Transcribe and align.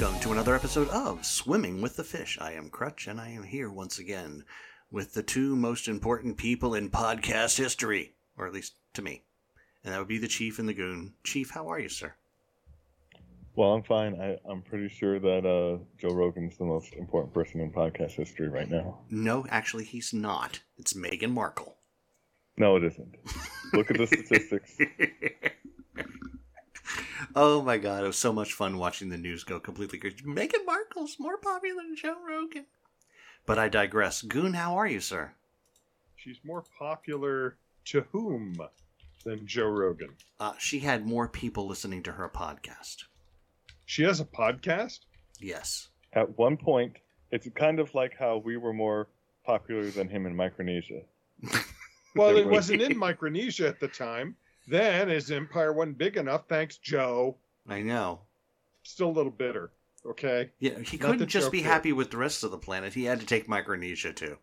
Welcome 0.00 0.20
to 0.20 0.30
another 0.30 0.54
episode 0.54 0.88
of 0.90 1.26
Swimming 1.26 1.82
with 1.82 1.96
the 1.96 2.04
Fish. 2.04 2.38
I 2.40 2.52
am 2.52 2.70
Crutch, 2.70 3.08
and 3.08 3.20
I 3.20 3.30
am 3.30 3.42
here 3.42 3.68
once 3.68 3.98
again 3.98 4.44
with 4.92 5.12
the 5.12 5.24
two 5.24 5.56
most 5.56 5.88
important 5.88 6.36
people 6.36 6.72
in 6.72 6.88
podcast 6.88 7.56
history, 7.58 8.12
or 8.36 8.46
at 8.46 8.52
least 8.52 8.74
to 8.94 9.02
me. 9.02 9.24
And 9.82 9.92
that 9.92 9.98
would 9.98 10.06
be 10.06 10.18
the 10.18 10.28
Chief 10.28 10.60
and 10.60 10.68
the 10.68 10.72
Goon. 10.72 11.14
Chief, 11.24 11.50
how 11.50 11.66
are 11.66 11.80
you, 11.80 11.88
sir? 11.88 12.14
Well, 13.56 13.72
I'm 13.72 13.82
fine. 13.82 14.20
I, 14.20 14.38
I'm 14.48 14.62
pretty 14.62 14.88
sure 14.88 15.18
that 15.18 15.44
uh, 15.44 15.82
Joe 15.98 16.14
Rogan's 16.14 16.56
the 16.56 16.64
most 16.64 16.92
important 16.92 17.34
person 17.34 17.60
in 17.60 17.72
podcast 17.72 18.12
history 18.12 18.48
right 18.48 18.70
now. 18.70 18.98
No, 19.10 19.46
actually, 19.50 19.82
he's 19.82 20.14
not. 20.14 20.60
It's 20.76 20.92
Meghan 20.92 21.32
Markle. 21.32 21.74
No, 22.56 22.76
it 22.76 22.84
isn't. 22.84 23.16
Look 23.72 23.90
at 23.90 23.96
the 23.96 24.06
statistics. 24.06 24.78
oh 27.34 27.62
my 27.62 27.78
god, 27.78 28.04
it 28.04 28.06
was 28.06 28.18
so 28.18 28.32
much 28.32 28.52
fun 28.52 28.78
watching 28.78 29.08
the 29.08 29.18
news 29.18 29.44
go 29.44 29.60
completely 29.60 29.98
crazy. 29.98 30.16
Meghan 30.24 30.64
Markle's 30.66 31.16
more 31.18 31.38
popular 31.38 31.82
than 31.82 31.96
Joe 31.96 32.16
Rogan. 32.26 32.66
But 33.46 33.58
I 33.58 33.68
digress. 33.68 34.22
Goon, 34.22 34.54
how 34.54 34.76
are 34.76 34.86
you, 34.86 35.00
sir? 35.00 35.32
She's 36.16 36.38
more 36.44 36.64
popular 36.78 37.56
to 37.86 38.02
whom 38.12 38.56
than 39.24 39.46
Joe 39.46 39.68
Rogan? 39.68 40.10
Uh, 40.40 40.52
she 40.58 40.80
had 40.80 41.06
more 41.06 41.28
people 41.28 41.66
listening 41.66 42.02
to 42.04 42.12
her 42.12 42.28
podcast. 42.28 43.04
She 43.86 44.02
has 44.02 44.20
a 44.20 44.24
podcast? 44.24 45.00
Yes. 45.40 45.88
At 46.12 46.36
one 46.38 46.56
point, 46.56 46.96
it's 47.30 47.48
kind 47.54 47.80
of 47.80 47.94
like 47.94 48.16
how 48.18 48.38
we 48.38 48.56
were 48.56 48.72
more 48.72 49.08
popular 49.44 49.90
than 49.90 50.08
him 50.08 50.26
in 50.26 50.34
Micronesia. 50.36 51.02
well, 52.16 52.36
it 52.36 52.46
wasn't 52.46 52.82
in 52.82 52.98
Micronesia 53.08 53.68
at 53.68 53.80
the 53.80 53.88
time. 53.88 54.36
Then 54.68 55.08
his 55.08 55.30
empire 55.30 55.72
wasn't 55.72 55.96
big 55.96 56.18
enough, 56.18 56.46
thanks, 56.46 56.76
Joe. 56.76 57.36
I 57.66 57.80
know. 57.80 58.20
Still 58.82 59.08
a 59.08 59.10
little 59.10 59.32
bitter, 59.32 59.70
okay? 60.04 60.50
Yeah, 60.58 60.78
he 60.80 60.98
couldn't 60.98 61.28
just 61.28 61.50
be 61.50 61.62
happy 61.62 61.92
with 61.92 62.10
the 62.10 62.18
rest 62.18 62.44
of 62.44 62.50
the 62.50 62.58
planet. 62.58 62.92
He 62.92 63.04
had 63.04 63.20
to 63.20 63.26
take 63.26 63.48
Micronesia 63.48 64.12
too. 64.12 64.36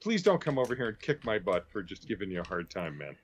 Please 0.00 0.22
don't 0.22 0.40
come 0.40 0.58
over 0.58 0.74
here 0.74 0.88
and 0.88 1.00
kick 1.00 1.24
my 1.24 1.38
butt 1.38 1.66
for 1.70 1.82
just 1.82 2.08
giving 2.08 2.30
you 2.30 2.40
a 2.40 2.46
hard 2.46 2.68
time, 2.68 2.98
man. 2.98 3.16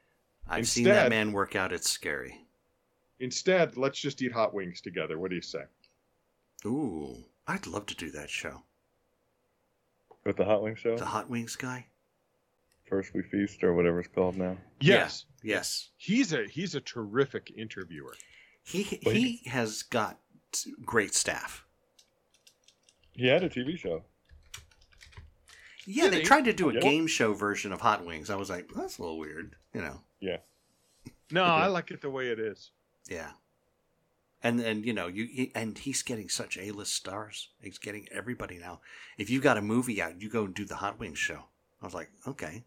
I've 0.48 0.60
instead, 0.60 0.74
seen 0.74 0.84
that 0.84 1.10
man 1.10 1.32
work 1.32 1.56
out. 1.56 1.72
It's 1.72 1.90
scary. 1.90 2.46
Instead, 3.18 3.76
let's 3.76 3.98
just 3.98 4.22
eat 4.22 4.32
hot 4.32 4.54
wings 4.54 4.80
together. 4.80 5.18
What 5.18 5.30
do 5.30 5.36
you 5.36 5.42
say? 5.42 5.64
Ooh, 6.64 7.16
I'd 7.46 7.66
love 7.66 7.86
to 7.86 7.96
do 7.96 8.10
that 8.12 8.30
show. 8.30 8.62
With 10.24 10.36
the 10.36 10.44
hot 10.44 10.62
wings 10.62 10.78
show? 10.78 10.96
The 10.96 11.04
hot 11.04 11.28
wings 11.28 11.56
guy? 11.56 11.86
First 12.88 13.14
We 13.14 13.22
Feast 13.22 13.64
or 13.64 13.74
whatever 13.74 14.00
it's 14.00 14.08
called 14.08 14.36
now. 14.36 14.56
Yes. 14.80 15.24
Yeah. 15.42 15.56
Yes. 15.56 15.90
He's 15.96 16.32
a 16.32 16.46
he's 16.46 16.74
a 16.74 16.80
terrific 16.80 17.52
interviewer. 17.56 18.14
He 18.62 18.82
he 18.82 19.42
has 19.46 19.82
got 19.82 20.18
great 20.84 21.14
staff. 21.14 21.64
He 23.12 23.27
had 23.27 23.44
a 23.44 23.48
TV 23.48 23.78
show. 23.78 24.02
Yeah, 25.86 26.05
Did 26.05 26.12
they 26.14 26.18
he? 26.18 26.24
tried 26.24 26.45
to 26.46 26.52
do 26.52 26.70
a 26.70 26.74
yeah. 26.74 26.80
game 26.80 27.06
show 27.06 27.34
version 27.34 27.72
of 27.72 27.80
Hot 27.83 28.05
Wings. 28.06 28.30
I 28.30 28.36
was 28.36 28.48
like, 28.48 28.70
that's 28.74 28.98
a 28.98 29.02
little 29.02 29.18
weird, 29.18 29.55
you 29.74 29.83
know. 29.83 30.01
Yeah. 30.18 30.39
No, 31.30 31.45
I 31.45 31.66
like 31.66 31.90
it 31.90 32.01
the 32.01 32.11
way 32.11 32.28
it 32.28 32.39
is. 32.39 32.70
Yeah. 33.08 33.30
And 34.42 34.61
and 34.61 34.84
you 34.84 34.92
know 34.92 35.06
you 35.06 35.51
and 35.55 35.77
he's 35.78 36.02
getting 36.02 36.28
such 36.28 36.58
A 36.58 36.70
list 36.70 36.95
stars. 36.95 37.48
He's 37.61 37.78
getting 37.78 38.06
everybody 38.12 38.58
now. 38.58 38.80
If 39.16 39.30
you 39.30 39.40
got 39.40 39.56
a 39.56 39.62
movie 39.62 40.02
out, 40.02 40.20
you 40.20 40.28
go 40.28 40.45
and 40.45 40.55
do 40.55 40.64
the 40.64 40.77
Hot 40.77 40.98
Wings 40.98 41.18
show. 41.18 41.45
I 41.80 41.84
was 41.84 41.95
like, 41.95 42.11
okay. 42.27 42.64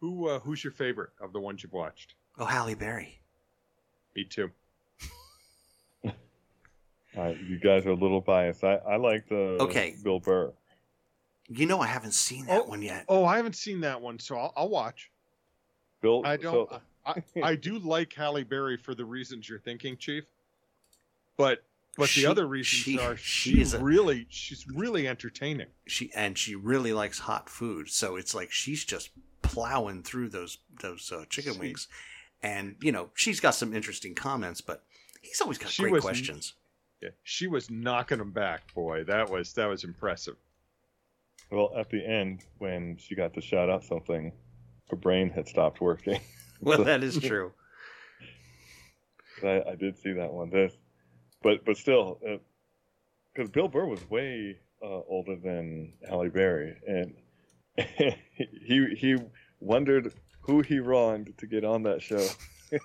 Who 0.00 0.28
uh, 0.28 0.40
who's 0.40 0.62
your 0.62 0.72
favorite 0.72 1.10
of 1.20 1.32
the 1.32 1.40
ones 1.40 1.62
you've 1.62 1.72
watched? 1.72 2.14
Oh, 2.38 2.44
Halle 2.44 2.74
Berry. 2.74 3.20
Me 4.14 4.24
too. 4.24 4.50
uh, 6.06 6.12
you 7.48 7.58
guys 7.58 7.86
are 7.86 7.90
a 7.90 7.94
little 7.94 8.20
biased. 8.20 8.64
I 8.64 8.74
I 8.76 8.96
like 8.96 9.28
the 9.28 9.56
okay 9.60 9.96
Bill 10.02 10.20
Burr. 10.20 10.52
You 11.48 11.66
know, 11.66 11.80
I 11.80 11.86
haven't 11.86 12.14
seen 12.14 12.46
that 12.46 12.62
oh, 12.62 12.68
one 12.68 12.82
yet. 12.82 13.04
Oh, 13.08 13.24
I 13.24 13.36
haven't 13.36 13.54
seen 13.54 13.80
that 13.82 14.00
one, 14.00 14.18
so 14.18 14.36
I'll, 14.36 14.52
I'll 14.56 14.68
watch. 14.68 15.12
Bill, 16.00 16.22
I 16.24 16.36
don't. 16.36 16.68
So, 16.68 16.80
I, 17.06 17.22
I 17.42 17.54
do 17.54 17.78
like 17.84 18.12
Halle 18.12 18.42
Berry 18.42 18.76
for 18.76 18.94
the 18.94 19.04
reasons 19.04 19.48
you're 19.48 19.60
thinking, 19.60 19.96
Chief. 19.96 20.24
But 21.36 21.62
but 21.96 22.08
she, 22.08 22.22
the 22.22 22.30
other 22.30 22.46
reasons 22.46 22.82
she, 22.82 22.98
are 22.98 23.16
she's 23.16 23.70
she 23.70 23.76
really 23.78 24.22
a, 24.22 24.26
she's 24.28 24.66
really 24.68 25.08
entertaining. 25.08 25.68
She 25.86 26.10
and 26.14 26.36
she 26.36 26.54
really 26.54 26.92
likes 26.92 27.20
hot 27.20 27.48
food, 27.48 27.88
so 27.88 28.16
it's 28.16 28.34
like 28.34 28.50
she's 28.50 28.84
just 28.84 29.10
plowing 29.48 30.02
through 30.02 30.28
those 30.28 30.58
those 30.80 31.10
uh, 31.12 31.24
chicken 31.28 31.54
she, 31.54 31.58
wings, 31.58 31.88
and 32.42 32.76
you 32.80 32.92
know 32.92 33.10
she's 33.14 33.40
got 33.40 33.54
some 33.54 33.74
interesting 33.74 34.14
comments, 34.14 34.60
but 34.60 34.82
he's 35.22 35.40
always 35.40 35.58
got 35.58 35.74
great 35.76 35.92
was, 35.92 36.02
questions. 36.02 36.54
Yeah, 37.02 37.10
she 37.22 37.46
was 37.46 37.70
knocking 37.70 38.18
them 38.18 38.32
back, 38.32 38.72
boy. 38.74 39.04
That 39.04 39.30
was 39.30 39.52
that 39.54 39.66
was 39.66 39.84
impressive. 39.84 40.36
Well, 41.50 41.72
at 41.76 41.90
the 41.90 42.04
end, 42.04 42.44
when 42.58 42.96
she 42.96 43.14
got 43.14 43.34
to 43.34 43.40
shout 43.40 43.70
out 43.70 43.84
something, 43.84 44.32
her 44.90 44.96
brain 44.96 45.30
had 45.30 45.46
stopped 45.46 45.80
working. 45.80 46.20
well, 46.60 46.84
that 46.84 47.04
is 47.04 47.18
true. 47.22 47.52
I, 49.42 49.62
I, 49.70 49.74
did 49.74 49.98
see 49.98 50.12
that 50.12 50.32
one. 50.32 50.50
This, 50.50 50.72
but 51.42 51.64
but 51.64 51.76
still, 51.76 52.18
because 53.32 53.48
uh, 53.48 53.52
Bill 53.52 53.68
Burr 53.68 53.86
was 53.86 54.08
way 54.10 54.58
uh, 54.82 55.00
older 55.08 55.36
than 55.36 55.92
Halle 56.08 56.28
Berry, 56.28 56.76
and 56.86 57.14
he 57.76 58.94
he 58.96 59.16
wondered 59.60 60.12
who 60.40 60.60
he 60.60 60.78
wronged 60.78 61.34
to 61.38 61.46
get 61.46 61.64
on 61.64 61.82
that 61.84 62.02
show. 62.02 62.26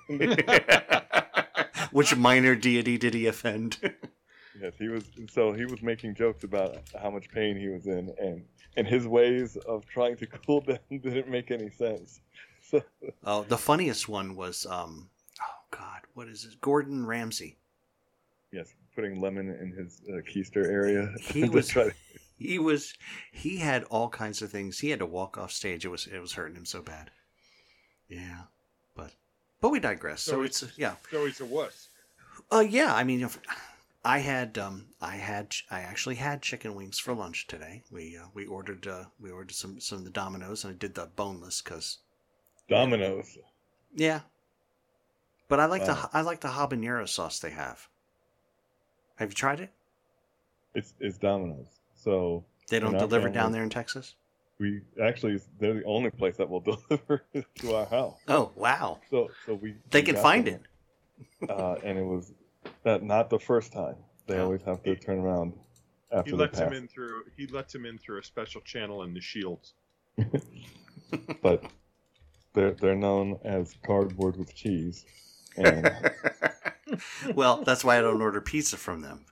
Which 1.92 2.16
minor 2.16 2.56
deity 2.56 2.98
did 2.98 3.14
he 3.14 3.28
offend? 3.28 3.78
yes, 4.60 4.74
he 4.78 4.88
was. 4.88 5.04
So 5.30 5.52
he 5.54 5.66
was 5.66 5.82
making 5.82 6.16
jokes 6.16 6.44
about 6.44 6.78
how 7.02 7.10
much 7.10 7.30
pain 7.30 7.58
he 7.58 7.68
was 7.68 7.88
in, 7.88 8.14
and 8.20 8.44
and 8.78 8.88
his 8.88 9.08
ways 9.08 9.58
of 9.68 9.86
trying 9.88 10.18
to 10.18 10.28
cool 10.28 10.62
down 10.68 10.80
didn't 10.90 11.30
make 11.30 11.52
any 11.52 11.70
sense. 11.70 12.22
So, 12.64 12.82
oh, 13.26 13.44
the 13.44 13.58
funniest 13.58 14.08
one 14.08 14.36
was, 14.36 14.66
um, 14.66 15.10
oh 15.42 15.78
God, 15.78 16.02
what 16.14 16.28
is 16.28 16.46
it? 16.46 16.62
Gordon 16.62 17.06
Ramsay. 17.06 17.58
Yes, 18.52 18.74
putting 18.96 19.20
lemon 19.20 19.50
in 19.50 19.72
his 19.72 20.02
uh, 20.10 20.22
keister 20.22 20.66
area. 20.66 21.14
He 21.20 21.50
was. 21.50 21.70
To... 21.70 21.92
He 22.42 22.60
was. 22.60 22.94
He 23.32 23.58
had 23.58 23.84
all 23.86 24.10
kinds 24.10 24.42
of 24.42 24.52
things. 24.52 24.80
He 24.80 24.90
had 24.90 25.00
to 25.00 25.06
walk 25.06 25.38
off 25.38 25.52
stage. 25.52 25.86
It 25.86 25.90
was. 25.90 26.08
It 26.08 26.20
was 26.20 26.34
hurting 26.34 26.56
him 26.56 26.66
so 26.66 26.82
bad. 26.82 27.12
Yeah, 28.10 28.44
but 28.96 29.12
but 29.62 29.70
we 29.70 29.80
digress. 29.80 30.22
So, 30.22 30.32
so 30.32 30.42
it's 30.42 30.78
yeah. 30.78 30.96
So 31.10 31.26
he's 31.26 31.40
a 31.40 31.46
wuss. 31.46 31.90
Uh, 32.52 32.60
yeah. 32.60 32.94
I 32.94 33.04
mean, 33.04 33.30
I 34.04 34.18
had 34.20 34.58
um, 34.58 34.88
I 35.00 35.16
had 35.16 35.56
I 35.70 35.82
actually 35.82 36.16
had 36.16 36.42
chicken 36.42 36.74
wings 36.74 36.98
for 36.98 37.14
lunch 37.14 37.48
today. 37.48 37.84
We 37.92 38.18
uh, 38.18 38.28
we 38.34 38.46
ordered 38.46 38.88
uh, 38.88 39.06
we 39.20 39.30
ordered 39.30 39.54
some 39.54 39.80
some 39.80 40.00
of 40.00 40.04
the 40.04 40.10
Domino's 40.10 40.64
and 40.64 40.74
I 40.74 40.78
did 40.78 40.96
the 40.96 41.08
boneless 41.16 41.62
because 41.62 42.00
Domino's. 42.68 43.38
Yeah, 43.94 44.22
but 45.48 45.60
I 45.60 45.66
like 45.66 45.82
wow. 45.82 46.10
the 46.12 46.18
I 46.18 46.22
like 46.22 46.40
the 46.40 46.48
habanero 46.48 47.08
sauce 47.08 47.40
they 47.40 47.52
have. 47.52 47.88
Have 49.18 49.30
you 49.30 49.36
tried 49.36 49.60
it? 49.60 49.70
It's 50.74 50.94
it's 51.00 51.18
Domino's, 51.18 51.68
so 52.04 52.44
they 52.70 52.80
don't 52.80 52.98
deliver 52.98 53.30
down 53.30 53.52
there 53.52 53.64
in 53.64 53.70
Texas. 53.70 54.16
We 54.60 54.82
actually 55.02 55.40
they're 55.60 55.74
the 55.76 55.84
only 55.86 56.12
place 56.12 56.38
that 56.38 56.50
will 56.50 56.60
deliver 56.90 57.24
to 57.56 57.76
our 57.76 57.86
house. 57.86 58.18
Oh 58.28 58.52
wow! 58.56 59.00
So 59.10 59.30
so 59.46 59.56
we 59.56 59.76
they 59.90 60.00
we 60.00 60.06
can 60.06 60.16
find 60.18 60.46
them, 60.46 60.56
it. 60.56 60.62
Uh, 61.50 61.76
and 61.84 62.00
it 62.00 62.04
was 62.04 62.34
that 62.84 63.04
not 63.04 63.30
the 63.30 63.40
first 63.40 63.72
time. 63.72 63.96
They 64.28 64.38
oh. 64.38 64.46
always 64.46 64.62
have 64.64 64.82
to 64.84 64.96
turn 64.96 65.20
around 65.20 65.54
after 66.12 66.32
he 66.32 66.36
lets 66.38 66.60
him 66.60 66.74
in 66.74 66.88
through. 66.88 67.24
He 67.38 67.48
lets 67.48 67.74
him 67.74 67.86
in 67.86 67.98
through 67.98 68.20
a 68.20 68.24
special 68.24 68.62
channel 68.62 69.04
in 69.04 69.14
the 69.14 69.22
shields. 69.22 69.74
but 71.42 71.64
they're 72.54 72.72
they're 72.72 72.96
known 72.96 73.40
as 73.44 73.76
cardboard 73.86 74.38
with 74.38 74.54
cheese. 74.56 75.06
And 75.58 75.92
well, 77.36 77.64
that's 77.64 77.84
why 77.84 77.98
I 77.98 78.02
don't 78.02 78.22
order 78.22 78.42
pizza 78.42 78.78
from 78.78 79.02
them. 79.02 79.26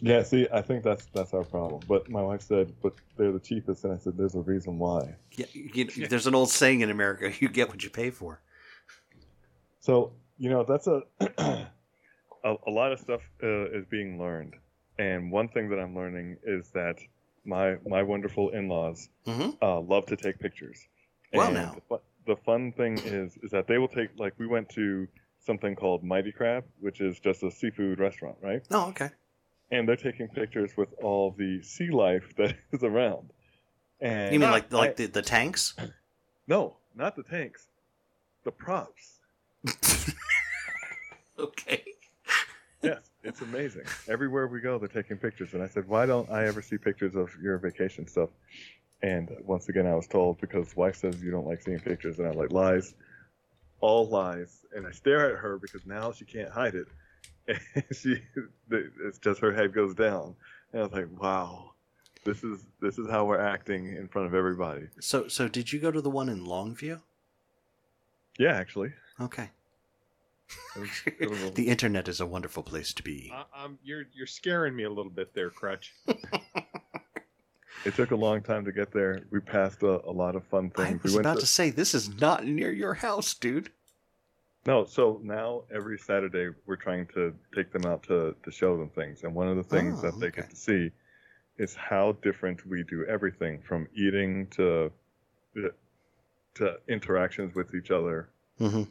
Yeah, 0.00 0.22
see, 0.22 0.46
I 0.52 0.60
think 0.60 0.82
that's 0.82 1.06
that's 1.06 1.32
our 1.34 1.44
problem. 1.44 1.82
But 1.88 2.08
my 2.10 2.22
wife 2.22 2.42
said, 2.42 2.72
"But 2.82 2.94
they're 3.16 3.32
the 3.32 3.40
cheapest," 3.40 3.84
and 3.84 3.92
I 3.92 3.98
said, 3.98 4.16
"There's 4.16 4.34
a 4.34 4.40
reason 4.40 4.78
why." 4.78 5.14
Yeah, 5.32 5.46
you, 5.52 6.08
there's 6.08 6.26
an 6.26 6.34
old 6.34 6.50
saying 6.50 6.80
in 6.80 6.90
America: 6.90 7.32
"You 7.38 7.48
get 7.48 7.68
what 7.68 7.82
you 7.82 7.90
pay 7.90 8.10
for." 8.10 8.40
So 9.80 10.12
you 10.38 10.50
know 10.50 10.64
that's 10.64 10.86
a 10.86 11.02
a, 12.44 12.54
a 12.66 12.70
lot 12.70 12.92
of 12.92 13.00
stuff 13.00 13.20
uh, 13.42 13.70
is 13.70 13.84
being 13.86 14.18
learned, 14.18 14.54
and 14.98 15.30
one 15.30 15.48
thing 15.48 15.68
that 15.70 15.78
I'm 15.78 15.94
learning 15.94 16.38
is 16.44 16.70
that 16.70 16.98
my 17.44 17.76
my 17.86 18.02
wonderful 18.02 18.50
in-laws 18.50 19.08
mm-hmm. 19.26 19.50
uh, 19.62 19.80
love 19.80 20.06
to 20.06 20.16
take 20.16 20.38
pictures. 20.38 20.88
Well, 21.32 21.46
and 21.46 21.54
now 21.54 21.76
the, 21.88 22.00
the 22.26 22.36
fun 22.36 22.72
thing 22.72 22.98
is 22.98 23.36
is 23.42 23.50
that 23.50 23.66
they 23.66 23.78
will 23.78 23.88
take 23.88 24.10
like 24.18 24.34
we 24.38 24.46
went 24.46 24.68
to 24.70 25.06
something 25.40 25.76
called 25.76 26.02
Mighty 26.02 26.32
Crab, 26.32 26.64
which 26.80 27.00
is 27.00 27.20
just 27.20 27.42
a 27.42 27.50
seafood 27.50 27.98
restaurant, 27.98 28.36
right? 28.40 28.62
Oh, 28.70 28.88
okay. 28.88 29.10
And 29.70 29.88
they're 29.88 29.96
taking 29.96 30.28
pictures 30.28 30.76
with 30.76 30.88
all 31.02 31.34
the 31.36 31.62
sea 31.62 31.90
life 31.90 32.34
that 32.36 32.54
is 32.72 32.82
around. 32.82 33.30
And 34.00 34.32
you 34.32 34.38
mean 34.38 34.50
like 34.50 34.72
like 34.72 34.90
I, 34.90 34.94
the, 34.94 35.06
the 35.06 35.22
tanks? 35.22 35.74
No, 36.46 36.76
not 36.94 37.16
the 37.16 37.22
tanks. 37.22 37.68
The 38.44 38.50
props. 38.50 39.20
okay. 41.38 41.82
yes, 42.82 42.98
it's 42.98 43.10
it's 43.22 43.40
amazing. 43.40 43.84
Everywhere 44.08 44.46
we 44.46 44.60
go, 44.60 44.78
they're 44.78 44.88
taking 44.88 45.16
pictures. 45.16 45.54
And 45.54 45.62
I 45.62 45.68
said, 45.68 45.88
why 45.88 46.04
don't 46.04 46.30
I 46.30 46.46
ever 46.46 46.60
see 46.60 46.76
pictures 46.76 47.14
of 47.14 47.30
your 47.42 47.56
vacation 47.56 48.06
stuff? 48.06 48.28
And 49.02 49.30
once 49.42 49.68
again, 49.68 49.86
I 49.86 49.94
was 49.94 50.06
told 50.06 50.40
because 50.40 50.76
wife 50.76 50.96
says 50.96 51.22
you 51.22 51.30
don't 51.30 51.46
like 51.46 51.62
seeing 51.62 51.80
pictures, 51.80 52.18
and 52.18 52.28
I'm 52.28 52.36
like 52.36 52.52
lies, 52.52 52.94
all 53.80 54.08
lies. 54.08 54.60
And 54.74 54.86
I 54.86 54.92
stare 54.92 55.34
at 55.34 55.40
her 55.40 55.58
because 55.58 55.84
now 55.86 56.12
she 56.12 56.24
can't 56.24 56.50
hide 56.50 56.74
it. 56.74 56.86
And 57.46 57.60
she, 57.92 58.22
it's 58.70 59.18
just 59.18 59.40
her 59.40 59.52
head 59.52 59.72
goes 59.72 59.94
down, 59.94 60.34
and 60.72 60.82
I 60.82 60.84
was 60.84 60.92
like, 60.92 61.20
wow, 61.20 61.72
this 62.24 62.42
is 62.42 62.60
this 62.80 62.98
is 62.98 63.08
how 63.08 63.24
we're 63.24 63.40
acting 63.40 63.96
in 63.96 64.08
front 64.08 64.26
of 64.26 64.34
everybody. 64.34 64.86
So, 65.00 65.28
so 65.28 65.48
did 65.48 65.72
you 65.72 65.78
go 65.78 65.90
to 65.90 66.00
the 66.00 66.10
one 66.10 66.28
in 66.28 66.44
Longview? 66.44 67.00
Yeah, 68.38 68.52
actually. 68.52 68.92
Okay. 69.20 69.50
the 71.54 71.66
internet 71.68 72.08
is 72.08 72.20
a 72.20 72.26
wonderful 72.26 72.62
place 72.62 72.92
to 72.94 73.02
be. 73.02 73.32
Uh, 73.34 73.64
um, 73.64 73.78
you're 73.82 74.04
you're 74.12 74.26
scaring 74.26 74.74
me 74.74 74.84
a 74.84 74.90
little 74.90 75.10
bit 75.10 75.34
there, 75.34 75.50
Crutch. 75.50 75.94
it 77.84 77.94
took 77.94 78.10
a 78.10 78.16
long 78.16 78.42
time 78.42 78.64
to 78.64 78.72
get 78.72 78.92
there. 78.92 79.22
We 79.30 79.40
passed 79.40 79.82
a, 79.82 80.06
a 80.06 80.10
lot 80.10 80.36
of 80.36 80.44
fun 80.44 80.70
things. 80.70 81.00
I 81.00 81.02
was 81.02 81.14
we 81.14 81.20
about 81.20 81.34
to... 81.34 81.40
to 81.40 81.46
say 81.46 81.70
this 81.70 81.94
is 81.94 82.20
not 82.20 82.46
near 82.46 82.70
your 82.72 82.94
house, 82.94 83.34
dude. 83.34 83.70
No, 84.66 84.84
so 84.84 85.20
now 85.22 85.62
every 85.74 85.98
Saturday 85.98 86.48
we're 86.66 86.76
trying 86.76 87.06
to 87.14 87.34
take 87.54 87.72
them 87.72 87.84
out 87.84 88.02
to, 88.04 88.34
to 88.42 88.50
show 88.50 88.76
them 88.78 88.88
things, 88.88 89.22
and 89.22 89.34
one 89.34 89.48
of 89.48 89.56
the 89.56 89.62
things 89.62 89.98
oh, 89.98 90.02
that 90.02 90.18
they 90.18 90.28
okay. 90.28 90.42
get 90.42 90.50
to 90.50 90.56
see 90.56 90.90
is 91.58 91.74
how 91.74 92.12
different 92.22 92.66
we 92.66 92.82
do 92.82 93.04
everything 93.06 93.60
from 93.60 93.86
eating 93.94 94.46
to 94.48 94.90
to 96.54 96.76
interactions 96.88 97.54
with 97.54 97.74
each 97.74 97.90
other. 97.90 98.28
Mm-hmm. 98.60 98.82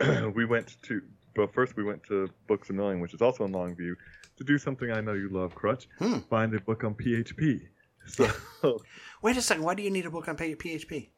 And 0.00 0.34
we 0.34 0.44
went 0.44 0.76
to, 0.82 1.02
but 1.34 1.52
first 1.54 1.76
we 1.76 1.84
went 1.84 2.02
to 2.04 2.28
Books 2.46 2.70
a 2.70 2.72
Million, 2.72 3.00
which 3.00 3.14
is 3.14 3.22
also 3.22 3.44
in 3.44 3.52
Longview, 3.52 3.94
to 4.36 4.44
do 4.44 4.58
something 4.58 4.90
I 4.90 5.00
know 5.00 5.12
you 5.12 5.28
love, 5.28 5.54
Crutch. 5.54 5.88
Hmm. 5.98 6.18
Find 6.30 6.54
a 6.54 6.60
book 6.60 6.84
on 6.84 6.94
PHP. 6.94 7.68
So, 8.06 8.28
wait 9.22 9.36
a 9.36 9.42
second. 9.42 9.62
Why 9.62 9.74
do 9.74 9.82
you 9.82 9.90
need 9.90 10.06
a 10.06 10.10
book 10.10 10.28
on 10.28 10.36
PHP? 10.36 11.08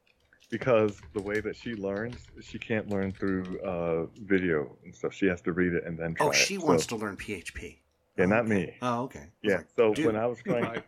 Because 0.50 1.00
the 1.14 1.22
way 1.22 1.40
that 1.40 1.56
she 1.56 1.74
learns, 1.74 2.16
she 2.40 2.58
can't 2.58 2.88
learn 2.88 3.12
through 3.12 3.60
uh, 3.62 4.06
video 4.24 4.76
and 4.84 4.94
stuff. 4.94 5.12
She 5.12 5.26
has 5.26 5.40
to 5.42 5.52
read 5.52 5.72
it 5.72 5.84
and 5.84 5.98
then 5.98 6.14
try 6.14 6.26
Oh, 6.26 6.32
she 6.32 6.54
it. 6.54 6.62
wants 6.62 6.84
so, 6.84 6.96
to 6.96 7.04
learn 7.04 7.16
PHP. 7.16 7.78
Yeah, 8.16 8.26
not 8.26 8.46
me. 8.46 8.74
Oh, 8.80 9.02
okay. 9.04 9.26
Yeah. 9.42 9.62
So 9.76 9.92
Dude. 9.94 10.06
when 10.06 10.16
I 10.16 10.26
was 10.26 10.38
trying, 10.44 10.82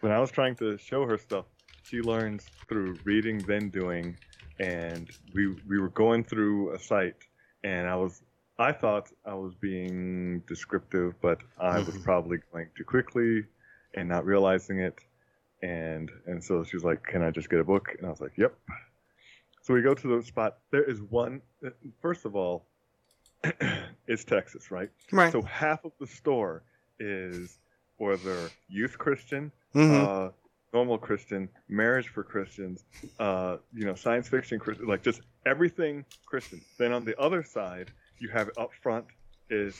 when 0.00 0.12
I 0.12 0.18
was 0.18 0.30
trying 0.30 0.56
to 0.56 0.76
show 0.78 1.06
her 1.06 1.18
stuff, 1.18 1.44
she 1.82 2.00
learns 2.00 2.44
through 2.68 2.96
reading, 3.04 3.38
then 3.38 3.70
doing, 3.70 4.16
and 4.58 5.08
we 5.34 5.54
we 5.68 5.78
were 5.78 5.90
going 5.90 6.24
through 6.24 6.74
a 6.74 6.78
site, 6.78 7.22
and 7.62 7.86
I 7.86 7.94
was 7.94 8.22
I 8.58 8.72
thought 8.72 9.12
I 9.24 9.34
was 9.34 9.54
being 9.54 10.42
descriptive, 10.48 11.14
but 11.20 11.38
I 11.58 11.78
was 11.78 11.88
mm-hmm. 11.88 12.02
probably 12.02 12.38
going 12.52 12.68
too 12.76 12.84
quickly 12.84 13.44
and 13.94 14.08
not 14.08 14.24
realizing 14.24 14.80
it, 14.80 14.98
and 15.62 16.10
and 16.26 16.42
so 16.42 16.64
she 16.64 16.76
was 16.76 16.84
like, 16.84 17.04
"Can 17.04 17.22
I 17.22 17.30
just 17.30 17.48
get 17.50 17.60
a 17.60 17.64
book?" 17.64 17.94
And 17.96 18.06
I 18.06 18.10
was 18.10 18.20
like, 18.20 18.32
"Yep." 18.36 18.56
So 19.66 19.74
we 19.74 19.82
go 19.82 19.94
to 19.94 20.16
the 20.16 20.22
spot. 20.22 20.58
There 20.70 20.84
is 20.84 21.02
one. 21.02 21.42
First 22.00 22.24
of 22.24 22.36
all, 22.36 22.66
it's 24.06 24.22
Texas, 24.22 24.70
right? 24.70 24.88
Right. 25.10 25.32
So 25.32 25.42
half 25.42 25.84
of 25.84 25.90
the 25.98 26.06
store 26.06 26.62
is 27.00 27.58
whether 27.96 28.48
youth 28.68 28.96
Christian, 28.96 29.50
mm-hmm. 29.74 30.08
uh, 30.08 30.28
normal 30.72 30.98
Christian, 30.98 31.48
marriage 31.68 32.06
for 32.06 32.22
Christians, 32.22 32.84
uh, 33.18 33.56
you 33.74 33.84
know, 33.84 33.96
science 33.96 34.28
fiction 34.28 34.60
Christian, 34.60 34.86
like 34.86 35.02
just 35.02 35.20
everything 35.46 36.04
Christian. 36.26 36.60
Then 36.78 36.92
on 36.92 37.04
the 37.04 37.20
other 37.20 37.42
side, 37.42 37.90
you 38.20 38.28
have 38.28 38.50
up 38.56 38.70
front 38.72 39.06
is 39.50 39.76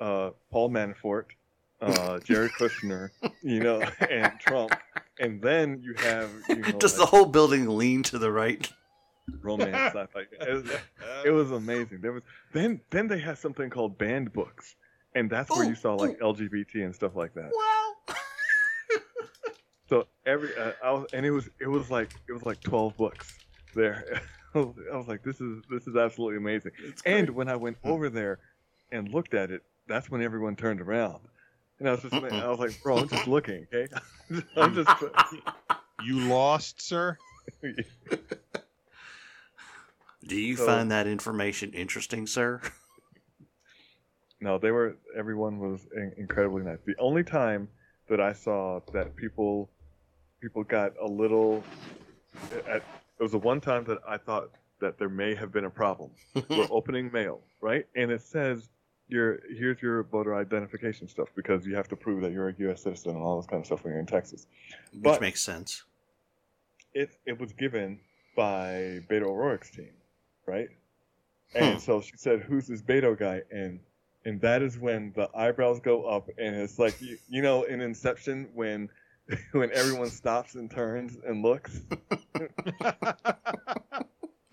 uh, 0.00 0.30
Paul 0.50 0.70
Manafort, 0.70 1.26
uh, 1.80 2.18
Jared 2.24 2.50
Kushner, 2.58 3.10
you 3.42 3.60
know, 3.60 3.82
and 4.10 4.32
Trump, 4.40 4.74
and 5.20 5.40
then 5.40 5.80
you 5.80 5.94
have. 5.98 6.28
You 6.48 6.56
know, 6.56 6.72
Does 6.72 6.98
like, 6.98 7.08
the 7.08 7.16
whole 7.16 7.26
building 7.26 7.68
lean 7.68 8.02
to 8.02 8.18
the 8.18 8.32
right? 8.32 8.68
Romance 9.42 9.94
sci-fi. 9.94 10.20
It 10.40 10.52
was, 10.52 10.70
it 11.24 11.30
was, 11.30 11.50
amazing. 11.50 12.00
There 12.00 12.12
was 12.12 12.22
then 12.52 12.80
then 12.90 13.08
they 13.08 13.18
had 13.18 13.38
something 13.38 13.70
called 13.70 13.98
banned 13.98 14.32
books, 14.32 14.76
and 15.14 15.30
that's 15.30 15.50
where 15.50 15.64
you 15.64 15.74
saw 15.74 15.94
like 15.94 16.18
LGBT 16.18 16.84
and 16.84 16.94
stuff 16.94 17.16
like 17.16 17.34
that. 17.34 17.50
Wow. 17.52 18.14
so 19.88 20.06
every 20.26 20.50
uh, 20.56 20.72
I 20.82 20.92
was, 20.92 21.06
and 21.12 21.24
it 21.24 21.30
was 21.30 21.48
it 21.60 21.68
was 21.68 21.90
like 21.90 22.12
it 22.28 22.32
was 22.32 22.44
like 22.44 22.60
twelve 22.60 22.96
books 22.96 23.38
there. 23.74 24.22
I 24.54 24.96
was 24.96 25.08
like, 25.08 25.22
this 25.22 25.40
is 25.40 25.62
this 25.70 25.86
is 25.86 25.96
absolutely 25.96 26.38
amazing. 26.38 26.72
And 27.04 27.30
when 27.30 27.48
I 27.48 27.56
went 27.56 27.76
over 27.84 28.08
there 28.08 28.38
and 28.90 29.12
looked 29.12 29.34
at 29.34 29.50
it, 29.50 29.62
that's 29.86 30.10
when 30.10 30.22
everyone 30.22 30.56
turned 30.56 30.80
around. 30.80 31.20
And 31.78 31.88
I 31.88 31.92
was 31.92 32.02
just, 32.02 32.12
I 32.12 32.48
was 32.48 32.58
like, 32.58 32.82
bro, 32.82 32.98
I'm 32.98 33.08
just 33.08 33.28
looking, 33.28 33.66
okay? 33.72 33.86
I'm 34.56 34.74
just. 34.74 34.90
You 36.04 36.20
lost, 36.28 36.80
sir. 36.80 37.18
Do 40.28 40.36
you 40.36 40.56
so, 40.56 40.66
find 40.66 40.90
that 40.90 41.06
information 41.06 41.72
interesting, 41.72 42.26
sir? 42.26 42.60
No, 44.40 44.58
they 44.58 44.70
were. 44.70 44.96
Everyone 45.16 45.58
was 45.58 45.86
incredibly 46.16 46.62
nice. 46.62 46.78
The 46.86 46.94
only 46.98 47.24
time 47.24 47.68
that 48.08 48.20
I 48.20 48.32
saw 48.32 48.80
that 48.92 49.16
people 49.16 49.68
people 50.40 50.62
got 50.62 50.92
a 51.02 51.06
little. 51.06 51.64
At, 52.68 52.76
it 52.76 53.22
was 53.22 53.32
the 53.32 53.38
one 53.38 53.60
time 53.60 53.84
that 53.84 53.98
I 54.06 54.16
thought 54.16 54.50
that 54.80 54.96
there 54.96 55.08
may 55.08 55.34
have 55.34 55.52
been 55.52 55.64
a 55.64 55.70
problem. 55.70 56.12
we're 56.48 56.68
opening 56.70 57.10
mail, 57.10 57.40
right? 57.60 57.84
And 57.96 58.12
it 58.12 58.22
says 58.22 58.70
your 59.08 59.40
here's 59.56 59.82
your 59.82 60.04
voter 60.04 60.36
identification 60.36 61.08
stuff 61.08 61.28
because 61.34 61.66
you 61.66 61.74
have 61.74 61.88
to 61.88 61.96
prove 61.96 62.22
that 62.22 62.30
you're 62.30 62.50
a 62.50 62.54
U.S. 62.58 62.84
citizen 62.84 63.16
and 63.16 63.22
all 63.22 63.40
this 63.40 63.46
kind 63.46 63.60
of 63.60 63.66
stuff 63.66 63.82
when 63.82 63.92
you're 63.92 64.00
in 64.00 64.06
Texas. 64.06 64.46
Which 64.92 65.02
but 65.02 65.20
makes 65.20 65.42
sense. 65.42 65.82
It 66.94 67.10
it 67.26 67.40
was 67.40 67.52
given 67.52 67.98
by 68.36 69.00
Beto 69.10 69.24
O'Rourke's 69.24 69.70
team 69.70 69.90
right? 70.48 70.68
And 71.54 71.74
hmm. 71.74 71.78
so 71.78 72.00
she 72.00 72.16
said, 72.16 72.40
"Who's 72.40 72.66
this 72.66 72.82
Beto 72.82 73.18
guy?" 73.18 73.42
And 73.50 73.80
and 74.24 74.40
that 74.40 74.62
is 74.62 74.78
when 74.78 75.12
the 75.14 75.28
eyebrows 75.34 75.80
go 75.80 76.04
up, 76.04 76.28
and 76.38 76.56
it's 76.56 76.78
like 76.78 77.00
you, 77.00 77.18
you 77.28 77.42
know 77.42 77.62
in 77.62 77.80
Inception 77.80 78.48
when 78.54 78.88
when 79.52 79.70
everyone 79.72 80.10
stops 80.10 80.54
and 80.54 80.70
turns 80.70 81.16
and 81.26 81.42
looks. 81.42 81.80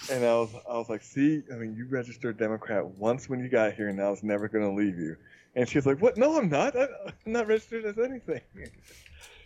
and 0.10 0.26
I 0.26 0.36
was 0.36 0.54
I 0.70 0.78
was 0.78 0.90
like, 0.90 1.02
"See, 1.02 1.44
I 1.52 1.56
mean, 1.56 1.76
you 1.76 1.88
registered 1.90 2.38
Democrat 2.38 2.86
once 2.86 3.30
when 3.30 3.40
you 3.40 3.50
got 3.50 3.74
here, 3.74 3.90
and 3.90 4.02
I 4.02 4.10
was 4.10 4.24
never 4.24 4.48
going 4.48 4.64
to 4.64 4.72
leave 4.72 4.98
you." 4.98 5.16
And 5.56 5.68
she's 5.68 5.86
like, 5.86 6.02
"What? 6.02 6.18
No, 6.18 6.38
I'm 6.38 6.50
not. 6.50 6.76
I, 6.78 6.84
am 7.26 7.32
not 7.34 7.48
registered 7.48 7.86
as 7.86 7.98
anything." 7.98 8.42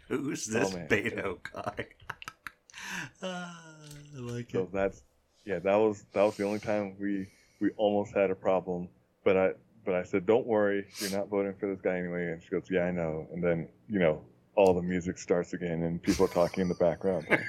Who's 0.07 0.47
this 0.47 0.73
oh, 0.73 0.77
Beto 0.77 1.37
guy? 1.53 1.85
uh, 3.21 3.25
I 4.15 4.19
like 4.19 4.49
so 4.51 4.63
it. 4.63 4.73
that's 4.73 5.03
yeah, 5.49 5.57
that 5.59 5.75
was 5.75 6.05
that 6.13 6.21
was 6.21 6.37
the 6.37 6.43
only 6.43 6.59
time 6.59 6.95
we 6.99 7.25
we 7.59 7.71
almost 7.75 8.13
had 8.13 8.29
a 8.29 8.35
problem. 8.35 8.87
But 9.23 9.35
I 9.35 9.51
but 9.83 9.95
I 9.95 10.03
said, 10.03 10.27
don't 10.27 10.45
worry, 10.45 10.85
you're 10.99 11.09
not 11.09 11.27
voting 11.27 11.55
for 11.59 11.67
this 11.67 11.81
guy 11.81 11.97
anyway. 11.97 12.27
And 12.27 12.43
she 12.43 12.49
goes, 12.49 12.69
yeah, 12.69 12.83
I 12.83 12.91
know. 12.91 13.27
And 13.33 13.43
then 13.43 13.67
you 13.87 13.97
know 13.97 14.21
all 14.55 14.75
the 14.75 14.81
music 14.83 15.17
starts 15.17 15.53
again 15.53 15.83
and 15.83 16.01
people 16.03 16.25
are 16.25 16.29
talking 16.29 16.61
in 16.61 16.69
the 16.69 16.75
background. 16.75 17.25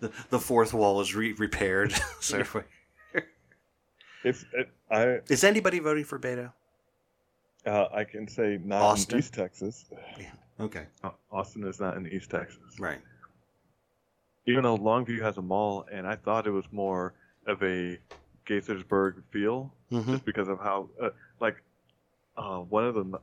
the 0.00 0.12
the 0.30 0.38
fourth 0.38 0.72
wall 0.72 1.00
is 1.00 1.16
re- 1.16 1.32
repaired. 1.32 1.92
so 2.20 2.44
it's 4.22 4.44
it, 4.52 4.70
I 4.88 5.18
is 5.28 5.42
anybody 5.42 5.80
voting 5.80 6.04
for 6.04 6.20
Beto? 6.20 6.52
Uh, 7.66 7.86
I 7.92 8.04
can 8.04 8.28
say 8.28 8.60
not 8.62 8.82
Austin? 8.82 9.16
in 9.16 9.18
East 9.18 9.34
Texas. 9.34 9.86
Yeah. 10.16 10.30
Okay. 10.60 10.86
Uh, 11.02 11.10
Austin 11.32 11.66
is 11.66 11.80
not 11.80 11.96
in 11.96 12.06
East 12.06 12.30
Texas. 12.30 12.78
Right 12.78 13.00
even 14.46 14.62
though 14.62 14.76
Longview 14.76 15.20
has 15.22 15.36
a 15.38 15.42
mall, 15.42 15.86
and 15.90 16.06
I 16.06 16.16
thought 16.16 16.46
it 16.46 16.50
was 16.50 16.64
more 16.70 17.14
of 17.46 17.62
a 17.62 17.98
Gaithersburg 18.46 19.22
feel, 19.30 19.72
mm-hmm. 19.90 20.12
just 20.12 20.24
because 20.24 20.48
of 20.48 20.58
how, 20.58 20.88
uh, 21.02 21.10
like, 21.40 21.56
uh, 22.36 22.58
one 22.58 22.84
of 22.84 22.94
the 22.94 23.18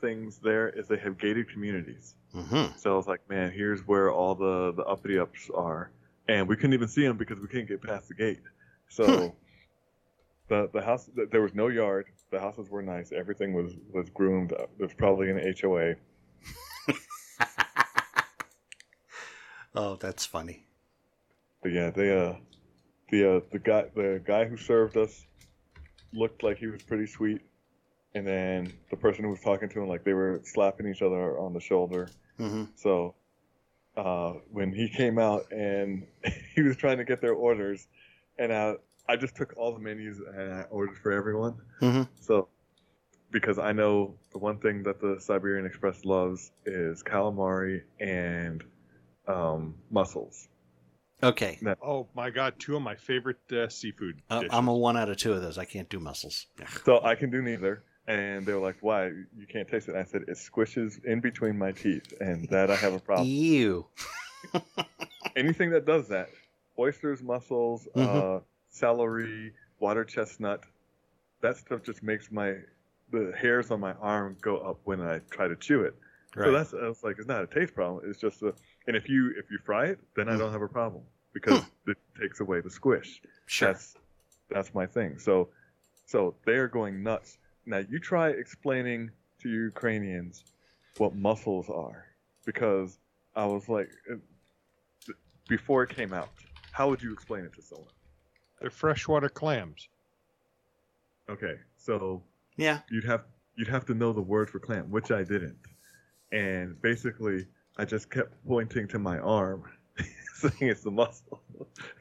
things 0.00 0.38
there 0.38 0.68
is 0.68 0.88
they 0.88 0.98
have 0.98 1.18
gated 1.18 1.50
communities. 1.50 2.14
Mm-hmm. 2.34 2.76
So 2.78 2.92
I 2.92 2.96
was 2.96 3.06
like, 3.06 3.28
man, 3.28 3.50
here's 3.52 3.80
where 3.86 4.10
all 4.10 4.34
the 4.34 4.72
the 4.72 4.84
uppity 4.84 5.18
ups 5.18 5.50
are, 5.54 5.90
and 6.28 6.46
we 6.46 6.56
couldn't 6.56 6.74
even 6.74 6.88
see 6.88 7.06
them 7.06 7.16
because 7.16 7.38
we 7.38 7.46
couldn't 7.46 7.68
get 7.68 7.82
past 7.82 8.08
the 8.08 8.14
gate. 8.14 8.40
So 8.88 9.34
the 10.48 10.68
the 10.72 10.82
house 10.82 11.08
there 11.30 11.40
was 11.40 11.54
no 11.54 11.68
yard. 11.68 12.06
The 12.30 12.40
houses 12.40 12.68
were 12.68 12.82
nice. 12.82 13.12
Everything 13.12 13.54
was 13.54 13.74
was 13.92 14.10
groomed. 14.10 14.52
There's 14.78 14.94
probably 14.94 15.30
an 15.30 15.54
HOA. 15.60 15.94
Oh, 19.76 19.96
that's 19.96 20.26
funny. 20.26 20.66
But 21.62 21.72
yeah, 21.72 21.90
they 21.90 22.10
uh, 22.10 22.34
the 23.10 23.36
uh, 23.36 23.40
the 23.52 23.58
guy 23.58 23.84
the 23.94 24.22
guy 24.24 24.44
who 24.44 24.56
served 24.56 24.96
us 24.96 25.26
looked 26.12 26.42
like 26.42 26.58
he 26.58 26.66
was 26.66 26.82
pretty 26.82 27.06
sweet, 27.06 27.42
and 28.14 28.26
then 28.26 28.72
the 28.90 28.96
person 28.96 29.24
who 29.24 29.30
was 29.30 29.40
talking 29.40 29.68
to 29.68 29.80
him 29.80 29.88
like 29.88 30.04
they 30.04 30.14
were 30.14 30.40
slapping 30.44 30.88
each 30.88 31.02
other 31.02 31.38
on 31.38 31.52
the 31.52 31.60
shoulder. 31.60 32.08
Mm-hmm. 32.38 32.64
So 32.74 33.14
uh, 33.96 34.34
when 34.50 34.72
he 34.72 34.88
came 34.88 35.18
out 35.18 35.50
and 35.52 36.06
he 36.54 36.62
was 36.62 36.76
trying 36.76 36.98
to 36.98 37.04
get 37.04 37.20
their 37.20 37.34
orders, 37.34 37.86
and 38.38 38.52
I 38.52 38.74
I 39.08 39.16
just 39.16 39.36
took 39.36 39.54
all 39.56 39.72
the 39.72 39.80
menus 39.80 40.18
and 40.18 40.52
I 40.52 40.62
ordered 40.70 40.98
for 40.98 41.12
everyone. 41.12 41.54
Mm-hmm. 41.80 42.02
So 42.20 42.48
because 43.30 43.58
I 43.58 43.72
know 43.72 44.14
the 44.32 44.38
one 44.38 44.58
thing 44.58 44.82
that 44.84 45.00
the 45.00 45.16
Siberian 45.20 45.66
Express 45.66 46.04
loves 46.04 46.52
is 46.64 47.02
calamari 47.02 47.82
and 48.00 48.64
um, 49.26 49.74
mussels. 49.90 50.48
Okay. 51.22 51.58
oh 51.82 52.06
my 52.14 52.30
God, 52.30 52.54
two 52.58 52.76
of 52.76 52.82
my 52.82 52.94
favorite 52.94 53.40
uh, 53.50 53.68
seafood. 53.68 54.20
Uh, 54.28 54.44
I'm 54.50 54.68
a 54.68 54.74
one 54.74 54.96
out 54.96 55.08
of 55.08 55.16
two 55.16 55.32
of 55.32 55.40
those. 55.40 55.56
I 55.56 55.64
can't 55.64 55.88
do 55.88 55.98
mussels. 55.98 56.46
so 56.84 57.02
I 57.02 57.14
can 57.14 57.30
do 57.30 57.40
neither. 57.42 57.84
And 58.08 58.46
they 58.46 58.52
were 58.52 58.60
like, 58.60 58.76
"Why? 58.82 59.06
You 59.06 59.46
can't 59.50 59.68
taste 59.68 59.88
it?" 59.88 59.92
And 59.92 60.00
I 60.00 60.04
said, 60.04 60.22
"It 60.28 60.36
squishes 60.36 61.04
in 61.04 61.20
between 61.20 61.58
my 61.58 61.72
teeth, 61.72 62.12
and 62.20 62.48
that 62.50 62.70
I 62.70 62.76
have 62.76 62.92
a 62.94 63.00
problem." 63.00 63.26
Ew. 63.26 63.86
Anything 65.36 65.70
that 65.70 65.86
does 65.86 66.06
that, 66.08 66.28
oysters, 66.78 67.20
mussels, 67.20 67.88
mm-hmm. 67.96 68.36
uh, 68.36 68.40
celery, 68.68 69.54
water 69.80 70.04
chestnut, 70.04 70.60
that 71.40 71.56
stuff 71.56 71.82
just 71.82 72.04
makes 72.04 72.30
my 72.30 72.54
the 73.10 73.32
hairs 73.36 73.70
on 73.70 73.80
my 73.80 73.92
arm 73.94 74.36
go 74.40 74.58
up 74.58 74.78
when 74.84 75.00
I 75.00 75.20
try 75.30 75.48
to 75.48 75.56
chew 75.56 75.82
it. 75.82 75.94
Right. 76.34 76.46
So 76.46 76.52
that's 76.52 76.74
I 76.74 76.88
was 76.88 77.02
like, 77.02 77.16
it's 77.18 77.28
not 77.28 77.42
a 77.42 77.46
taste 77.46 77.74
problem. 77.74 78.04
It's 78.08 78.20
just 78.20 78.42
a, 78.42 78.54
and 78.86 78.96
if 78.96 79.08
you 79.08 79.32
if 79.36 79.50
you 79.50 79.58
fry 79.64 79.86
it, 79.86 79.98
then 80.14 80.28
I 80.28 80.32
hmm. 80.32 80.38
don't 80.38 80.52
have 80.52 80.62
a 80.62 80.68
problem 80.68 81.02
because 81.32 81.60
hmm. 81.60 81.90
it 81.90 81.98
takes 82.20 82.40
away 82.40 82.60
the 82.60 82.70
squish. 82.70 83.20
Sure. 83.46 83.68
That's 83.68 83.96
that's 84.50 84.74
my 84.74 84.86
thing. 84.86 85.18
So 85.18 85.48
so 86.06 86.34
they're 86.44 86.68
going 86.68 87.02
nuts. 87.02 87.38
Now 87.66 87.78
you 87.78 87.98
try 87.98 88.30
explaining 88.30 89.10
to 89.40 89.48
Ukrainians 89.48 90.44
what 90.98 91.14
mussels 91.14 91.68
are 91.68 92.06
because 92.44 92.98
I 93.34 93.44
was 93.44 93.68
like 93.68 93.90
before 95.48 95.82
it 95.82 95.90
came 95.90 96.12
out, 96.12 96.30
how 96.72 96.88
would 96.88 97.02
you 97.02 97.12
explain 97.12 97.44
it 97.44 97.54
to 97.54 97.62
someone? 97.62 97.88
They're 98.60 98.70
freshwater 98.70 99.28
clams. 99.28 99.88
Okay, 101.28 101.54
so 101.76 102.22
yeah, 102.56 102.80
you'd 102.90 103.04
have 103.04 103.24
you'd 103.56 103.68
have 103.68 103.84
to 103.86 103.94
know 103.94 104.12
the 104.12 104.22
word 104.22 104.48
for 104.48 104.60
clam, 104.60 104.90
which 104.90 105.10
I 105.10 105.24
didn't, 105.24 105.58
and 106.32 106.80
basically 106.80 107.46
I 107.78 107.84
just 107.84 108.10
kept 108.10 108.32
pointing 108.46 108.88
to 108.88 108.98
my 108.98 109.18
arm, 109.18 109.64
saying 110.34 110.54
it's 110.60 110.82
the 110.82 110.90
muscle, 110.90 111.42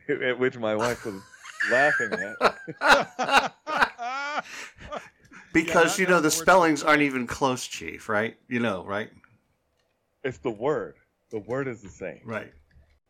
at 0.08 0.40
which 0.40 0.58
my 0.58 0.76
wife 0.76 1.06
was 1.06 1.22
laughing 1.70 2.14
at. 2.14 2.36
because 5.54 6.00
yeah, 6.00 6.06
you 6.06 6.10
know 6.10 6.22
the 6.22 6.32
spellings 6.32 6.84
aren't 6.84 7.02
even 7.02 7.28
close, 7.28 7.68
Chief. 7.68 8.08
Right? 8.08 8.38
You 8.48 8.60
know, 8.60 8.86
right? 8.86 9.10
It's 10.24 10.38
the 10.38 10.52
word. 10.52 10.96
The 11.32 11.40
word 11.40 11.68
is 11.68 11.82
the 11.82 11.90
same. 11.90 12.22
Right. 12.24 12.54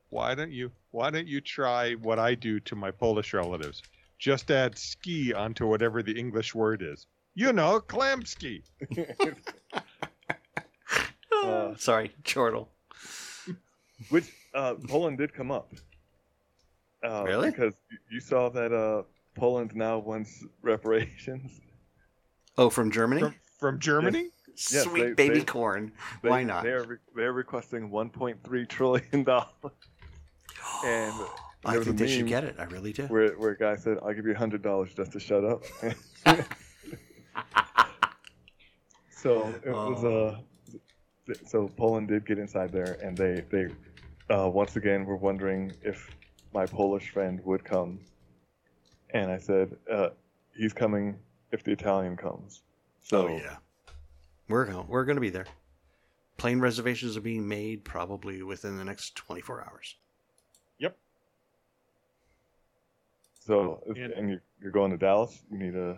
Why 0.10 0.34
don't 0.34 0.52
you 0.52 0.72
Why 0.92 1.12
don't 1.12 1.28
you 1.28 1.42
try 1.42 1.94
what 1.94 2.18
I 2.18 2.36
do 2.36 2.60
to 2.62 2.76
my 2.76 2.90
Polish 2.90 3.34
relatives? 3.34 3.84
Just 4.18 4.50
add 4.50 4.78
ski 4.78 5.34
onto 5.34 5.68
whatever 5.68 6.02
the 6.02 6.18
English 6.18 6.56
word 6.56 6.82
is. 6.82 7.06
You 7.36 7.52
know, 7.52 7.82
Klamski. 7.82 8.64
Uh, 11.56 11.76
Sorry, 11.78 12.12
chortle. 12.24 12.70
Which 14.10 14.32
uh, 14.54 14.76
Poland 14.88 15.18
did 15.18 15.34
come 15.34 15.52
up. 15.52 15.72
Uh, 17.04 17.24
really? 17.24 17.52
Because 17.52 17.74
you 18.12 18.20
saw 18.20 18.50
that 18.50 18.74
uh, 18.74 19.04
Poland 19.36 19.76
now 19.76 20.00
wants 20.00 20.44
reparations. 20.62 21.62
Oh, 22.58 22.70
from 22.70 22.92
Germany? 22.92 23.22
From, 23.22 23.36
from 23.60 23.80
Germany? 23.80 24.30
Yes. 24.48 24.84
Sweet 24.84 25.18
they, 25.18 25.28
baby 25.28 25.40
they, 25.40 25.46
corn. 25.46 25.92
They, 26.24 26.30
Why 26.30 26.44
not? 26.44 26.64
They're 26.64 27.02
they're 27.14 27.34
requesting 27.34 27.90
1.3 27.90 28.70
trillion 28.70 29.24
dollars. 29.24 29.50
and 30.86 31.14
I 31.66 31.80
think 31.80 31.98
they 31.98 32.08
should 32.08 32.28
get 32.28 32.44
it. 32.44 32.56
I 32.58 32.64
really 32.64 32.94
do. 32.94 33.04
Where 33.08 33.34
where 33.34 33.52
a 33.52 33.58
guy 33.58 33.76
said, 33.76 33.98
"I'll 34.02 34.14
give 34.14 34.26
you 34.26 34.34
hundred 34.34 34.62
dollars 34.62 34.94
just 34.94 35.12
to 35.12 35.20
shut 35.20 35.44
up." 35.44 35.64
so 39.10 39.54
it 39.66 39.72
was 39.72 40.04
uh, 40.06 40.40
so 41.46 41.70
Poland 41.78 42.08
did 42.08 42.26
get 42.26 42.40
inside 42.40 42.72
there, 42.72 42.98
and 43.04 43.18
they 43.18 43.44
they 43.50 43.68
uh, 44.34 44.50
once 44.50 44.76
again 44.76 45.06
were 45.06 45.18
wondering 45.18 45.72
if 45.82 46.10
my 46.54 46.66
Polish 46.66 47.10
friend 47.10 47.40
would 47.44 47.64
come, 47.64 48.00
and 49.12 49.32
I 49.32 49.38
said 49.38 49.76
uh, 49.92 50.10
he's 50.56 50.74
coming 50.74 51.18
if 51.52 51.64
the 51.64 51.72
Italian 51.72 52.16
comes. 52.16 52.62
So 53.02 53.28
oh, 53.28 53.38
yeah, 53.38 53.58
we're 54.50 54.66
going 54.66 54.88
we're 54.88 55.06
going 55.06 55.18
to 55.18 55.22
be 55.22 55.30
there. 55.30 55.48
Plane 56.38 56.60
reservations 56.60 57.16
are 57.16 57.22
being 57.22 57.48
made 57.48 57.86
probably 57.86 58.44
within 58.44 58.78
the 58.78 58.84
next 58.84 59.16
24 59.16 59.66
hours. 59.70 59.96
Yep. 60.80 60.98
So, 63.40 63.82
and, 63.88 64.12
and 64.12 64.42
you're 64.62 64.72
going 64.72 64.92
to 64.92 64.98
Dallas. 64.98 65.40
You 65.50 65.58
need 65.58 65.76
a 65.76 65.98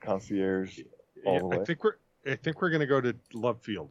concierge 0.00 0.80
all 1.24 1.34
yeah, 1.34 1.38
the 1.38 1.46
way. 1.46 1.58
I 1.60 1.64
think 1.64 1.84
we're 1.84 1.96
I 2.26 2.36
think 2.36 2.60
we're 2.60 2.70
going 2.70 2.80
to 2.80 2.86
go 2.86 3.00
to 3.00 3.14
Love 3.34 3.60
Field. 3.62 3.90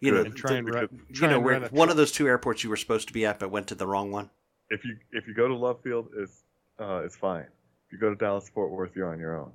You 0.00 0.12
know, 0.12 0.24
try 0.24 0.54
and 0.56 0.72
run, 0.72 0.88
you 1.10 1.26
know, 1.26 1.38
where 1.38 1.60
one 1.68 1.90
of 1.90 1.96
those 1.96 2.10
two 2.10 2.26
airports 2.26 2.64
you 2.64 2.70
were 2.70 2.76
supposed 2.76 3.08
to 3.08 3.12
be 3.12 3.26
at, 3.26 3.38
but 3.38 3.50
went 3.50 3.66
to 3.68 3.74
the 3.74 3.86
wrong 3.86 4.10
one. 4.10 4.30
If 4.70 4.84
you 4.84 4.96
if 5.12 5.26
you 5.26 5.34
go 5.34 5.46
to 5.46 5.54
Love 5.54 5.82
Field, 5.82 6.08
it's 6.16 6.42
uh, 6.80 7.02
it's 7.04 7.16
fine. 7.16 7.44
If 7.86 7.92
you 7.92 7.98
go 7.98 8.08
to 8.08 8.16
Dallas 8.16 8.48
Fort 8.48 8.70
Worth, 8.70 8.96
you're 8.96 9.12
on 9.12 9.18
your 9.18 9.38
own. 9.38 9.52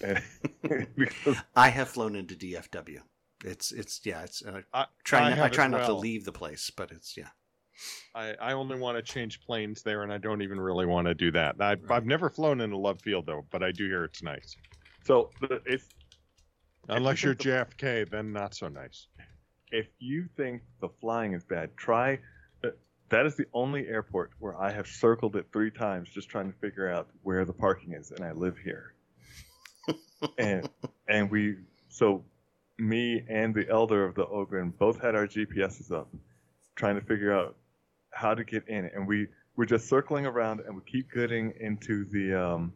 because... 0.96 1.36
I 1.54 1.68
have 1.68 1.88
flown 1.88 2.16
into 2.16 2.34
DFW. 2.34 3.00
It's 3.44 3.70
it's 3.72 4.00
yeah. 4.04 4.22
It's 4.22 4.42
uh, 4.42 4.62
I, 4.72 4.86
try 5.04 5.32
I, 5.32 5.44
I 5.44 5.48
try 5.48 5.66
not 5.66 5.80
well. 5.80 5.88
to 5.88 5.94
leave 5.94 6.24
the 6.24 6.32
place, 6.32 6.70
but 6.74 6.90
it's 6.90 7.16
yeah. 7.16 7.28
I, 8.14 8.34
I 8.40 8.52
only 8.52 8.78
want 8.78 8.96
to 8.96 9.02
change 9.02 9.40
planes 9.40 9.82
there, 9.82 10.04
and 10.04 10.12
I 10.12 10.18
don't 10.18 10.42
even 10.42 10.60
really 10.60 10.86
want 10.86 11.08
to 11.08 11.14
do 11.14 11.30
that. 11.32 11.56
I, 11.60 11.76
I've 11.90 12.06
never 12.06 12.30
flown 12.30 12.60
into 12.60 12.76
Love 12.76 13.00
Field 13.02 13.26
though, 13.26 13.44
but 13.50 13.62
I 13.62 13.72
do 13.72 13.86
hear 13.86 14.04
it's 14.04 14.22
nice. 14.22 14.56
So 15.04 15.30
it's 15.66 15.84
unless 16.88 17.22
you're 17.22 17.34
JFK, 17.34 18.08
then 18.08 18.32
not 18.32 18.54
so 18.54 18.68
nice. 18.68 19.08
If 19.74 19.88
you 19.98 20.28
think 20.36 20.62
the 20.80 20.88
flying 21.00 21.32
is 21.32 21.42
bad, 21.42 21.76
try. 21.76 22.20
Uh, 22.62 22.68
that 23.08 23.26
is 23.26 23.34
the 23.34 23.46
only 23.52 23.88
airport 23.88 24.30
where 24.38 24.56
I 24.56 24.70
have 24.70 24.86
circled 24.86 25.34
it 25.34 25.46
three 25.52 25.72
times, 25.72 26.08
just 26.08 26.28
trying 26.28 26.52
to 26.52 26.56
figure 26.60 26.88
out 26.88 27.08
where 27.24 27.44
the 27.44 27.52
parking 27.52 27.92
is, 27.92 28.12
and 28.12 28.24
I 28.24 28.30
live 28.30 28.56
here. 28.56 28.94
and 30.38 30.70
and 31.08 31.28
we 31.28 31.56
so 31.88 32.22
me 32.78 33.24
and 33.28 33.52
the 33.52 33.68
elder 33.68 34.04
of 34.04 34.14
the 34.14 34.24
Ogren 34.26 34.70
both 34.78 35.02
had 35.02 35.16
our 35.16 35.26
GPSs 35.26 35.90
up, 35.90 36.08
trying 36.76 36.94
to 36.94 37.04
figure 37.04 37.36
out 37.36 37.56
how 38.12 38.32
to 38.32 38.44
get 38.44 38.68
in, 38.68 38.84
and 38.94 39.08
we 39.08 39.26
we're 39.56 39.64
just 39.64 39.88
circling 39.88 40.24
around, 40.24 40.60
and 40.60 40.76
we 40.76 40.82
keep 40.86 41.10
getting 41.10 41.52
into 41.58 42.04
the 42.04 42.32
um, 42.32 42.72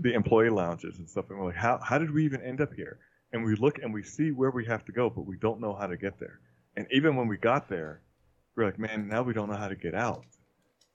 the 0.00 0.12
employee 0.12 0.50
lounges 0.50 0.98
and 0.98 1.08
stuff, 1.08 1.30
and 1.30 1.38
we're 1.38 1.46
like, 1.46 1.56
how 1.56 1.80
how 1.82 1.96
did 1.96 2.10
we 2.10 2.22
even 2.26 2.42
end 2.42 2.60
up 2.60 2.74
here? 2.74 2.98
And 3.32 3.44
we 3.44 3.54
look 3.54 3.78
and 3.78 3.92
we 3.94 4.02
see 4.02 4.32
where 4.32 4.50
we 4.50 4.64
have 4.66 4.84
to 4.86 4.92
go, 4.92 5.08
but 5.08 5.26
we 5.26 5.36
don't 5.36 5.60
know 5.60 5.74
how 5.74 5.86
to 5.86 5.96
get 5.96 6.18
there. 6.18 6.40
And 6.76 6.86
even 6.90 7.16
when 7.16 7.28
we 7.28 7.36
got 7.36 7.68
there, 7.68 8.00
we're 8.56 8.66
like, 8.66 8.78
man, 8.78 9.08
now 9.08 9.22
we 9.22 9.32
don't 9.32 9.48
know 9.48 9.56
how 9.56 9.68
to 9.68 9.76
get 9.76 9.94
out. 9.94 10.24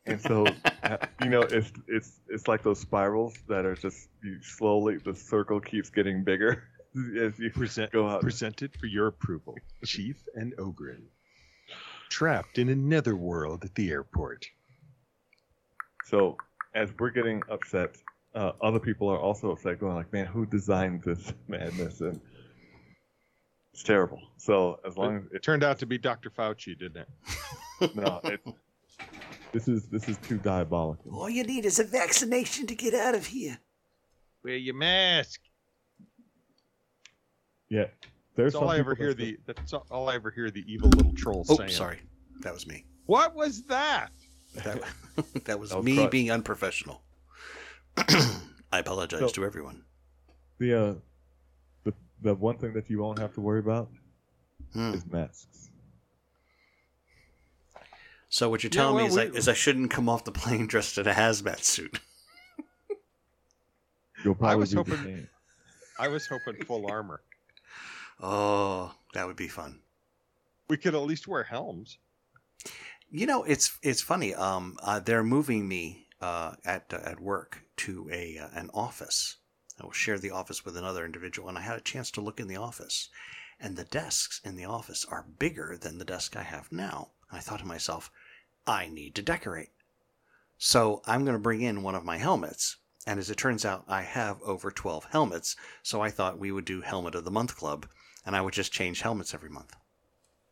And 0.05 0.21
so, 0.21 0.45
you 1.23 1.29
know, 1.29 1.41
it's 1.41 1.71
it's 1.87 2.19
it's 2.27 2.47
like 2.47 2.63
those 2.63 2.79
spirals 2.79 3.35
that 3.47 3.65
are 3.65 3.75
just 3.75 4.09
you 4.23 4.41
slowly 4.41 4.97
the 4.97 5.15
circle 5.15 5.59
keeps 5.59 5.89
getting 5.89 6.23
bigger 6.23 6.63
as 7.19 7.37
you 7.39 7.49
Present, 7.49 7.91
go 7.91 8.07
out. 8.07 8.21
Presented 8.21 8.75
for 8.79 8.85
your 8.85 9.07
approval, 9.07 9.55
Chief 9.83 10.23
and 10.35 10.53
Ogren, 10.59 11.03
trapped 12.09 12.57
in 12.57 12.69
a 12.69 12.75
netherworld 12.75 13.63
at 13.63 13.75
the 13.75 13.89
airport. 13.89 14.45
So 16.05 16.37
as 16.75 16.89
we're 16.99 17.09
getting 17.09 17.41
upset, 17.49 17.97
uh, 18.35 18.51
other 18.61 18.79
people 18.79 19.09
are 19.09 19.19
also 19.19 19.51
upset, 19.51 19.79
going 19.79 19.95
like, 19.95 20.11
"Man, 20.11 20.25
who 20.25 20.45
designed 20.45 21.03
this 21.03 21.33
madness?" 21.47 22.01
And 22.01 22.19
it's 23.73 23.83
terrible. 23.83 24.21
So 24.37 24.79
as 24.85 24.97
long 24.97 25.15
it 25.15 25.23
as 25.25 25.31
it 25.33 25.43
turned 25.43 25.63
out 25.63 25.79
to 25.79 25.85
be 25.85 25.97
Dr. 25.97 26.29
Fauci, 26.29 26.77
didn't 26.77 27.05
it? 27.81 27.95
no, 27.95 28.19
it's 28.25 28.47
this 29.51 29.67
is 29.67 29.87
this 29.87 30.09
is 30.09 30.17
too 30.17 30.37
diabolical. 30.37 31.17
All 31.17 31.29
you 31.29 31.43
need 31.43 31.65
is 31.65 31.79
a 31.79 31.83
vaccination 31.83 32.67
to 32.67 32.75
get 32.75 32.93
out 32.93 33.15
of 33.15 33.25
here. 33.25 33.57
Wear 34.43 34.57
your 34.57 34.75
mask. 34.75 35.41
Yeah, 37.69 37.85
there's 38.35 38.53
that's 38.53 38.61
all 38.61 38.69
I 38.69 38.77
ever 38.77 38.95
hear. 38.95 39.13
The 39.13 39.37
that's 39.45 39.73
all 39.73 40.09
I 40.09 40.15
ever 40.15 40.29
hear 40.29 40.51
the 40.51 40.63
evil 40.71 40.89
little 40.89 41.13
troll 41.13 41.45
oh, 41.49 41.55
saying. 41.55 41.69
sorry, 41.69 41.99
that 42.41 42.53
was 42.53 42.67
me. 42.67 42.85
What 43.05 43.33
was 43.33 43.63
that? 43.63 44.09
That, 44.55 44.63
that 45.45 45.59
was, 45.59 45.71
that 45.71 45.77
was 45.77 45.85
me 45.85 45.97
crud. 45.97 46.11
being 46.11 46.31
unprofessional. 46.31 47.01
I 48.71 48.79
apologize 48.79 49.19
so, 49.19 49.27
to 49.29 49.45
everyone. 49.45 49.83
The 50.59 50.73
uh, 50.73 50.93
the 51.83 51.93
the 52.21 52.35
one 52.35 52.57
thing 52.57 52.73
that 52.73 52.89
you 52.89 52.99
won't 52.99 53.19
have 53.19 53.33
to 53.33 53.41
worry 53.41 53.59
about 53.59 53.89
hmm. 54.73 54.93
is 54.93 55.05
masks. 55.05 55.69
So 58.29 58.49
what 58.49 58.63
you're 58.63 58.69
telling 58.69 58.95
yeah, 58.97 59.09
well, 59.09 59.15
me 59.15 59.21
is, 59.21 59.31
we, 59.31 59.37
I, 59.37 59.39
is 59.39 59.47
I 59.47 59.53
shouldn't 59.53 59.91
come 59.91 60.09
off 60.09 60.25
the 60.25 60.31
plane 60.31 60.67
dressed 60.67 60.97
in 60.97 61.07
a 61.07 61.13
hazmat 61.13 61.63
suit. 61.63 61.99
You'll 64.25 64.35
probably 64.35 64.53
I 64.53 64.55
was 64.55 64.73
hoping. 64.73 65.27
I 65.97 66.07
was 66.09 66.27
hoping 66.27 66.55
full 66.65 66.85
armor. 66.91 67.21
Oh, 68.21 68.93
that 69.13 69.25
would 69.25 69.37
be 69.37 69.47
fun. 69.47 69.79
We 70.67 70.77
could 70.77 70.95
at 70.95 71.01
least 71.01 71.27
wear 71.27 71.43
helms. 71.43 71.97
You 73.09 73.27
know, 73.27 73.43
it's 73.43 73.77
it's 73.81 74.01
funny. 74.01 74.33
Um, 74.33 74.77
uh, 74.83 74.99
they're 74.99 75.23
moving 75.23 75.67
me 75.67 76.07
uh, 76.19 76.55
at 76.65 76.91
uh, 76.91 76.99
at 77.05 77.19
work 77.19 77.64
to 77.77 78.09
a 78.11 78.37
uh, 78.37 78.49
an 78.53 78.69
office 78.73 79.37
I 79.77 79.83
will 79.83 79.91
share 79.91 80.17
the 80.17 80.31
office 80.31 80.63
with 80.63 80.77
another 80.77 81.03
individual, 81.03 81.49
and 81.49 81.57
I 81.57 81.61
had 81.61 81.77
a 81.77 81.81
chance 81.81 82.09
to 82.11 82.21
look 82.21 82.39
in 82.39 82.47
the 82.47 82.55
office. 82.55 83.09
And 83.59 83.75
the 83.75 83.83
desks 83.83 84.39
in 84.43 84.55
the 84.55 84.63
office 84.63 85.03
are 85.03 85.27
bigger 85.37 85.77
than 85.77 85.97
the 85.97 86.05
desk 86.05 86.37
I 86.37 86.43
have 86.43 86.71
now. 86.71 87.11
I 87.29 87.39
thought 87.39 87.59
to 87.59 87.65
myself, 87.65 88.09
I 88.65 88.87
need 88.87 89.15
to 89.15 89.21
decorate. 89.21 89.71
So 90.57 91.01
I'm 91.05 91.25
going 91.25 91.35
to 91.35 91.43
bring 91.43 91.61
in 91.61 91.83
one 91.83 91.95
of 91.95 92.05
my 92.05 92.17
helmets. 92.17 92.77
And 93.05 93.19
as 93.19 93.29
it 93.29 93.37
turns 93.37 93.65
out, 93.65 93.83
I 93.87 94.03
have 94.03 94.41
over 94.43 94.71
12 94.71 95.05
helmets. 95.11 95.57
So 95.83 96.01
I 96.01 96.09
thought 96.09 96.39
we 96.39 96.51
would 96.53 96.65
do 96.65 96.79
Helmet 96.81 97.15
of 97.15 97.25
the 97.25 97.31
Month 97.31 97.57
Club, 97.57 97.87
and 98.25 98.35
I 98.35 98.41
would 98.41 98.53
just 98.53 98.71
change 98.71 99.01
helmets 99.01 99.33
every 99.33 99.49
month. 99.49 99.75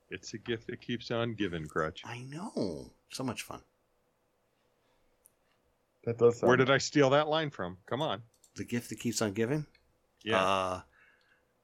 It's 0.10 0.34
a 0.34 0.38
gift 0.38 0.68
that 0.68 0.82
keeps 0.82 1.12
on 1.12 1.36
giving, 1.36 1.68
Crutch. 1.68 2.02
I 2.06 2.24
know. 2.24 2.92
So 3.10 3.24
much 3.24 3.42
fun. 3.42 3.62
That 6.06 6.18
does. 6.18 6.40
Sound... 6.40 6.48
Where 6.48 6.58
did 6.58 6.70
I 6.70 6.78
steal 6.78 7.10
that 7.12 7.28
line 7.28 7.50
from? 7.50 7.78
Come 7.86 8.02
on. 8.02 8.22
The 8.56 8.64
gift 8.64 8.90
that 8.90 9.00
keeps 9.00 9.22
on 9.22 9.34
giving. 9.34 9.66
Yeah. 10.24 10.44
Uh, 10.44 10.82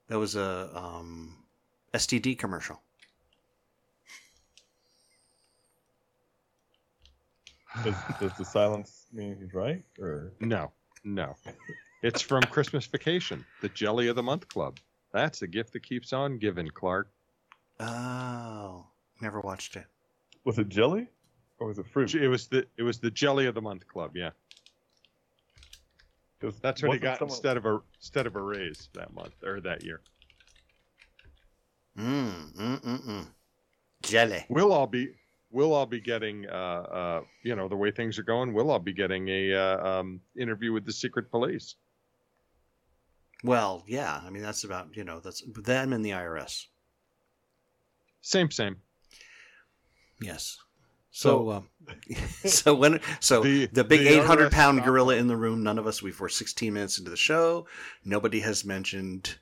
that 0.08 0.18
was 0.18 0.36
a 0.36 0.70
um, 0.74 1.36
STD 1.94 2.38
commercial. 2.38 2.80
Does, 7.84 7.94
does 8.18 8.32
the 8.36 8.44
silence 8.44 9.06
mean 9.12 9.36
he's 9.40 9.54
right, 9.54 9.84
or 9.98 10.32
no? 10.40 10.72
No, 11.04 11.36
it's 12.02 12.20
from 12.20 12.42
Christmas 12.42 12.84
Vacation, 12.84 13.46
the 13.62 13.68
Jelly 13.68 14.08
of 14.08 14.16
the 14.16 14.22
Month 14.22 14.48
Club. 14.48 14.78
That's 15.12 15.38
the 15.38 15.46
gift 15.46 15.72
that 15.74 15.84
keeps 15.84 16.12
on 16.12 16.38
giving, 16.38 16.68
Clark. 16.68 17.08
Oh, 17.78 18.86
never 19.20 19.40
watched 19.40 19.76
it. 19.76 19.86
Was 20.44 20.58
it 20.58 20.68
jelly, 20.68 21.08
or 21.60 21.68
was 21.68 21.78
it 21.78 21.86
fruit? 21.86 22.14
It 22.14 22.28
was 22.28 22.48
the 22.48 22.66
it 22.76 22.82
was 22.82 22.98
the 22.98 23.10
Jelly 23.10 23.46
of 23.46 23.54
the 23.54 23.60
Month 23.60 23.86
Club. 23.86 24.16
Yeah. 24.16 24.30
That's 26.62 26.82
what 26.82 26.94
he 26.94 26.98
got 26.98 27.18
someone... 27.18 27.34
instead 27.34 27.56
of 27.58 27.66
a 27.66 27.80
instead 27.98 28.26
of 28.26 28.34
a 28.34 28.40
raise 28.40 28.88
that 28.94 29.12
month 29.12 29.34
or 29.44 29.60
that 29.60 29.84
year. 29.84 30.00
Mm, 31.98 32.54
mm, 32.54 32.80
mm, 32.80 33.06
mm. 33.06 33.26
Jelly. 34.02 34.46
We'll 34.48 34.72
all 34.72 34.86
be 34.86 35.10
we'll 35.50 35.74
all 35.74 35.86
be 35.86 36.00
getting 36.00 36.46
uh, 36.48 36.52
uh, 36.52 37.20
you 37.42 37.54
know 37.54 37.68
the 37.68 37.76
way 37.76 37.90
things 37.90 38.18
are 38.18 38.22
going. 38.22 38.54
We'll 38.54 38.70
all 38.70 38.78
be 38.78 38.94
getting 38.94 39.28
a 39.28 39.52
uh, 39.54 39.86
um, 39.86 40.20
interview 40.38 40.72
with 40.72 40.86
the 40.86 40.92
secret 40.92 41.30
police. 41.30 41.76
Well, 43.44 43.84
yeah. 43.86 44.20
I 44.24 44.30
mean, 44.30 44.42
that's 44.42 44.64
about 44.64 44.96
you 44.96 45.04
know 45.04 45.20
that's 45.20 45.42
them 45.54 45.92
and 45.92 46.02
the 46.02 46.10
IRS. 46.10 46.66
Same, 48.22 48.50
same. 48.50 48.76
Yes. 50.22 50.58
So, 51.10 51.50
um, 51.50 51.68
so 52.44 52.74
when 52.74 53.00
so 53.18 53.42
the, 53.42 53.66
the 53.66 53.84
big 53.84 54.06
eight 54.06 54.24
hundred 54.24 54.52
pound 54.52 54.82
gorilla 54.84 55.16
in 55.16 55.26
the 55.26 55.36
room. 55.36 55.62
None 55.62 55.78
of 55.78 55.86
us. 55.86 56.02
We 56.02 56.12
were 56.12 56.28
sixteen 56.28 56.74
minutes 56.74 56.98
into 56.98 57.10
the 57.10 57.16
show. 57.16 57.66
Nobody 58.04 58.40
has 58.40 58.64
mentioned, 58.64 59.36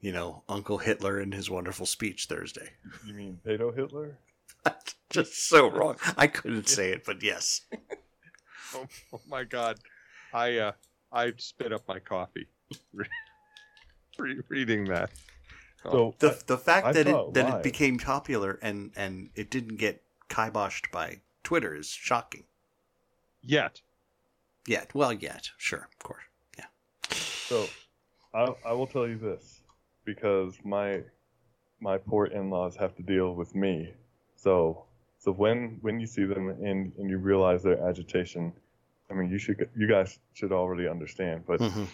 you 0.00 0.12
know, 0.12 0.44
Uncle 0.48 0.78
Hitler 0.78 1.18
and 1.18 1.34
his 1.34 1.50
wonderful 1.50 1.86
speech 1.86 2.26
Thursday. 2.26 2.70
You 3.04 3.14
mean 3.14 3.40
Beto 3.44 3.74
Hitler? 3.74 4.18
That's 4.64 4.94
Just 5.10 5.48
so 5.48 5.68
wrong. 5.68 5.96
I 6.16 6.26
couldn't 6.26 6.68
say 6.68 6.90
it, 6.92 7.04
but 7.04 7.22
yes. 7.22 7.62
oh, 8.74 8.86
oh, 9.12 9.20
my 9.28 9.42
God, 9.44 9.78
I 10.32 10.58
uh, 10.58 10.72
I 11.12 11.32
spit 11.38 11.72
up 11.72 11.88
my 11.88 11.98
coffee 11.98 12.46
reading 14.48 14.84
that. 14.84 15.10
So 15.82 16.14
the 16.18 16.40
the 16.46 16.58
fact 16.58 16.86
I 16.88 16.92
that 16.92 17.08
it 17.08 17.34
that 17.34 17.54
it 17.54 17.62
became 17.64 17.98
popular 17.98 18.58
and 18.62 18.92
and 18.96 19.30
it 19.34 19.50
didn't 19.50 19.76
get 19.76 20.02
kiboshed 20.30 20.90
by 20.90 21.20
Twitter 21.42 21.74
is 21.74 21.88
shocking. 21.88 22.44
Yet. 23.42 23.82
Yet. 24.66 24.94
Well, 24.94 25.12
yet. 25.12 25.50
Sure, 25.58 25.88
of 25.92 25.98
course. 25.98 26.24
Yeah. 26.56 26.66
So, 27.10 27.66
I 28.32 28.54
I 28.64 28.72
will 28.72 28.86
tell 28.86 29.06
you 29.06 29.18
this 29.18 29.60
because 30.04 30.54
my 30.64 31.02
my 31.80 31.98
poor 31.98 32.26
in-laws 32.26 32.76
have 32.76 32.94
to 32.96 33.02
deal 33.02 33.34
with 33.34 33.54
me. 33.54 33.92
So 34.36 34.84
so 35.18 35.32
when 35.32 35.78
when 35.82 36.00
you 36.00 36.06
see 36.06 36.24
them 36.24 36.48
and 36.48 36.92
and 36.98 37.10
you 37.10 37.18
realize 37.18 37.62
their 37.62 37.82
agitation, 37.86 38.52
I 39.10 39.14
mean 39.14 39.30
you 39.30 39.38
should 39.38 39.68
you 39.76 39.88
guys 39.88 40.18
should 40.34 40.52
already 40.52 40.88
understand. 40.88 41.44
But 41.46 41.60
mm-hmm. 41.60 41.84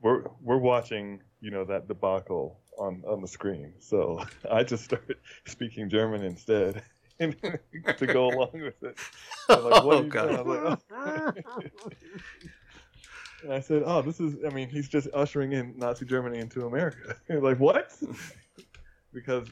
we're 0.00 0.24
we're 0.42 0.58
watching 0.58 1.20
you 1.40 1.50
know 1.50 1.64
that 1.64 1.88
debacle 1.88 2.58
on 2.78 3.02
on 3.06 3.20
the 3.20 3.28
screen. 3.28 3.72
So 3.78 4.22
I 4.50 4.62
just 4.62 4.84
started 4.84 5.16
speaking 5.44 5.88
German 5.88 6.22
instead. 6.22 6.82
to 7.20 8.06
go 8.06 8.28
along 8.28 8.50
with 8.52 8.82
it. 8.82 8.98
I'm 9.48 9.64
like, 9.64 9.84
what 9.84 9.96
oh, 9.96 10.02
God. 10.04 10.30
I 10.30 10.40
like, 10.42 10.78
oh. 10.92 11.62
and 13.42 13.52
I 13.52 13.60
said, 13.60 13.82
"Oh, 13.86 14.02
this 14.02 14.20
is. 14.20 14.36
I 14.44 14.50
mean, 14.50 14.68
he's 14.68 14.88
just 14.88 15.08
ushering 15.14 15.52
in 15.52 15.74
Nazi 15.76 16.04
Germany 16.04 16.38
into 16.38 16.66
America." 16.66 17.16
like, 17.28 17.58
what? 17.58 17.92
because 19.12 19.48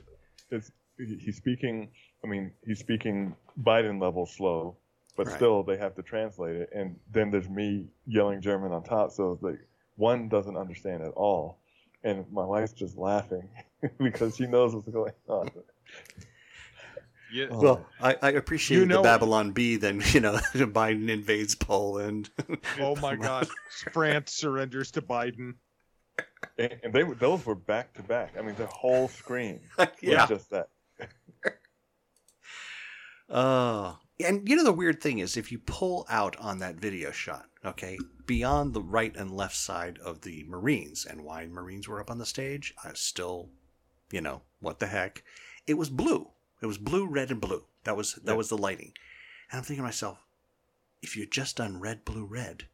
it's 0.51 0.71
he's 0.99 1.37
speaking. 1.37 1.89
I 2.23 2.27
mean, 2.27 2.53
he's 2.67 2.79
speaking 2.79 3.35
Biden 3.63 4.01
level 4.01 4.27
slow, 4.27 4.77
but 5.17 5.27
right. 5.27 5.37
still 5.37 5.63
they 5.63 5.77
have 5.77 5.95
to 5.95 6.03
translate 6.03 6.57
it. 6.57 6.71
And 6.75 6.97
then 7.13 7.31
there's 7.31 7.49
me 7.49 7.87
yelling 8.07 8.41
German 8.41 8.73
on 8.73 8.83
top, 8.83 9.11
so 9.13 9.33
it's 9.33 9.43
like 9.43 9.59
one 9.97 10.29
doesn't 10.29 10.57
understand 10.57 11.03
at 11.03 11.13
all 11.13 11.59
and 12.05 12.31
my 12.31 12.45
wife's 12.45 12.73
just 12.73 12.97
laughing 12.97 13.49
because 13.99 14.37
she 14.37 14.47
knows 14.47 14.75
what's 14.75 14.89
going 14.89 15.13
on. 15.27 15.51
Yeah. 17.35 17.47
Oh. 17.51 17.61
Well, 17.61 17.87
I, 18.01 18.17
I 18.23 18.31
appreciate 18.31 18.79
you 18.79 18.87
know, 18.87 18.99
the 18.99 19.03
Babylon 19.03 19.51
Bee. 19.51 19.77
Then 19.77 20.01
you 20.13 20.21
know, 20.21 20.35
Biden 20.55 21.11
invades 21.11 21.57
Poland. 21.57 22.31
oh 22.81 22.95
my 22.97 23.17
God! 23.17 23.49
France 23.93 24.33
surrenders 24.33 24.93
to 24.93 25.03
Biden. 25.03 25.55
And, 26.59 26.77
and 26.85 26.93
they 26.93 27.03
those 27.03 27.45
were 27.45 27.57
back 27.57 27.93
to 27.95 28.03
back. 28.03 28.35
I 28.39 28.43
mean, 28.43 28.55
the 28.55 28.67
whole 28.67 29.09
screen 29.09 29.61
yeah. 30.01 30.21
was 30.21 30.29
just 30.29 30.51
that. 30.51 30.69
Oh, 33.29 33.99
and 34.25 34.49
you 34.49 34.55
know 34.55 34.63
the 34.63 34.73
weird 34.73 35.03
thing 35.03 35.19
is, 35.19 35.37
if 35.37 35.51
you 35.51 35.59
pull 35.59 36.07
out 36.09 36.37
on 36.37 36.61
that 36.61 36.77
video 36.77 37.11
shot, 37.11 37.47
okay, 37.65 37.99
beyond 38.27 38.75
the 38.75 38.83
right 38.83 39.17
and 39.17 39.33
left 39.33 39.57
side 39.57 39.99
of 40.05 40.21
the 40.21 40.45
Marines, 40.47 41.05
and 41.05 41.25
why 41.25 41.47
Marines 41.47 41.89
were 41.89 42.01
up 42.01 42.13
on 42.13 42.19
the 42.19 42.27
stage, 42.27 42.75
I 42.85 42.93
still, 42.95 43.49
you 44.13 44.21
know, 44.21 44.43
what 44.61 44.79
the 44.79 44.87
heck? 44.87 45.25
It 45.67 45.75
was 45.75 45.91
blue. 45.91 46.29
It 46.65 46.67
was 46.67 46.79
blue, 46.79 47.07
red, 47.07 47.31
and 47.31 47.43
blue. 47.43 47.67
That 47.83 47.95
was 47.95 48.15
that 48.15 48.33
yeah. 48.33 48.33
was 48.33 48.49
the 48.49 48.57
lighting. 48.57 48.95
And 49.51 49.59
I'm 49.59 49.65
thinking 49.65 49.83
to 49.83 49.89
myself, 49.89 50.17
if 51.03 51.15
you'd 51.15 51.31
just 51.31 51.59
done 51.59 51.79
red, 51.79 52.07
blue, 52.07 52.25
red, 52.25 52.69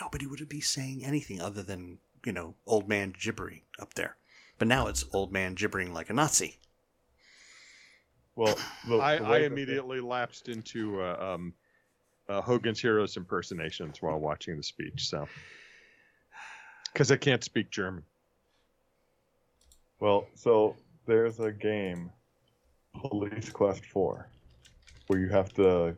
nobody 0.00 0.26
would 0.26 0.48
be 0.48 0.60
saying 0.60 1.04
anything 1.04 1.40
other 1.40 1.62
than 1.62 1.98
you 2.26 2.32
know 2.32 2.56
old 2.66 2.88
man 2.88 3.14
gibbering 3.16 3.60
up 3.78 3.94
there. 3.94 4.16
But 4.58 4.66
now 4.66 4.88
it's 4.88 5.04
old 5.12 5.32
man 5.32 5.54
gibbering 5.54 5.94
like 5.94 6.10
a 6.10 6.14
Nazi. 6.14 6.58
Well, 8.34 8.58
the, 8.88 8.98
I, 8.98 9.18
the 9.18 9.24
I 9.24 9.38
immediately 9.42 10.00
lapsed 10.00 10.48
into 10.48 11.00
uh, 11.00 11.34
um, 11.34 11.54
uh, 12.28 12.40
Hogan's 12.40 12.80
Heroes 12.80 13.16
impersonations 13.16 14.02
while 14.02 14.18
watching 14.18 14.56
the 14.56 14.64
speech. 14.64 15.08
So, 15.08 15.28
because 16.92 17.12
I 17.12 17.16
can't 17.16 17.44
speak 17.44 17.70
German. 17.70 18.02
Well, 20.00 20.26
so 20.34 20.74
there's 21.06 21.38
a 21.38 21.52
game, 21.52 22.10
Police 22.98 23.50
Quest 23.50 23.84
4, 23.86 24.28
where 25.06 25.18
you 25.18 25.28
have 25.28 25.52
to 25.54 25.96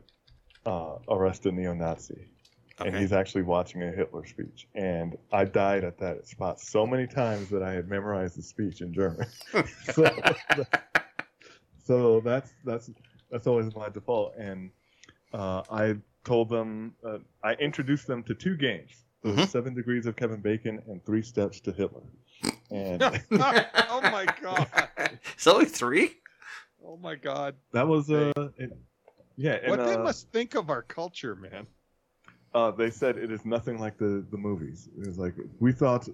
uh, 0.65 0.95
arrest 1.09 1.45
a 1.45 1.51
neo-Nazi. 1.51 2.27
Okay. 2.79 2.89
And 2.89 2.97
he's 2.97 3.11
actually 3.11 3.43
watching 3.43 3.83
a 3.83 3.91
Hitler 3.91 4.25
speech. 4.25 4.67
And 4.73 5.17
I 5.31 5.45
died 5.45 5.83
at 5.83 5.99
that 5.99 6.27
spot 6.27 6.59
so 6.59 6.87
many 6.87 7.05
times 7.05 7.49
that 7.49 7.61
I 7.61 7.73
had 7.73 7.87
memorized 7.87 8.37
the 8.37 8.41
speech 8.41 8.81
in 8.81 8.93
German. 8.93 9.27
so, 9.93 10.09
so 11.83 12.21
that's 12.21 12.51
that's 12.65 12.89
that's 13.29 13.45
always 13.45 13.75
my 13.75 13.89
default. 13.89 14.35
And 14.35 14.71
uh, 15.33 15.61
I 15.69 15.97
told 16.23 16.49
them 16.49 16.95
uh, 17.05 17.19
I 17.43 17.53
introduced 17.53 18.07
them 18.07 18.23
to 18.23 18.33
two 18.33 18.57
games: 18.57 18.91
mm-hmm. 19.23 19.43
Seven 19.43 19.75
Degrees 19.75 20.07
of 20.07 20.15
Kevin 20.15 20.41
Bacon 20.41 20.81
and 20.87 21.05
Three 21.05 21.21
Steps 21.21 21.59
to 21.61 21.71
Hitler. 21.71 22.01
And 22.71 23.03
oh 23.31 24.01
my 24.01 24.25
god, 24.41 24.67
it's 25.33 25.45
only 25.45 25.65
three. 25.65 26.17
Oh 26.91 26.97
my 26.97 27.15
god, 27.15 27.55
that 27.71 27.87
was 27.87 28.11
uh, 28.11 28.33
it, 28.57 28.77
yeah. 29.37 29.59
And, 29.61 29.69
what 29.69 29.85
they 29.85 29.93
uh, 29.93 30.03
must 30.03 30.29
think 30.33 30.55
of 30.55 30.69
our 30.69 30.81
culture, 30.81 31.37
man. 31.37 31.65
Uh, 32.53 32.69
they 32.71 32.89
said 32.89 33.17
it 33.17 33.31
is 33.31 33.45
nothing 33.45 33.79
like 33.79 33.97
the 33.97 34.25
the 34.29 34.37
movies. 34.37 34.89
It 34.99 35.07
was 35.07 35.17
like 35.17 35.33
we 35.61 35.71
thought 35.71 36.09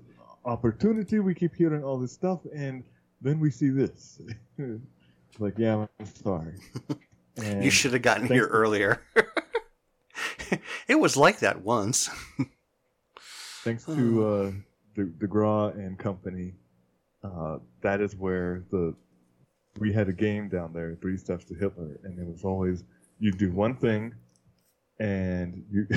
opportunity. 0.46 1.18
We 1.18 1.34
keep 1.34 1.56
hearing 1.56 1.84
all 1.84 1.98
this 1.98 2.12
stuff, 2.12 2.42
and 2.54 2.84
then 3.22 3.40
we 3.40 3.50
see 3.50 3.70
this. 3.70 4.22
like, 5.40 5.56
yeah, 5.58 5.88
I'm 6.00 6.06
sorry. 6.06 6.54
And 7.40 7.63
you 7.63 7.70
should 7.70 7.94
have 7.94 8.02
gotten 8.02 8.26
here 8.26 8.48
earlier. 8.48 9.04
it 10.88 10.96
was 11.00 11.16
like 11.16 11.38
that 11.42 11.62
once. 11.62 12.10
thanks 13.63 13.86
to 13.86 14.26
uh, 14.26 14.52
the 14.96 15.04
DeGraw 15.04 15.76
and 15.78 16.00
company, 16.00 16.56
uh, 17.24 17.60
that 17.82 18.02
is 18.02 18.16
where 18.16 18.63
the 18.72 18.96
we 19.80 19.94
had 19.94 20.08
a 20.10 20.13
game 20.13 20.50
down 20.50 20.74
there, 20.74 20.96
Three 21.02 21.18
Steps 21.18 21.46
to 21.46 21.54
Hitler, 21.54 22.00
and 22.04 22.20
it 22.20 22.26
was 22.26 22.44
always 22.44 22.84
you 23.20 23.32
do 23.32 23.52
one 23.52 23.76
thing, 23.76 24.13
and 25.00 25.63
you, 25.72 25.88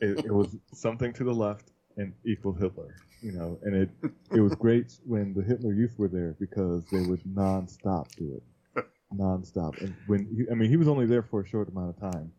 it, 0.00 0.24
it 0.26 0.32
was 0.32 0.56
something 0.72 1.12
to 1.14 1.24
the 1.24 1.32
left, 1.32 1.70
and 1.96 2.12
equal 2.24 2.52
Hitler. 2.52 2.94
You 3.22 3.32
know, 3.32 3.58
and 3.62 3.74
it 3.74 3.90
it 4.32 4.40
was 4.40 4.54
great 4.54 4.98
when 5.06 5.32
the 5.32 5.42
Hitler 5.42 5.72
Youth 5.72 5.98
were 5.98 6.08
there 6.08 6.36
because 6.38 6.84
they 6.86 7.00
would 7.00 7.22
nonstop 7.24 8.14
do 8.16 8.40
it, 8.76 8.86
nonstop. 9.14 9.80
And 9.80 9.94
when 10.06 10.26
he, 10.26 10.50
I 10.50 10.54
mean, 10.54 10.68
he 10.68 10.76
was 10.76 10.88
only 10.88 11.06
there 11.06 11.22
for 11.22 11.40
a 11.40 11.48
short 11.48 11.68
amount 11.68 11.96
of 11.96 12.12
time, 12.12 12.30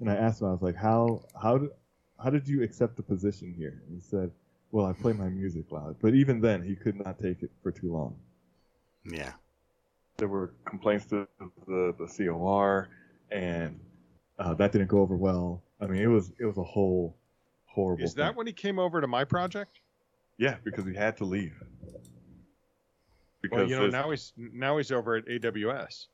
and 0.00 0.10
I 0.10 0.14
asked 0.16 0.40
him, 0.40 0.48
I 0.48 0.52
was 0.52 0.62
like, 0.62 0.76
how 0.76 1.22
how 1.40 1.58
did 1.58 1.70
how 2.22 2.30
did 2.30 2.48
you 2.48 2.62
accept 2.62 2.96
the 2.96 3.02
position 3.02 3.54
here? 3.56 3.82
And 3.86 3.94
he 3.94 4.00
said, 4.00 4.30
well, 4.74 4.86
I 4.86 4.92
play 4.92 5.12
my 5.12 5.28
music 5.28 5.70
loud. 5.70 5.94
But 6.00 6.14
even 6.14 6.40
then, 6.40 6.60
he 6.60 6.74
could 6.74 6.98
not 6.98 7.20
take 7.20 7.44
it 7.44 7.50
for 7.62 7.70
too 7.70 7.92
long. 7.92 8.16
Yeah. 9.04 9.32
There 10.16 10.28
were 10.28 10.52
complaints 10.64 11.06
to 11.06 11.26
the 11.66 11.94
the 11.98 12.06
COR, 12.06 12.88
and 13.30 13.80
uh, 14.38 14.54
that 14.54 14.72
didn't 14.72 14.88
go 14.88 15.00
over 15.00 15.16
well. 15.16 15.62
I 15.80 15.86
mean, 15.86 16.02
it 16.02 16.06
was 16.06 16.32
it 16.38 16.44
was 16.44 16.56
a 16.56 16.62
whole 16.62 17.16
horrible. 17.66 18.04
Is 18.04 18.14
that 18.14 18.28
thing. 18.28 18.36
when 18.36 18.46
he 18.46 18.52
came 18.52 18.78
over 18.78 19.00
to 19.00 19.06
my 19.06 19.24
project? 19.24 19.80
Yeah, 20.38 20.56
because 20.64 20.84
he 20.86 20.94
had 20.94 21.16
to 21.18 21.24
leave. 21.24 21.54
Because 23.42 23.58
well, 23.58 23.68
you 23.68 23.76
know 23.76 23.86
now 23.88 24.10
he's 24.10 24.32
now 24.36 24.76
he's 24.78 24.90
over 24.90 25.16
at 25.16 25.26
AWS. 25.26 26.06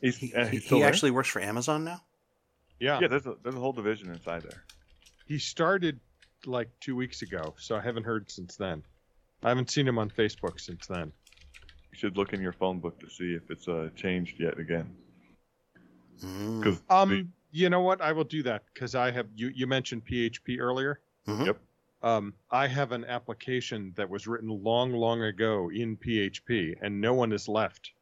He's, 0.00 0.16
he, 0.16 0.34
uh, 0.34 0.46
he's 0.46 0.64
he 0.64 0.82
actually 0.82 1.10
works 1.10 1.28
for 1.28 1.40
Amazon 1.40 1.84
now. 1.84 2.00
Yeah, 2.80 3.00
yeah. 3.00 3.08
There's 3.08 3.26
a 3.26 3.34
there's 3.42 3.54
a 3.54 3.60
whole 3.60 3.72
division 3.72 4.10
inside 4.10 4.42
there. 4.42 4.64
He 5.26 5.38
started 5.38 6.00
like 6.46 6.68
two 6.80 6.96
weeks 6.96 7.22
ago, 7.22 7.54
so 7.58 7.76
I 7.76 7.80
haven't 7.80 8.04
heard 8.04 8.30
since 8.30 8.56
then. 8.56 8.82
I 9.42 9.48
haven't 9.48 9.70
seen 9.70 9.86
him 9.86 9.98
on 9.98 10.10
Facebook 10.10 10.60
since 10.60 10.86
then. 10.86 11.12
You 11.94 11.98
should 11.98 12.16
look 12.16 12.32
in 12.32 12.42
your 12.42 12.52
phone 12.52 12.80
book 12.80 12.98
to 12.98 13.08
see 13.08 13.34
if 13.34 13.48
it's 13.52 13.68
uh, 13.68 13.88
changed 13.94 14.40
yet 14.40 14.58
again. 14.58 14.90
Mm. 16.24 16.80
um, 16.90 17.08
the... 17.08 17.26
you 17.52 17.70
know 17.70 17.82
what, 17.82 18.00
I 18.00 18.10
will 18.10 18.24
do 18.24 18.42
that 18.42 18.64
because 18.74 18.96
I 18.96 19.12
have 19.12 19.28
you. 19.36 19.52
You 19.54 19.68
mentioned 19.68 20.04
PHP 20.04 20.58
earlier. 20.58 20.98
Mm-hmm. 21.28 21.44
Yep. 21.44 21.58
Um, 22.02 22.34
I 22.50 22.66
have 22.66 22.90
an 22.90 23.04
application 23.04 23.92
that 23.94 24.10
was 24.10 24.26
written 24.26 24.48
long, 24.48 24.92
long 24.92 25.22
ago 25.22 25.70
in 25.72 25.96
PHP, 25.96 26.74
and 26.82 27.00
no 27.00 27.14
one 27.14 27.30
is 27.30 27.46
left 27.46 27.92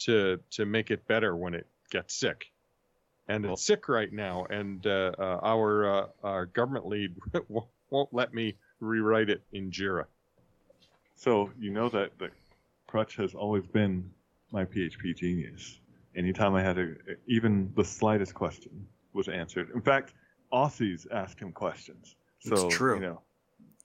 to 0.00 0.38
to 0.52 0.64
make 0.64 0.92
it 0.92 1.04
better 1.08 1.34
when 1.34 1.54
it 1.54 1.66
gets 1.90 2.14
sick. 2.14 2.46
And 3.26 3.44
it's 3.44 3.66
sick 3.66 3.88
right 3.88 4.12
now, 4.12 4.46
and 4.50 4.86
uh, 4.86 5.10
uh, 5.18 5.40
our 5.42 5.92
uh, 5.92 6.06
our 6.22 6.46
government 6.46 6.86
lead 6.86 7.16
won't 7.90 8.12
let 8.12 8.32
me 8.32 8.54
rewrite 8.78 9.30
it 9.30 9.42
in 9.52 9.72
Jira. 9.72 10.04
So 11.16 11.50
you 11.58 11.72
know 11.72 11.88
that 11.88 12.16
that 12.20 12.30
Crutch 12.96 13.16
has 13.16 13.34
always 13.34 13.66
been 13.66 14.10
my 14.52 14.64
PHP 14.64 15.14
genius. 15.14 15.80
Anytime 16.16 16.54
I 16.54 16.62
had 16.62 16.78
a, 16.78 16.94
even 17.26 17.70
the 17.76 17.84
slightest 17.84 18.32
question 18.32 18.86
was 19.12 19.28
answered. 19.28 19.68
In 19.74 19.82
fact, 19.82 20.14
Aussies 20.50 21.06
ask 21.12 21.38
him 21.38 21.52
questions. 21.52 22.16
So, 22.38 22.54
it's 22.54 22.74
true. 22.74 22.94
You 22.94 23.00
know, 23.02 23.20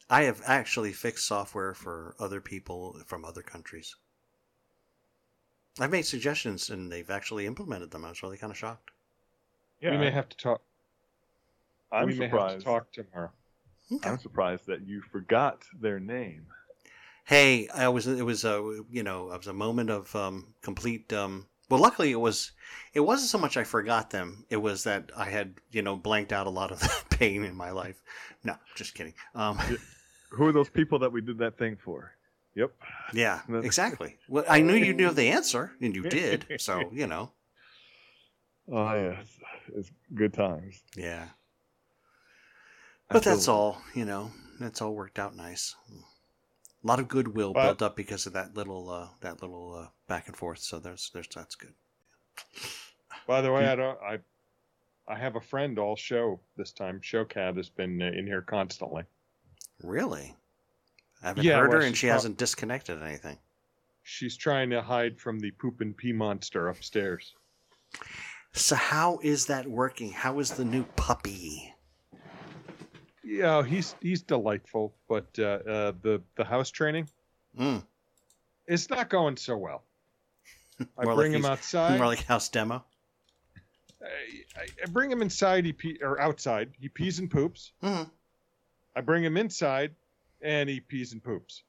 I 0.09 0.23
have 0.23 0.41
actually 0.45 0.93
fixed 0.93 1.27
software 1.27 1.73
for 1.73 2.15
other 2.19 2.39
people 2.39 3.01
from 3.05 3.25
other 3.25 3.41
countries. 3.41 3.97
I've 5.77 5.91
made 5.91 6.05
suggestions 6.05 6.69
and 6.69 6.89
they've 6.89 7.09
actually 7.09 7.45
implemented 7.45 7.91
them. 7.91 8.05
I 8.05 8.09
was 8.09 8.23
really 8.23 8.37
kind 8.37 8.51
of 8.51 8.57
shocked. 8.57 8.91
Yeah, 9.81 9.91
we 9.91 9.97
may 9.97 10.11
have 10.11 10.29
to 10.29 10.37
talk. 10.37 10.61
I'm 11.91 12.05
we 12.05 12.15
surprised. 12.15 12.33
may 12.33 12.39
have 12.39 12.59
to 12.59 12.65
talk 12.65 12.91
tomorrow. 12.93 13.31
Okay. 13.91 14.09
I'm 14.09 14.19
surprised 14.19 14.67
that 14.67 14.87
you 14.87 15.01
forgot 15.11 15.63
their 15.81 15.99
name. 15.99 16.45
Hey, 17.25 17.67
I 17.69 17.87
was. 17.89 18.07
It 18.07 18.25
was 18.25 18.43
a 18.43 18.83
you 18.89 19.03
know 19.03 19.31
it 19.31 19.37
was 19.37 19.47
a 19.47 19.53
moment 19.53 19.89
of 19.89 20.15
um, 20.15 20.53
complete 20.61 21.11
um, 21.13 21.47
well, 21.71 21.79
luckily 21.79 22.11
it 22.11 22.19
was. 22.19 22.51
It 22.93 22.99
wasn't 22.99 23.29
so 23.29 23.37
much 23.37 23.55
I 23.55 23.63
forgot 23.63 24.09
them. 24.09 24.45
It 24.49 24.57
was 24.57 24.83
that 24.83 25.09
I 25.15 25.29
had 25.29 25.55
you 25.71 25.81
know 25.81 25.95
blanked 25.95 26.33
out 26.33 26.45
a 26.45 26.49
lot 26.49 26.71
of 26.71 26.81
pain 27.09 27.45
in 27.45 27.55
my 27.55 27.71
life. 27.71 28.03
No, 28.43 28.55
just 28.75 28.93
kidding. 28.93 29.13
Um, 29.35 29.57
Who 30.31 30.45
are 30.47 30.51
those 30.51 30.69
people 30.69 30.99
that 30.99 31.11
we 31.13 31.21
did 31.21 31.37
that 31.37 31.57
thing 31.57 31.77
for? 31.77 32.11
Yep. 32.55 32.73
Yeah, 33.13 33.39
exactly. 33.63 34.17
Well, 34.27 34.43
I 34.49 34.59
knew 34.59 34.75
you 34.75 34.93
knew 34.93 35.11
the 35.11 35.29
answer, 35.29 35.71
and 35.79 35.95
you 35.95 36.03
did. 36.03 36.45
So 36.59 36.89
you 36.91 37.07
know. 37.07 37.31
Oh 38.69 38.93
yes, 38.93 39.25
it's 39.73 39.91
good 40.13 40.33
times. 40.33 40.81
Yeah. 40.97 41.27
But 43.07 43.23
that's 43.23 43.47
all. 43.47 43.81
You 43.95 44.03
know, 44.03 44.31
that's 44.59 44.81
all 44.81 44.93
worked 44.93 45.19
out 45.19 45.35
nice. 45.35 45.75
A 46.83 46.87
lot 46.87 46.99
of 46.99 47.07
goodwill 47.07 47.53
but, 47.53 47.63
built 47.63 47.81
up 47.81 47.95
because 47.95 48.25
of 48.25 48.33
that 48.33 48.55
little 48.55 48.89
uh, 48.89 49.07
that 49.21 49.41
little 49.41 49.75
uh, 49.75 49.87
back 50.07 50.27
and 50.27 50.35
forth. 50.35 50.59
So 50.59 50.79
there's 50.79 51.11
there's 51.13 51.27
that's 51.27 51.55
good. 51.55 51.73
By 53.27 53.41
the 53.41 53.51
way, 53.51 53.67
I 53.67 53.75
don't 53.75 53.99
I 54.01 54.19
I 55.07 55.17
have 55.17 55.35
a 55.35 55.41
friend 55.41 55.77
all 55.77 55.95
show 55.95 56.39
this 56.57 56.71
time. 56.71 56.99
Showcat 57.01 57.57
has 57.57 57.69
been 57.69 58.01
uh, 58.01 58.05
in 58.05 58.25
here 58.25 58.41
constantly. 58.41 59.03
Really? 59.83 60.35
I 61.23 61.27
haven't 61.27 61.43
yeah, 61.43 61.59
heard 61.59 61.69
well, 61.69 61.81
her, 61.81 61.85
and 61.85 61.95
she 61.95 62.07
pro- 62.07 62.13
hasn't 62.13 62.37
disconnected 62.37 63.01
anything. 63.01 63.37
She's 64.03 64.35
trying 64.35 64.71
to 64.71 64.81
hide 64.81 65.19
from 65.19 65.39
the 65.39 65.51
poop 65.51 65.81
and 65.81 65.95
pee 65.95 66.13
monster 66.13 66.69
upstairs. 66.69 67.33
So 68.53 68.75
how 68.75 69.19
is 69.21 69.45
that 69.45 69.67
working? 69.67 70.11
How 70.11 70.39
is 70.39 70.51
the 70.51 70.65
new 70.65 70.83
puppy? 70.95 71.73
Yeah, 73.23 73.63
he's 73.63 73.95
he's 74.01 74.21
delightful, 74.21 74.93
but 75.07 75.27
uh, 75.37 75.43
uh, 75.43 75.91
the 76.01 76.21
the 76.35 76.43
house 76.43 76.71
training, 76.71 77.07
mm. 77.59 77.83
it's 78.67 78.89
not 78.89 79.09
going 79.09 79.37
so 79.37 79.57
well. 79.57 79.83
I 80.97 81.03
bring 81.03 81.33
like 81.33 81.39
him 81.39 81.45
outside. 81.45 81.97
More 81.97 82.07
like 82.07 82.23
house 82.23 82.49
demo. 82.49 82.83
I, 84.01 84.61
I, 84.83 84.89
bring 84.89 85.11
him 85.11 85.21
inside. 85.21 85.65
He 85.65 85.73
pee, 85.73 85.99
or 86.01 86.19
outside. 86.19 86.71
He 86.79 86.89
pees 86.89 87.19
and 87.19 87.29
poops. 87.29 87.71
Mm. 87.83 88.09
I 88.95 89.01
bring 89.01 89.23
him 89.23 89.37
inside, 89.37 89.93
and 90.41 90.67
he 90.67 90.79
pees 90.79 91.13
and 91.13 91.23
poops. 91.23 91.61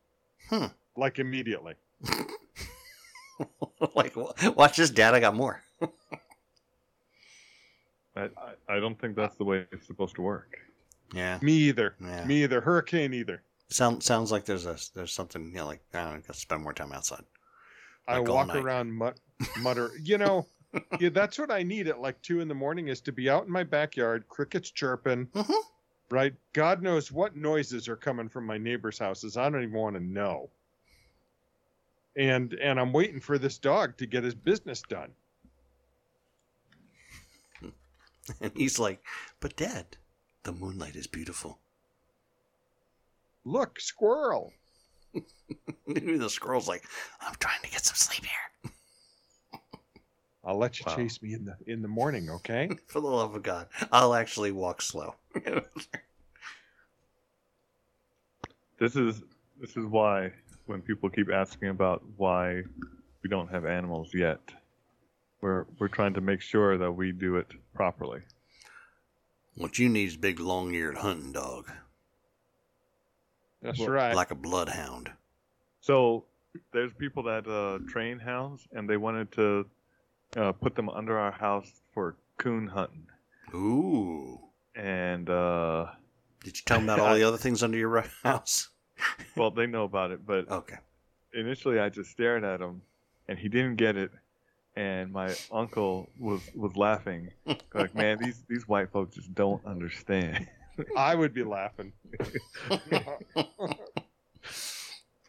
Hmm. 0.48 0.66
Like 0.96 1.18
immediately. 1.18 1.74
like 3.94 4.16
watch 4.56 4.78
this, 4.78 4.88
Dad. 4.90 5.14
I 5.14 5.20
got 5.20 5.34
more. 5.34 5.62
I, 8.16 8.28
I 8.68 8.80
don't 8.80 8.98
think 8.98 9.16
that's 9.16 9.36
the 9.36 9.44
way 9.44 9.66
it's 9.72 9.86
supposed 9.86 10.14
to 10.16 10.22
work. 10.22 10.58
Yeah. 11.12 11.38
Me 11.42 11.52
either. 11.52 11.94
Yeah. 12.00 12.24
Me 12.24 12.42
either. 12.42 12.60
Hurricane 12.60 13.12
either. 13.14 13.42
Sound, 13.68 14.02
sounds 14.02 14.30
like 14.30 14.44
there's 14.44 14.66
a 14.66 14.76
there's 14.94 15.12
something 15.12 15.46
you 15.46 15.52
know 15.52 15.66
like 15.66 15.80
I 15.94 16.04
don't 16.04 16.14
know, 16.14 16.20
gotta 16.26 16.38
spend 16.38 16.62
more 16.62 16.74
time 16.74 16.92
outside. 16.92 17.24
Like 18.06 18.16
I 18.16 18.20
walk 18.20 18.54
around 18.54 18.92
mut, 18.92 19.18
mutter. 19.60 19.90
You 20.02 20.18
know, 20.18 20.46
yeah, 20.98 21.10
that's 21.10 21.38
what 21.38 21.50
I 21.50 21.62
need 21.62 21.88
at 21.88 22.00
like 22.00 22.20
two 22.22 22.40
in 22.40 22.48
the 22.48 22.54
morning 22.54 22.88
is 22.88 23.00
to 23.02 23.12
be 23.12 23.30
out 23.30 23.46
in 23.46 23.52
my 23.52 23.64
backyard, 23.64 24.28
crickets 24.28 24.70
chirping. 24.70 25.26
Mm-hmm. 25.26 25.52
Right. 26.10 26.34
God 26.52 26.82
knows 26.82 27.10
what 27.10 27.36
noises 27.36 27.88
are 27.88 27.96
coming 27.96 28.28
from 28.28 28.44
my 28.44 28.58
neighbors' 28.58 28.98
houses. 28.98 29.38
I 29.38 29.48
don't 29.48 29.62
even 29.62 29.72
want 29.74 29.96
to 29.96 30.02
know. 30.02 30.50
And 32.16 32.52
and 32.54 32.78
I'm 32.78 32.92
waiting 32.92 33.20
for 33.20 33.38
this 33.38 33.56
dog 33.56 33.96
to 33.96 34.06
get 34.06 34.24
his 34.24 34.34
business 34.34 34.82
done. 34.82 35.10
And 38.40 38.52
he's 38.54 38.78
like, 38.78 39.04
"But 39.40 39.56
Dad, 39.56 39.96
the 40.44 40.52
moonlight 40.52 40.96
is 40.96 41.06
beautiful." 41.06 41.58
Look, 43.44 43.80
squirrel. 43.80 44.52
the 45.86 46.28
squirrel's 46.28 46.68
like, 46.68 46.84
I'm 47.20 47.34
trying 47.38 47.60
to 47.62 47.70
get 47.70 47.84
some 47.84 47.96
sleep 47.96 48.24
here. 48.24 48.72
I'll 50.44 50.58
let 50.58 50.78
you 50.78 50.84
wow. 50.86 50.96
chase 50.96 51.22
me 51.22 51.34
in 51.34 51.44
the 51.44 51.56
in 51.66 51.82
the 51.82 51.88
morning, 51.88 52.30
okay? 52.30 52.70
For 52.86 53.00
the 53.00 53.08
love 53.08 53.34
of 53.34 53.42
God, 53.42 53.68
I'll 53.90 54.14
actually 54.14 54.52
walk 54.52 54.82
slow. 54.82 55.14
this 58.78 58.96
is 58.96 59.22
this 59.60 59.76
is 59.76 59.86
why 59.86 60.32
when 60.66 60.80
people 60.82 61.08
keep 61.10 61.30
asking 61.32 61.68
about 61.68 62.02
why 62.16 62.62
we 63.22 63.30
don't 63.30 63.48
have 63.48 63.64
animals 63.64 64.12
yet, 64.14 64.40
we're 65.40 65.66
we're 65.78 65.88
trying 65.88 66.14
to 66.14 66.20
make 66.20 66.40
sure 66.40 66.76
that 66.78 66.90
we 66.90 67.12
do 67.12 67.36
it 67.36 67.46
properly. 67.74 68.20
What 69.54 69.78
you 69.78 69.88
need 69.88 70.08
is 70.08 70.14
a 70.14 70.18
big 70.18 70.40
long-eared 70.40 70.96
hunting 70.96 71.32
dog. 71.32 71.70
That's 73.60 73.78
well, 73.78 73.90
right. 73.90 74.14
Like 74.14 74.30
a 74.30 74.34
bloodhound. 74.34 75.10
So 75.80 76.24
there's 76.72 76.92
people 76.94 77.22
that 77.24 77.46
uh, 77.46 77.78
train 77.88 78.18
hounds, 78.18 78.66
and 78.72 78.88
they 78.88 78.96
wanted 78.96 79.30
to 79.32 79.66
uh, 80.36 80.52
put 80.52 80.74
them 80.74 80.88
under 80.88 81.18
our 81.18 81.32
house 81.32 81.70
for 81.92 82.16
coon 82.38 82.66
hunting. 82.66 83.06
Ooh. 83.54 84.40
And 84.74 85.28
uh, 85.28 85.86
did 86.42 86.56
you 86.56 86.62
tell 86.64 86.78
them 86.78 86.88
about 86.88 87.00
all 87.00 87.14
the 87.14 87.24
other 87.24 87.36
things 87.36 87.62
under 87.62 87.76
your 87.76 88.04
house? 88.22 88.68
well, 89.36 89.50
they 89.50 89.66
know 89.66 89.84
about 89.84 90.10
it, 90.10 90.26
but 90.26 90.50
okay. 90.50 90.76
Initially, 91.34 91.78
I 91.78 91.88
just 91.88 92.10
stared 92.10 92.44
at 92.44 92.60
him, 92.60 92.82
and 93.28 93.38
he 93.38 93.48
didn't 93.48 93.76
get 93.76 93.96
it. 93.96 94.10
And 94.74 95.12
my 95.12 95.34
uncle 95.50 96.08
was 96.18 96.40
was 96.54 96.74
laughing, 96.76 97.30
like, 97.74 97.94
"Man, 97.94 98.18
these 98.18 98.42
these 98.48 98.66
white 98.66 98.90
folks 98.90 99.16
just 99.16 99.34
don't 99.34 99.64
understand." 99.66 100.48
I 100.96 101.14
would 101.14 101.34
be 101.34 101.44
laughing. 101.44 101.92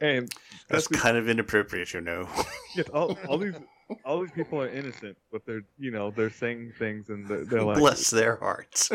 and 0.01 0.29
that's, 0.69 0.87
that's 0.87 0.87
kind 0.87 1.17
of 1.17 1.27
inappropriate, 1.29 1.93
you 1.93 2.01
know. 2.01 2.27
yes, 2.75 2.89
all, 2.89 3.17
all 3.27 3.37
these 3.37 3.55
all 4.05 4.21
these 4.21 4.31
people 4.31 4.61
are 4.61 4.69
innocent, 4.69 5.17
but 5.31 5.45
they're 5.45 5.63
you 5.77 5.91
know 5.91 6.11
they're 6.11 6.29
saying 6.29 6.73
things 6.79 7.09
and 7.09 7.27
they're, 7.27 7.45
they're 7.45 7.63
like 7.63 7.77
bless 7.77 8.09
their 8.09 8.37
hearts. 8.37 8.89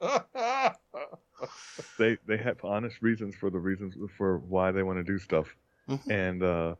they 1.98 2.16
they 2.26 2.36
have 2.36 2.64
honest 2.64 3.00
reasons 3.02 3.34
for 3.34 3.50
the 3.50 3.58
reasons 3.58 3.94
for 4.16 4.38
why 4.38 4.70
they 4.70 4.82
want 4.82 4.98
to 4.98 5.04
do 5.04 5.18
stuff, 5.18 5.54
mm-hmm. 5.88 6.10
and 6.10 6.42
uh, 6.42 6.74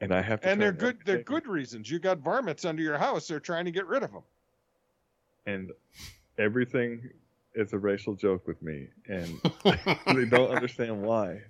and 0.00 0.12
I 0.12 0.22
have 0.22 0.40
to. 0.42 0.48
And 0.48 0.60
they're 0.60 0.72
good. 0.72 0.98
They're 1.04 1.22
good 1.22 1.46
reasons. 1.46 1.90
You 1.90 1.98
got 1.98 2.18
varmints 2.18 2.64
under 2.64 2.82
your 2.82 2.98
house. 2.98 3.28
They're 3.28 3.40
trying 3.40 3.64
to 3.64 3.70
get 3.70 3.86
rid 3.86 4.02
of 4.02 4.12
them. 4.12 4.22
And 5.46 5.72
everything 6.38 7.10
is 7.54 7.72
a 7.72 7.78
racial 7.78 8.14
joke 8.14 8.46
with 8.46 8.60
me, 8.62 8.88
and 9.06 9.40
they 10.06 10.24
don't 10.24 10.50
understand 10.50 11.02
why. 11.02 11.40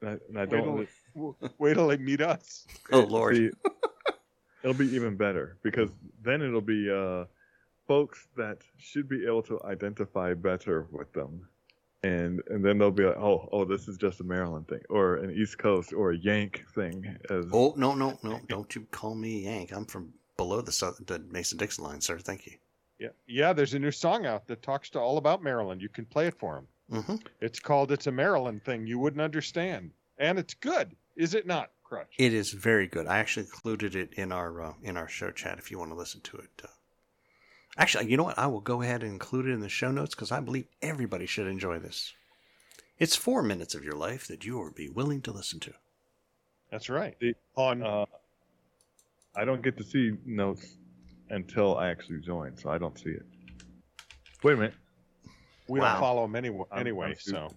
And 0.00 0.10
I, 0.10 0.16
and 0.28 0.38
I 0.38 0.46
don't. 0.46 0.78
Wait 0.78 0.88
till, 1.14 1.36
wait 1.58 1.74
till 1.74 1.88
they 1.88 1.96
meet 1.96 2.20
us. 2.20 2.66
Oh 2.92 3.00
Lord. 3.00 3.36
See, 3.36 3.50
it'll 4.62 4.74
be 4.74 4.94
even 4.94 5.16
better 5.16 5.58
because 5.62 5.90
then 6.22 6.40
it'll 6.42 6.60
be 6.60 6.90
uh, 6.90 7.24
folks 7.86 8.28
that 8.36 8.58
should 8.78 9.08
be 9.08 9.26
able 9.26 9.42
to 9.42 9.60
identify 9.64 10.34
better 10.34 10.86
with 10.92 11.12
them 11.12 11.48
and 12.02 12.40
and 12.48 12.64
then 12.64 12.78
they'll 12.78 12.90
be 12.90 13.04
like, 13.04 13.16
oh, 13.16 13.48
oh, 13.52 13.64
this 13.64 13.88
is 13.88 13.96
just 13.96 14.20
a 14.20 14.24
Maryland 14.24 14.68
thing, 14.68 14.80
or 14.88 15.16
an 15.16 15.30
East 15.30 15.58
Coast, 15.58 15.92
or 15.92 16.12
a 16.12 16.18
Yank 16.18 16.64
thing. 16.74 17.16
As... 17.30 17.46
Oh 17.52 17.74
no, 17.76 17.94
no, 17.94 18.18
no! 18.22 18.40
Don't 18.48 18.74
you 18.74 18.86
call 18.90 19.14
me 19.14 19.44
Yank? 19.44 19.72
I'm 19.72 19.84
from 19.84 20.12
below 20.36 20.60
the 20.60 20.72
South, 20.72 21.00
the 21.06 21.18
Mason 21.30 21.58
Dixon 21.58 21.84
line, 21.84 22.00
sir. 22.00 22.18
Thank 22.18 22.46
you. 22.46 22.52
Yeah, 22.98 23.08
yeah. 23.26 23.52
There's 23.52 23.74
a 23.74 23.78
new 23.78 23.90
song 23.90 24.26
out 24.26 24.46
that 24.46 24.62
talks 24.62 24.90
to 24.90 25.00
all 25.00 25.18
about 25.18 25.42
Maryland. 25.42 25.82
You 25.82 25.88
can 25.88 26.04
play 26.04 26.26
it 26.26 26.38
for 26.38 26.54
them. 26.54 27.02
Mm-hmm. 27.02 27.16
It's 27.40 27.58
called 27.58 27.92
"It's 27.92 28.06
a 28.06 28.12
Maryland 28.12 28.64
Thing." 28.64 28.86
You 28.86 28.98
wouldn't 28.98 29.22
understand, 29.22 29.90
and 30.18 30.38
it's 30.38 30.54
good, 30.54 30.94
is 31.16 31.34
it 31.34 31.46
not, 31.46 31.70
Crutch? 31.82 32.14
It 32.18 32.32
is 32.32 32.52
very 32.52 32.86
good. 32.86 33.06
I 33.06 33.18
actually 33.18 33.46
included 33.46 33.96
it 33.96 34.14
in 34.14 34.30
our 34.32 34.62
uh, 34.62 34.72
in 34.82 34.96
our 34.96 35.08
show 35.08 35.30
chat. 35.30 35.58
If 35.58 35.70
you 35.70 35.78
want 35.78 35.90
to 35.90 35.96
listen 35.96 36.20
to 36.22 36.36
it. 36.38 36.50
Uh, 36.62 36.68
Actually, 37.78 38.10
you 38.10 38.16
know 38.16 38.24
what? 38.24 38.38
I 38.38 38.48
will 38.48 38.60
go 38.60 38.82
ahead 38.82 39.04
and 39.04 39.12
include 39.12 39.46
it 39.46 39.52
in 39.52 39.60
the 39.60 39.68
show 39.68 39.92
notes 39.92 40.14
because 40.14 40.32
I 40.32 40.40
believe 40.40 40.66
everybody 40.82 41.26
should 41.26 41.46
enjoy 41.46 41.78
this. 41.78 42.12
It's 42.98 43.14
four 43.14 43.42
minutes 43.42 43.76
of 43.76 43.84
your 43.84 43.94
life 43.94 44.26
that 44.26 44.44
you 44.44 44.58
will 44.58 44.72
be 44.72 44.88
willing 44.88 45.22
to 45.22 45.32
listen 45.32 45.60
to. 45.60 45.72
That's 46.72 46.88
right. 46.88 47.16
The, 47.20 47.34
On, 47.54 47.82
uh, 47.84 48.04
I 49.36 49.44
don't 49.44 49.62
get 49.62 49.78
to 49.78 49.84
see 49.84 50.12
notes 50.26 50.76
until 51.30 51.78
I 51.78 51.88
actually 51.88 52.18
join, 52.20 52.56
so 52.56 52.70
I 52.70 52.78
don't 52.78 52.98
see 52.98 53.10
it. 53.10 53.24
Wait 54.42 54.54
a 54.54 54.56
minute. 54.56 54.74
We 55.68 55.78
wow. 55.78 55.92
don't 55.92 56.00
follow 56.00 56.22
them 56.22 56.34
anyway, 56.34 56.64
anyway 56.76 57.14
so. 57.18 57.48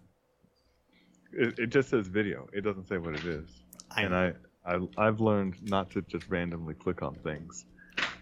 It, 1.33 1.57
it, 1.57 1.67
just 1.67 1.89
says 1.89 2.07
video. 2.07 2.47
It 2.53 2.61
doesn't 2.61 2.87
say 2.87 2.97
what 2.97 3.15
it 3.15 3.25
is. 3.25 3.49
I 3.89 4.01
and 4.03 4.15
I, 4.15 4.33
I, 4.65 4.79
I've 4.97 5.21
learned 5.21 5.55
not 5.63 5.89
to 5.91 6.01
just 6.03 6.27
randomly 6.29 6.73
click 6.75 7.01
on 7.01 7.15
things. 7.15 7.65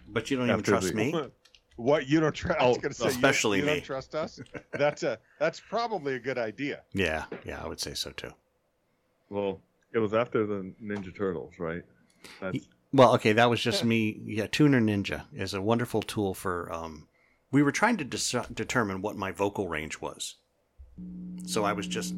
But 0.07 0.31
you 0.31 0.37
don't 0.37 0.49
even 0.49 0.63
trust 0.63 0.89
the, 0.89 0.93
me. 0.93 1.31
What 1.79 2.09
you 2.09 2.19
don't 2.19 2.35
trust? 2.35 2.57
Oh, 2.59 2.77
say, 2.91 3.07
especially 3.07 3.59
you, 3.59 3.63
you 3.63 3.69
me. 3.69 3.75
don't 3.75 3.85
trust 3.85 4.13
us. 4.13 4.41
That's 4.73 5.03
a 5.03 5.17
that's 5.39 5.61
probably 5.61 6.15
a 6.15 6.19
good 6.19 6.37
idea. 6.37 6.81
Yeah, 6.91 7.23
yeah, 7.45 7.63
I 7.63 7.69
would 7.69 7.79
say 7.79 7.93
so 7.93 8.11
too. 8.11 8.31
Well, 9.29 9.61
it 9.93 9.99
was 9.99 10.13
after 10.13 10.45
the 10.45 10.73
Ninja 10.83 11.15
Turtles, 11.15 11.53
right? 11.57 11.83
That's... 12.41 12.67
Well, 12.91 13.15
okay, 13.15 13.31
that 13.31 13.49
was 13.49 13.61
just 13.61 13.85
me. 13.85 14.19
Yeah, 14.25 14.47
Tuner 14.51 14.81
Ninja 14.81 15.23
is 15.33 15.53
a 15.53 15.61
wonderful 15.61 16.01
tool 16.01 16.33
for. 16.33 16.69
Um, 16.69 17.07
we 17.49 17.63
were 17.63 17.71
trying 17.71 17.95
to 17.97 18.03
dis- 18.03 18.35
determine 18.53 19.01
what 19.01 19.15
my 19.15 19.31
vocal 19.31 19.69
range 19.69 20.01
was, 20.01 20.35
so 21.45 21.63
I 21.63 21.71
was 21.71 21.87
just, 21.87 22.13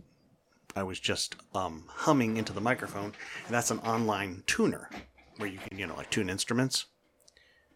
I 0.75 0.81
was 0.81 0.99
just 0.99 1.35
um, 1.53 1.85
humming 1.87 2.37
into 2.37 2.51
the 2.51 2.61
microphone, 2.61 3.13
and 3.45 3.53
that's 3.53 3.69
an 3.69 3.79
online 3.79 4.41
tuner 4.47 4.89
where 5.37 5.49
you 5.49 5.59
can, 5.59 5.77
you 5.77 5.85
know, 5.85 5.95
like 5.95 6.09
tune 6.09 6.31
instruments. 6.31 6.87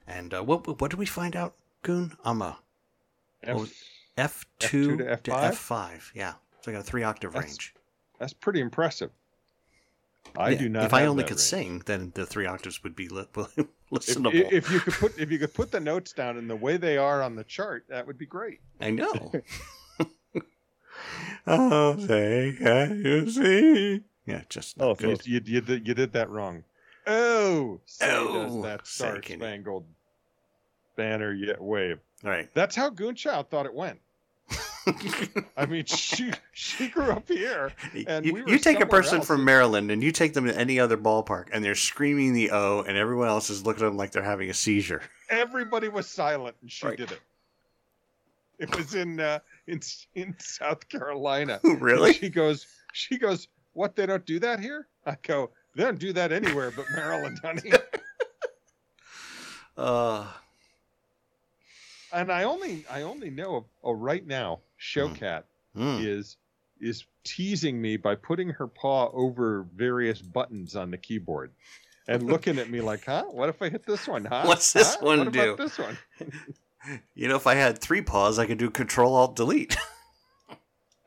And 0.08 0.34
uh, 0.34 0.42
what 0.42 0.82
what 0.82 0.90
did 0.90 0.98
we 0.98 1.06
find 1.06 1.36
out? 1.36 1.54
Goon? 1.86 2.18
I'm 2.26 2.42
a 2.42 2.58
F, 3.44 3.70
F 4.18 4.46
two 4.58 4.98
to 4.98 5.20
F 5.30 5.58
five. 5.58 6.12
Yeah, 6.16 6.34
so 6.62 6.72
I 6.72 6.74
got 6.74 6.80
a 6.80 6.84
three 6.84 7.04
octave 7.04 7.34
that's, 7.34 7.46
range. 7.46 7.76
That's 8.20 8.34
pretty 8.34 8.60
impressive. 8.60 9.12
I 10.36 10.50
yeah, 10.50 10.58
do 10.58 10.70
not. 10.70 10.86
If 10.86 10.96
I 10.96 11.06
only 11.06 11.24
could 11.24 11.34
range. 11.34 11.42
sing, 11.42 11.84
then 11.86 12.12
the 12.16 12.26
three 12.26 12.48
octaves 12.48 12.82
would 12.82 12.96
be 12.96 13.08
li- 13.08 13.28
listenable. 13.94 14.34
If, 14.34 14.52
if, 14.52 14.72
you 14.72 14.80
could 14.80 14.94
put 14.96 15.20
if 15.20 15.32
you 15.32 15.38
could 15.38 15.54
put 15.54 15.72
the 15.72 15.80
notes 15.80 16.12
down 16.12 16.38
in 16.38 16.48
the 16.48 16.56
way 16.56 16.78
they 16.78 16.98
are 16.98 17.22
on 17.22 17.36
the 17.36 17.44
chart, 17.44 17.86
that 17.90 18.08
would 18.08 18.18
be 18.18 18.26
great. 18.26 18.62
I 18.82 18.90
know. 18.90 19.32
oh, 21.48 22.00
say 22.00 22.56
can 22.58 23.04
you 23.06 23.30
see? 23.30 24.02
Yeah, 24.26 24.42
just 24.50 24.82
oh, 24.82 24.96
you, 25.00 25.18
you, 25.24 25.42
you, 25.46 25.62
did, 25.62 25.88
you 25.88 25.94
did 25.94 26.14
that 26.14 26.32
wrong. 26.32 26.64
Oh, 27.06 27.80
say 27.86 28.12
oh, 28.12 28.34
does 28.34 28.64
that 28.64 28.88
star 28.88 29.22
spangled 29.22 29.86
banner 30.96 31.34
yet 31.34 31.62
wave. 31.62 32.00
Right. 32.24 32.50
That's 32.54 32.76
how 32.76 32.90
Goonchild 32.90 33.50
thought 33.50 33.66
it 33.66 33.74
went. 33.74 34.00
I 35.58 35.66
mean, 35.66 35.86
she 35.86 36.32
she 36.52 36.90
grew 36.90 37.10
up 37.10 37.28
here, 37.28 37.72
and 38.08 38.26
you, 38.26 38.34
we 38.34 38.44
you 38.46 38.60
take 38.60 38.82
a 38.82 38.86
person 38.86 39.18
else. 39.18 39.28
from 39.28 39.44
Maryland 39.44 39.90
and 39.90 40.04
you 40.04 40.12
take 40.12 40.34
them 40.34 40.46
to 40.46 40.56
any 40.56 40.80
other 40.80 40.98
ballpark, 40.98 41.48
and 41.52 41.66
they're 41.66 41.74
screaming 41.74 42.34
the 42.34 42.52
O, 42.52 42.82
and 42.82 42.96
everyone 42.96 43.28
else 43.28 43.50
is 43.50 43.66
looking 43.66 43.84
at 43.84 43.88
them 43.88 43.98
like 43.98 44.12
they're 44.12 44.22
having 44.22 44.50
a 44.50 44.54
seizure. 44.54 45.02
Everybody 45.30 45.88
was 45.88 46.08
silent, 46.08 46.56
and 46.62 46.72
she 46.72 46.86
right. 46.86 46.98
did 46.98 47.12
it. 47.12 47.20
It 48.60 48.76
was 48.76 48.94
in 48.94 49.20
uh, 49.20 49.40
in 49.68 49.80
in 50.14 50.36
South 50.40 50.88
Carolina. 50.88 51.60
really? 51.64 52.12
And 52.12 52.20
she 52.20 52.30
goes, 52.30 52.68
she 52.94 53.18
goes, 53.18 53.48
what? 53.74 53.96
They 53.96 54.06
don't 54.06 54.26
do 54.26 54.40
that 54.40 54.60
here? 54.60 54.88
I 55.06 55.18
go, 55.24 55.50
they 55.76 55.84
don't 55.84 56.00
do 56.00 56.14
that 56.14 56.32
anywhere 56.32 56.72
but 56.76 56.86
Maryland, 56.96 57.40
honey. 57.44 57.74
uh 59.78 60.26
and 62.16 62.32
I 62.32 62.44
only 62.44 62.86
I 62.90 63.02
only 63.04 63.30
know 63.30 63.58
of 63.58 63.64
oh, 63.84 63.92
right 63.92 64.26
now 64.26 64.62
Showcat 64.80 65.44
mm. 65.78 66.00
mm. 66.00 66.06
is 66.06 66.38
is 66.80 67.06
teasing 67.24 67.82
me 67.82 67.98
by 67.98 68.16
putting 68.16 68.50
her 68.50 68.68
paw 68.68 69.10
over 69.14 69.68
various 69.76 70.22
buttons 70.22 70.76
on 70.76 70.92
the 70.92 70.98
keyboard 70.98 71.52
and 72.08 72.24
looking 72.32 72.58
at 72.58 72.70
me 72.70 72.82
like, 72.82 73.06
"Huh? 73.06 73.26
What 73.26 73.50
if 73.50 73.62
I 73.62 73.70
hit 73.70 73.86
this 73.86 74.08
one? 74.08 74.26
Huh? 74.26 74.44
What's 74.46 74.74
this 74.74 74.96
huh? 74.96 75.06
one 75.06 75.20
what 75.26 75.34
do? 75.34 75.56
this 75.58 75.78
one?" 75.78 75.98
you 77.16 77.28
know, 77.28 77.36
if 77.36 77.48
I 77.48 77.56
had 77.56 77.78
three 77.80 78.02
paws, 78.02 78.40
I 78.40 78.46
could 78.46 78.58
do 78.58 78.70
Control 78.70 79.16
Alt 79.16 79.36
Delete. 79.36 79.76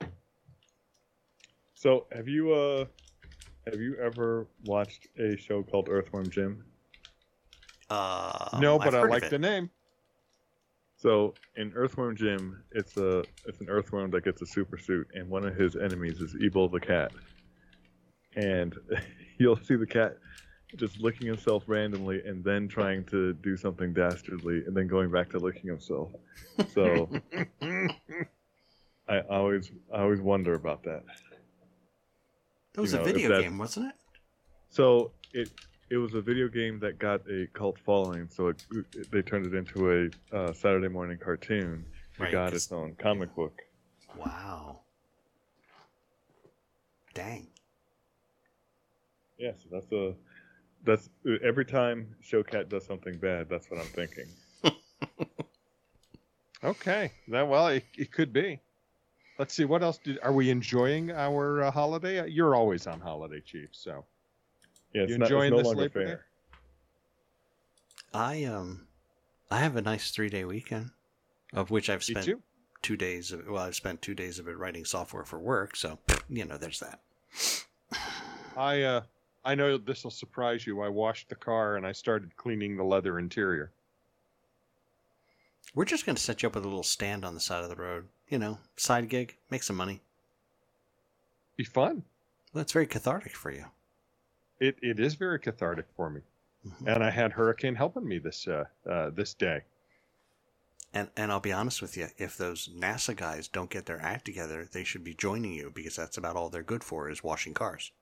so, 1.75 2.07
have 2.12 2.29
you 2.29 2.53
uh 2.53 2.85
have 3.66 3.81
you 3.81 3.97
ever 3.97 4.47
watched 4.64 5.09
a 5.18 5.37
show 5.37 5.62
called 5.62 5.88
Earthworm 5.88 6.29
Jim? 6.29 6.64
Uh, 7.90 8.59
no, 8.61 8.79
but 8.79 8.94
I've 8.94 9.05
I 9.05 9.09
like 9.09 9.31
the 9.31 9.38
name. 9.38 9.71
So 10.99 11.35
in 11.57 11.73
Earthworm 11.75 12.17
Jim, 12.17 12.65
it's 12.73 12.97
a 12.97 13.23
it's 13.47 13.61
an 13.61 13.69
earthworm 13.69 14.11
that 14.11 14.25
gets 14.25 14.43
a 14.43 14.47
super 14.47 14.77
suit, 14.77 15.07
and 15.15 15.31
one 15.31 15.47
of 15.47 15.55
his 15.55 15.77
enemies 15.77 16.21
is 16.21 16.35
Evil 16.41 16.69
the 16.69 16.81
cat. 16.81 17.13
And 18.35 18.75
you'll 19.39 19.57
see 19.57 19.77
the 19.77 19.87
cat 19.87 20.19
just 20.77 21.01
licking 21.01 21.29
himself 21.29 21.63
randomly, 21.69 22.21
and 22.27 22.43
then 22.43 22.67
trying 22.67 23.05
to 23.07 23.33
do 23.35 23.57
something 23.57 23.95
dastardly, 23.95 24.65
and 24.67 24.77
then 24.77 24.89
going 24.89 25.11
back 25.11 25.31
to 25.31 25.39
licking 25.39 25.69
himself. 25.69 26.11
So 26.75 27.09
I 29.09 29.21
always 29.31 29.71
I 29.95 30.01
always 30.01 30.21
wonder 30.21 30.55
about 30.55 30.83
that. 30.83 31.05
That 32.73 32.81
was 32.81 32.93
you 32.93 32.99
know, 32.99 33.05
a 33.05 33.07
video 33.07 33.41
game, 33.41 33.57
wasn't 33.57 33.87
it? 33.87 33.95
So 34.69 35.13
it 35.33 35.53
it 35.90 35.96
was 35.96 36.14
a 36.14 36.20
video 36.20 36.48
game 36.48 36.79
that 36.81 36.98
got 36.98 37.20
a 37.31 37.46
cult 37.53 37.79
following, 37.79 38.29
so 38.29 38.48
it, 38.48 38.64
it, 38.72 39.11
they 39.11 39.22
turned 39.22 39.46
it 39.46 39.55
into 39.55 40.11
a 40.33 40.37
uh, 40.37 40.53
Saturday 40.53 40.88
morning 40.88 41.18
cartoon. 41.18 41.85
It 42.18 42.22
right, 42.22 42.33
got 42.33 42.53
its 42.53 42.70
own 42.72 42.94
comic 42.98 43.35
book. 43.35 43.62
Wow. 44.16 44.81
Dang. 47.14 47.46
Yeah, 49.38 49.53
so 49.62 49.68
that's 49.70 49.92
a 49.92 50.14
that's 50.85 51.09
every 51.44 51.64
time 51.64 52.14
Showcat 52.22 52.68
does 52.68 52.85
something 52.87 53.16
bad, 53.18 53.48
that's 53.48 53.70
what 53.70 53.81
I'm 53.81 53.87
thinking. 53.87 54.27
okay, 56.64 57.12
that 57.29 57.48
well, 57.48 57.68
it, 57.68 57.85
it 57.96 58.12
could 58.12 58.33
be. 58.33 58.61
Let's 59.38 59.55
see, 59.55 59.64
what 59.64 59.83
else 59.83 59.98
did 59.98 60.18
are 60.22 60.33
we 60.33 60.51
enjoying 60.51 61.12
our 61.12 61.62
uh, 61.62 61.70
holiday? 61.70 62.29
You're 62.29 62.57
always 62.57 62.88
on 62.88 63.01
holiday, 63.01 63.40
Chief. 63.40 63.68
So 63.70 64.05
yeah, 64.92 65.03
it's 65.03 65.11
you 65.11 65.16
enjoying 65.16 65.51
not, 65.51 65.61
it's 65.61 65.68
no 65.68 65.74
this 65.74 65.79
Labor 65.94 66.07
fair. 66.07 66.16
Day? 66.16 66.22
I 68.14 68.44
um, 68.44 68.87
I 69.51 69.59
have 69.61 69.77
a 69.77 69.83
nice 69.83 70.11
three 70.11 70.29
day 70.29 70.44
weekend, 70.44 70.90
of 71.53 71.70
which 71.70 71.90
I've 71.90 72.05
spent 72.05 72.29
two 72.83 72.96
days. 72.96 73.33
Of, 73.33 73.46
well, 73.48 73.62
I've 73.62 73.74
spent 73.74 74.03
two 74.03 74.14
days 74.14 74.38
of 74.38 74.48
it 74.48 74.57
writing 74.57 74.85
software 74.85 75.24
for 75.24 75.38
work, 75.38 75.77
so 75.77 75.98
you 76.29 76.44
know, 76.44 76.57
there's 76.57 76.81
that. 76.81 77.01
I 78.57 78.83
uh, 78.83 79.03
I 79.44 79.55
know 79.55 79.77
this 79.77 80.05
will 80.05 80.11
surprise 80.11 80.66
you. 80.66 80.81
I 80.81 80.88
washed 80.88 81.29
the 81.29 81.35
car 81.35 81.77
and 81.77 81.87
I 81.87 81.92
started 81.92 82.37
cleaning 82.37 82.77
the 82.77 82.85
leather 82.85 83.18
interior. 83.18 83.70
We're 85.74 85.85
just 85.85 86.07
going 86.07 86.16
to 86.16 86.22
set 86.22 86.42
you 86.42 86.48
up 86.48 86.55
with 86.55 86.64
a 86.64 86.68
little 86.68 86.83
stand 86.83 87.24
on 87.24 87.35
the 87.35 87.40
side 87.40 87.62
of 87.62 87.68
the 87.68 87.77
road. 87.77 88.09
You 88.29 88.38
know, 88.38 88.59
side 88.77 89.09
gig, 89.09 89.37
make 89.51 89.62
some 89.62 89.77
money. 89.77 90.01
Be 91.57 91.64
fun. 91.64 92.05
Well, 92.53 92.62
it's 92.62 92.72
very 92.72 92.87
cathartic 92.87 93.37
for 93.37 93.51
you 93.51 93.66
it, 94.61 94.77
it 94.83 95.01
is 95.01 95.14
very 95.14 95.38
cathartic 95.38 95.87
for 95.97 96.11
me. 96.11 96.21
Mm-hmm. 96.66 96.88
And 96.88 97.05
I 97.05 97.11
had 97.11 97.33
Hurricane 97.33 97.75
helping 97.75 98.07
me 98.07 98.18
this 98.18 98.47
uh, 98.49 98.64
uh, 98.88 99.11
this 99.11 99.35
day. 99.35 99.62
And 100.92 101.11
and 101.16 101.31
I'll 101.31 101.40
be 101.40 101.53
honest 101.53 101.83
with 101.83 101.97
you, 101.97 102.09
if 102.16 102.37
those 102.37 102.68
NASA 102.68 103.14
guys 103.14 103.49
don't 103.49 103.71
get 103.71 103.87
their 103.87 104.01
act 104.01 104.25
together, 104.25 104.66
they 104.71 104.85
should 104.85 105.05
be 105.05 105.14
joining 105.14 105.53
you 105.53 105.71
because 105.75 105.97
that's 105.97 106.16
about 106.16 106.37
all 106.37 106.49
they're 106.49 106.62
good 106.62 106.83
for 106.83 107.09
is 107.09 107.23
washing 107.23 107.55
cars. 107.55 107.92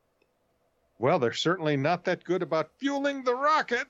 Well, 0.99 1.19
they're 1.19 1.33
certainly 1.33 1.77
not 1.77 2.05
that 2.05 2.25
good 2.25 2.42
about 2.42 2.71
fueling 2.79 3.25
the 3.25 3.35
rocket. 3.35 3.88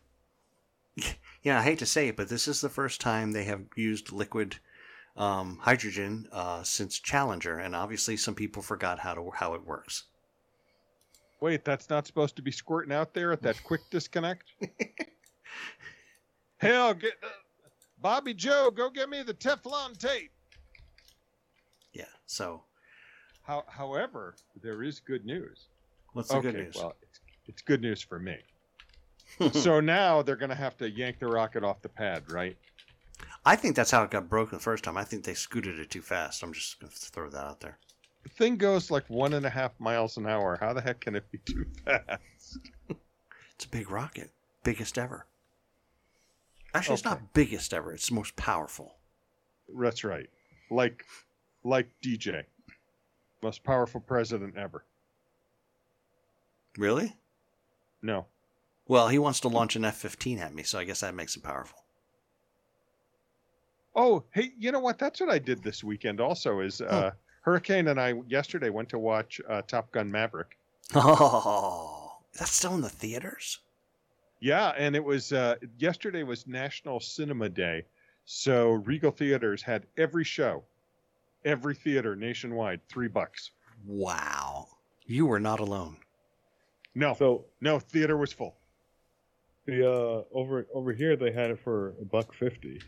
Yeah, 1.43 1.61
I 1.61 1.63
hate 1.63 1.79
to 1.79 1.87
say 1.87 2.09
it, 2.09 2.17
but 2.17 2.29
this 2.29 2.49
is 2.49 2.61
the 2.61 2.69
first 2.69 3.01
time 3.01 3.31
they 3.31 3.45
have 3.45 3.67
used 3.77 4.11
liquid 4.11 4.57
um, 5.17 5.59
hydrogen 5.63 6.27
uh, 6.33 6.65
since 6.65 6.99
Challenger, 6.99 7.57
and 7.57 7.77
obviously 7.77 8.17
some 8.17 8.35
people 8.35 8.63
forgot 8.63 8.99
how 8.99 9.15
to 9.15 9.31
how 9.33 9.55
it 9.55 9.65
works. 9.65 10.07
Wait, 11.41 11.65
that's 11.65 11.91
not 11.91 12.07
supposed 12.07 12.37
to 12.37 12.43
be 12.43 12.51
squirting 12.51 12.93
out 12.93 13.13
there 13.13 13.33
at 13.33 13.43
that 13.43 13.63
quick 13.63 13.83
disconnect. 13.91 14.45
Hell, 16.59 16.95
get 16.95 17.13
uh, 17.23 17.29
Bobby 18.01 18.33
Joe, 18.33 18.71
go 18.75 18.89
get 18.89 19.11
me 19.11 19.23
the 19.23 19.35
Teflon 19.35 19.99
tape. 19.99 20.31
Yeah. 21.93 22.05
So. 22.27 22.63
How, 23.43 23.65
however, 23.69 24.35
there 24.61 24.83
is 24.83 24.99
good 24.99 25.25
news. 25.25 25.67
What's 26.15 26.31
the 26.31 26.37
okay, 26.37 26.51
good 26.51 26.65
news? 26.65 26.77
Well, 26.77 26.97
it's, 27.03 27.21
it's 27.47 27.63
good 27.63 27.81
news 27.81 28.03
for 28.03 28.19
me. 28.19 28.37
so 29.53 29.79
now 29.81 30.23
they're 30.23 30.35
going 30.35 30.51
to 30.51 30.57
have 30.57 30.77
to 30.79 30.91
yank 30.91 31.21
the 31.21 31.29
rocket 31.29 31.63
off 31.63 31.81
the 31.83 31.89
pad, 31.89 32.29
right? 32.31 32.57
I 33.45 33.55
think 33.55 33.77
that's 33.77 33.93
how 33.93 34.03
it 34.03 34.11
got 34.11 34.29
broken 34.29 34.59
the 34.59 34.63
first 34.63 34.83
time. 34.83 34.97
I 34.97 35.05
think 35.05 35.25
they 35.25 35.35
scooted 35.35 35.79
it 35.79 35.91
too 35.91 36.03
fast. 36.03 36.43
I'm 36.43 36.53
just 36.53 36.81
going 36.81 36.91
to 36.91 36.99
throw 36.99 37.31
that 37.31 37.45
out 37.45 37.61
there. 37.61 37.79
Thing 38.31 38.57
goes 38.57 38.91
like 38.91 39.09
one 39.09 39.35
and 39.35 39.47
a 39.47 39.51
half 39.51 39.73
miles 39.79 40.17
an 40.17 40.27
hour. 40.27 40.57
How 40.61 40.73
the 40.73 40.81
heck 40.81 41.01
can 41.01 41.15
it 41.15 41.31
be 41.31 41.39
too 41.39 41.67
fast? 41.85 42.59
it's 43.55 43.65
a 43.65 43.69
big 43.69 43.91
rocket, 43.91 44.31
biggest 44.65 44.99
ever. 44.99 45.27
Actually, 46.75 46.95
okay. 46.95 46.95
it's 46.95 47.05
not 47.05 47.33
biggest 47.33 47.73
ever. 47.73 47.93
It's 47.93 48.09
the 48.09 48.15
most 48.15 48.37
powerful. 48.37 48.97
That's 49.79 50.05
right. 50.05 50.29
Like, 50.71 51.05
like 51.65 51.89
DJ, 52.03 52.45
most 53.43 53.65
powerful 53.65 54.01
president 54.01 54.57
ever. 54.57 54.85
Really? 56.77 57.17
No. 58.03 58.27
Well, 58.89 59.09
he 59.09 59.19
wants 59.19 59.41
to 59.41 59.49
launch 59.49 59.75
an 59.75 59.85
F-15 59.85 60.39
at 60.39 60.55
me, 60.55 60.63
so 60.63 60.79
I 60.79 60.85
guess 60.85 61.01
that 61.01 61.15
makes 61.15 61.35
him 61.35 61.43
powerful. 61.43 61.79
Oh, 63.95 64.25
hey, 64.33 64.53
you 64.59 64.71
know 64.71 64.79
what? 64.81 64.99
That's 64.99 65.21
what 65.21 65.31
I 65.31 65.39
did 65.39 65.63
this 65.63 65.83
weekend. 65.83 66.21
Also, 66.21 66.61
is 66.61 66.83
uh, 66.83 67.13
Hurricane 67.47 67.87
and 67.87 68.01
I 68.01 68.15
yesterday 68.27 68.71
went 68.71 68.89
to 68.89 68.99
watch 68.99 69.41
uh, 69.49 69.63
Top 69.63 69.91
Gun 69.93 70.11
Maverick. 70.11 70.59
Oh, 70.95 72.19
that's 72.39 72.53
still 72.53 72.75
in 72.75 72.81
the 72.81 72.89
theaters. 72.89 73.59
Yeah, 74.41 74.73
and 74.77 74.95
it 74.95 75.03
was 75.03 75.33
uh, 75.33 75.57
yesterday 75.79 76.23
was 76.23 76.47
National 76.47 77.01
Cinema 77.01 77.49
Day, 77.49 77.85
so 78.25 78.71
Regal 78.71 79.11
Theaters 79.11 79.63
had 79.63 79.87
every 79.97 80.23
show, 80.23 80.63
every 81.45 81.75
theater 81.75 82.15
nationwide, 82.15 82.81
three 82.89 83.09
bucks. 83.09 83.51
Wow, 83.85 84.69
you 85.07 85.27
were 85.27 85.41
not 85.41 85.59
alone. 85.59 85.97
No, 86.95 87.15
so 87.15 87.47
no 87.61 87.81
theater 87.81 88.17
was 88.17 88.33
full. 88.33 88.55
The 89.65 89.91
uh, 89.91 90.23
over 90.33 90.69
over 90.73 90.93
here 90.93 91.17
they 91.17 91.33
had 91.33 91.51
it 91.51 91.59
for 91.59 91.95
a 92.01 92.05
buck 92.05 92.33
fifty. 92.33 92.81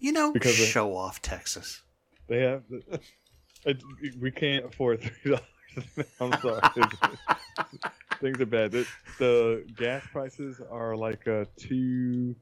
You 0.00 0.10
know, 0.10 0.32
because 0.32 0.56
show 0.56 0.96
off 0.96 1.22
Texas. 1.22 1.82
They 2.26 2.40
have. 2.42 2.62
We 4.20 4.30
can't 4.30 4.64
afford 4.66 5.00
three 5.00 5.32
dollars. 5.32 6.08
I'm 6.20 6.32
sorry. 6.40 6.60
Things 8.20 8.40
are 8.40 8.46
bad. 8.46 8.72
The, 8.72 8.86
the, 9.18 9.64
gas 9.76 10.04
prices 10.12 10.60
are 10.70 10.96
like 10.96 11.26
a 11.26 11.46
two. 11.56 12.34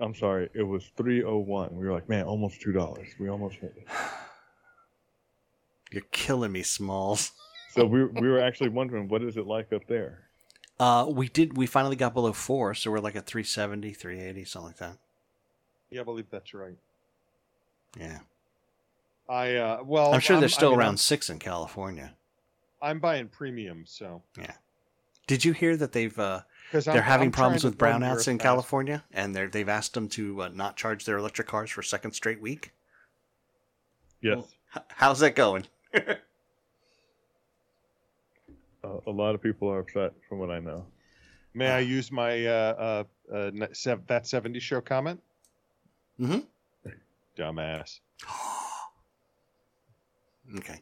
I'm 0.00 0.14
sorry. 0.14 0.48
It 0.54 0.62
was 0.62 0.90
three 0.96 1.22
oh 1.22 1.38
one. 1.38 1.76
We 1.76 1.86
were 1.86 1.92
like, 1.92 2.08
man, 2.08 2.24
almost 2.24 2.60
two 2.60 2.72
dollars. 2.72 3.08
We 3.20 3.28
almost 3.28 3.56
hit 3.56 3.74
it. 3.76 3.86
You're 5.90 6.02
killing 6.10 6.52
me, 6.52 6.62
Smalls. 6.62 7.32
so 7.70 7.84
we 7.84 8.04
we 8.04 8.28
were 8.28 8.40
actually 8.40 8.70
wondering 8.70 9.08
what 9.08 9.22
is 9.22 9.36
it 9.36 9.46
like 9.46 9.72
up 9.72 9.86
there. 9.86 10.24
Uh, 10.80 11.06
we 11.10 11.28
did. 11.28 11.56
We 11.56 11.66
finally 11.66 11.96
got 11.96 12.14
below 12.14 12.32
four, 12.32 12.72
so 12.74 12.90
we're 12.90 13.00
like 13.00 13.16
at 13.16 13.26
370, 13.26 13.92
380, 13.92 14.44
something 14.44 14.68
like 14.68 14.76
that. 14.78 14.96
Yeah, 15.90 16.02
I 16.02 16.04
believe 16.04 16.30
that's 16.30 16.54
right. 16.54 16.76
Yeah. 17.98 18.20
I 19.28 19.56
uh, 19.56 19.82
well, 19.84 20.14
I'm 20.14 20.20
sure 20.20 20.36
I'm, 20.36 20.40
they're 20.40 20.48
still 20.48 20.68
I 20.68 20.72
mean, 20.72 20.80
around 20.80 20.88
I'm, 20.90 20.96
six 20.96 21.28
in 21.30 21.38
California. 21.38 22.14
I'm 22.80 22.98
buying 22.98 23.28
premium, 23.28 23.84
so 23.86 24.22
yeah. 24.38 24.54
Did 25.26 25.44
you 25.44 25.52
hear 25.52 25.76
that 25.76 25.92
they've 25.92 26.18
uh, 26.18 26.40
they're 26.72 26.82
I'm, 26.86 27.02
having 27.02 27.30
problems 27.30 27.64
with 27.64 27.76
brownouts 27.76 28.28
in 28.28 28.38
California, 28.38 29.04
and 29.12 29.34
they're 29.34 29.48
they've 29.48 29.68
asked 29.68 29.94
them 29.94 30.08
to 30.10 30.42
uh, 30.42 30.48
not 30.48 30.76
charge 30.76 31.04
their 31.04 31.18
electric 31.18 31.48
cars 31.48 31.70
for 31.70 31.82
a 31.82 31.84
second 31.84 32.12
straight 32.12 32.40
week? 32.40 32.72
Yes. 34.22 34.36
Well, 34.36 34.48
how's 34.88 35.20
that 35.20 35.34
going? 35.34 35.66
uh, 35.94 36.14
a 39.06 39.10
lot 39.10 39.34
of 39.34 39.42
people 39.42 39.68
are 39.68 39.80
upset, 39.80 40.12
from 40.28 40.38
what 40.38 40.50
I 40.50 40.58
know. 40.58 40.86
May 41.54 41.68
I 41.68 41.80
use 41.80 42.10
my 42.12 42.46
uh, 42.46 43.04
uh, 43.30 43.34
uh, 43.34 43.50
that 44.06 44.26
70 44.26 44.60
show 44.60 44.80
comment? 44.80 45.20
Mm-hmm. 46.20 46.38
Dumbass. 47.36 48.00
okay. 50.56 50.80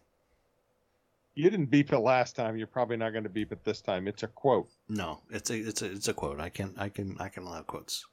You 1.34 1.50
didn't 1.50 1.66
beep 1.66 1.92
it 1.92 1.98
last 1.98 2.34
time. 2.34 2.56
You're 2.56 2.66
probably 2.66 2.96
not 2.96 3.10
going 3.10 3.24
to 3.24 3.30
beep 3.30 3.52
it 3.52 3.62
this 3.62 3.82
time. 3.82 4.08
It's 4.08 4.22
a 4.22 4.28
quote. 4.28 4.70
No, 4.88 5.20
it's 5.30 5.50
a 5.50 5.56
it's 5.56 5.82
a 5.82 5.92
it's 5.92 6.08
a 6.08 6.14
quote. 6.14 6.40
I 6.40 6.48
can 6.48 6.72
I 6.78 6.88
can 6.88 7.16
I 7.20 7.28
can 7.28 7.42
allow 7.42 7.60
quotes. 7.62 8.06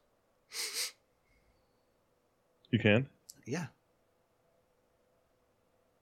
You 2.69 2.79
can. 2.79 3.07
Yeah. 3.45 3.67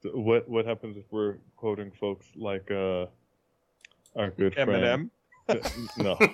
So 0.01 0.09
what 0.11 0.49
what 0.49 0.65
happens 0.65 0.97
if 0.97 1.03
we're 1.11 1.35
quoting 1.57 1.91
folks 1.99 2.25
like 2.35 2.71
uh, 2.71 3.05
our 4.15 4.31
good 4.31 4.55
Eminem? 4.55 5.09
friend? 5.45 5.69
no. 5.97 6.17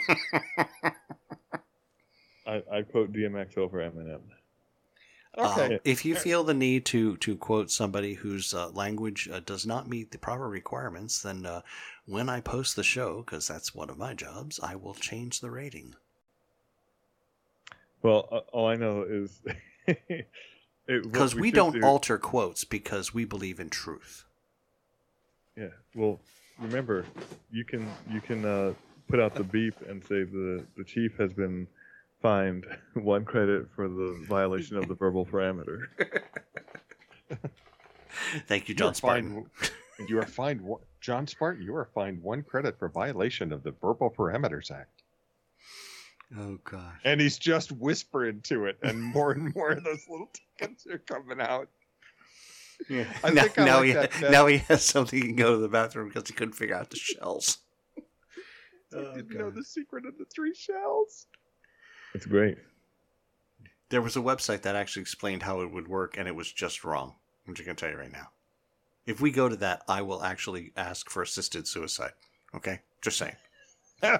I 2.47 2.63
I 2.71 2.81
quote 2.83 3.11
DMX 3.11 3.57
over 3.57 3.79
Eminem. 3.79 4.21
Okay. 5.37 5.75
Uh, 5.75 5.79
if 5.83 6.03
you 6.03 6.15
feel 6.15 6.43
the 6.43 6.53
need 6.53 6.85
to 6.85 7.15
to 7.17 7.35
quote 7.35 7.69
somebody 7.69 8.15
whose 8.15 8.53
uh, 8.53 8.69
language 8.69 9.29
uh, 9.31 9.39
does 9.45 9.67
not 9.67 9.87
meet 9.87 10.11
the 10.11 10.17
proper 10.17 10.49
requirements, 10.49 11.21
then 11.21 11.45
uh, 11.45 11.61
when 12.05 12.27
I 12.27 12.41
post 12.41 12.75
the 12.75 12.83
show, 12.83 13.21
because 13.21 13.47
that's 13.47 13.75
one 13.75 13.89
of 13.89 13.97
my 13.97 14.13
jobs, 14.15 14.59
I 14.61 14.75
will 14.75 14.95
change 14.95 15.39
the 15.39 15.51
rating. 15.51 15.95
Well, 18.01 18.27
uh, 18.31 18.37
all 18.51 18.67
I 18.67 18.75
know 18.75 19.03
is 19.03 19.41
because 20.87 21.35
we, 21.35 21.41
we 21.41 21.51
don't 21.51 21.73
do... 21.73 21.83
alter 21.83 22.17
quotes 22.17 22.63
because 22.63 23.13
we 23.13 23.25
believe 23.25 23.59
in 23.59 23.69
truth. 23.69 24.23
Yeah. 25.55 25.69
Well, 25.93 26.19
remember, 26.59 27.05
you 27.51 27.63
can 27.63 27.87
you 28.09 28.21
can 28.21 28.43
uh, 28.43 28.73
put 29.07 29.19
out 29.19 29.35
the 29.35 29.43
beep 29.43 29.75
and 29.87 30.01
say 30.03 30.23
the 30.23 30.63
the 30.75 30.83
chief 30.83 31.15
has 31.17 31.31
been 31.31 31.67
fined 32.21 32.65
one 32.93 33.25
credit 33.25 33.67
for 33.75 33.87
the 33.87 34.23
violation 34.27 34.77
of 34.77 34.87
the 34.87 34.95
verbal 34.95 35.25
parameter. 35.25 35.87
Thank 38.47 38.69
you, 38.69 38.75
John 38.75 38.89
you 38.89 38.95
Spartan. 38.95 39.45
Fined, 39.55 40.09
you 40.09 40.19
are 40.19 40.25
fined, 40.25 40.67
John 41.01 41.27
Spartan. 41.27 41.63
You 41.63 41.75
are 41.75 41.89
fined 41.93 42.21
one 42.21 42.43
credit 42.43 42.77
for 42.79 42.89
violation 42.89 43.51
of 43.51 43.63
the 43.63 43.71
Verbal 43.71 44.09
Parameters 44.09 44.71
Act. 44.71 45.03
Oh 46.37 46.57
gosh! 46.63 46.99
And 47.05 47.21
he's 47.21 47.37
just 47.37 47.71
whispering 47.71 48.41
to 48.43 48.65
it, 48.65 48.77
and 48.83 49.01
more 49.01 49.31
and 49.31 49.55
more 49.55 49.71
of 49.71 49.83
those 49.83 50.05
little 50.09 50.29
tickets 50.59 50.85
are 50.87 50.97
coming 50.97 51.39
out. 51.39 51.69
Yeah. 52.89 53.05
I 53.23 53.29
now, 53.31 53.41
think 53.43 53.59
I 53.59 53.65
now 53.65 53.77
like 53.77 53.85
he 53.85 53.93
that, 53.93 54.31
now 54.31 54.45
he 54.45 54.57
has 54.57 54.83
something 54.83 55.19
he 55.19 55.27
can 55.27 55.35
go 55.35 55.53
to 55.53 55.57
the 55.57 55.69
bathroom 55.69 56.09
because 56.09 56.27
he 56.27 56.33
couldn't 56.33 56.53
figure 56.53 56.75
out 56.75 56.89
the 56.89 56.97
shells. 56.97 57.59
I 57.97 58.01
oh, 58.97 59.15
didn't 59.15 59.29
God. 59.29 59.39
know 59.39 59.49
the 59.49 59.63
secret 59.63 60.05
of 60.05 60.17
the 60.17 60.25
three 60.25 60.53
shells. 60.53 61.27
It's 62.17 62.25
great. 62.25 62.57
There 63.89 64.01
was 64.01 64.17
a 64.17 64.21
website 64.21 64.63
that 64.63 64.75
actually 64.75 65.03
explained 65.03 65.43
how 65.43 65.61
it 65.61 65.71
would 65.71 65.87
work, 65.87 66.17
and 66.17 66.27
it 66.27 66.35
was 66.35 66.51
just 66.51 66.83
wrong. 66.83 67.13
I'm 67.47 67.53
just 67.53 67.67
going 67.67 67.75
to 67.75 67.79
tell 67.79 67.91
you 67.91 67.99
right 67.99 68.11
now. 68.11 68.29
If 69.05 69.21
we 69.21 69.29
go 69.29 69.47
to 69.47 69.55
that, 69.57 69.83
I 69.87 70.01
will 70.01 70.23
actually 70.23 70.71
ask 70.75 71.11
for 71.11 71.21
assisted 71.21 71.67
suicide. 71.67 72.13
Okay? 72.55 72.79
Just 73.03 73.19
saying. 73.19 73.35
I, 74.01 74.19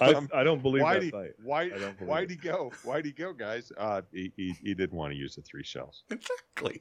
I 0.00 0.42
don't 0.42 0.62
believe 0.62 0.82
why 0.82 0.94
that 0.94 1.02
he, 1.02 1.10
site. 1.10 1.34
Why, 1.42 1.68
why'd 1.98 2.30
he 2.30 2.36
go? 2.36 2.72
Why'd 2.84 3.04
he 3.04 3.12
go, 3.12 3.34
guys? 3.34 3.70
Uh, 3.76 4.00
he, 4.10 4.32
he, 4.34 4.54
he 4.62 4.72
didn't 4.72 4.96
want 4.96 5.12
to 5.12 5.18
use 5.18 5.36
the 5.36 5.42
three 5.42 5.62
shells. 5.62 6.04
Exactly. 6.10 6.80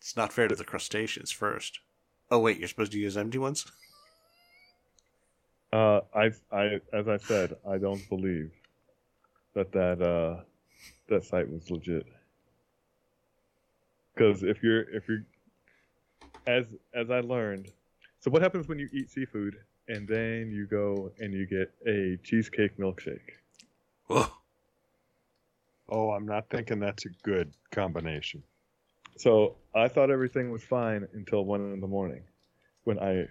It's 0.00 0.16
not 0.16 0.32
fair 0.32 0.48
to 0.48 0.56
the 0.56 0.64
crustaceans 0.64 1.30
first. 1.30 1.78
Oh, 2.32 2.40
wait, 2.40 2.58
you're 2.58 2.66
supposed 2.66 2.90
to 2.92 2.98
use 2.98 3.16
empty 3.16 3.38
ones? 3.38 3.64
Uh, 5.74 6.02
I, 6.14 6.30
I, 6.52 6.78
as 6.92 7.08
I 7.08 7.16
said, 7.16 7.56
I 7.68 7.78
don't 7.78 8.08
believe 8.08 8.52
that 9.56 9.72
that 9.72 10.00
uh, 10.00 10.44
that 11.08 11.24
site 11.24 11.50
was 11.50 11.68
legit. 11.68 12.06
Because 14.14 14.44
if 14.44 14.62
you're 14.62 14.82
if 14.82 15.08
you're 15.08 15.24
as 16.46 16.66
as 16.94 17.10
I 17.10 17.18
learned, 17.22 17.72
so 18.20 18.30
what 18.30 18.40
happens 18.40 18.68
when 18.68 18.78
you 18.78 18.88
eat 18.92 19.10
seafood 19.10 19.56
and 19.88 20.06
then 20.06 20.52
you 20.52 20.68
go 20.68 21.10
and 21.18 21.32
you 21.32 21.44
get 21.44 21.74
a 21.88 22.18
cheesecake 22.22 22.78
milkshake? 22.78 23.30
Whoa. 24.06 24.26
Oh, 25.88 26.10
I'm 26.10 26.24
not 26.24 26.48
thinking 26.50 26.78
that's 26.78 27.04
a 27.04 27.10
good 27.24 27.52
combination. 27.72 28.44
So 29.16 29.56
I 29.74 29.88
thought 29.88 30.12
everything 30.12 30.52
was 30.52 30.62
fine 30.62 31.04
until 31.14 31.44
one 31.44 31.72
in 31.72 31.80
the 31.80 31.88
morning, 31.88 32.22
when 32.84 33.00
I 33.00 33.26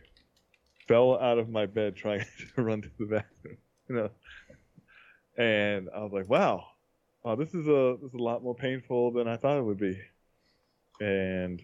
fell 0.88 1.20
out 1.20 1.38
of 1.38 1.50
my 1.50 1.66
bed 1.66 1.96
trying 1.96 2.26
to 2.56 2.62
run 2.62 2.82
to 2.82 2.90
the 3.00 3.06
bathroom. 3.06 3.58
You 3.90 3.98
know, 3.98 4.10
and 5.38 5.90
I 5.94 6.00
was 6.00 6.14
like, 6.14 6.30
"Wow, 6.30 6.64
wow, 7.22 7.36
this 7.36 7.54
is 7.54 7.68
a 7.68 7.98
this 8.02 8.14
is 8.14 8.14
a 8.14 8.24
lot 8.24 8.42
more 8.42 8.56
painful 8.56 9.12
than 9.12 9.28
I 9.28 9.36
thought 9.36 9.58
it 9.58 9.62
would 9.62 9.78
be," 9.78 10.00
and 11.02 11.62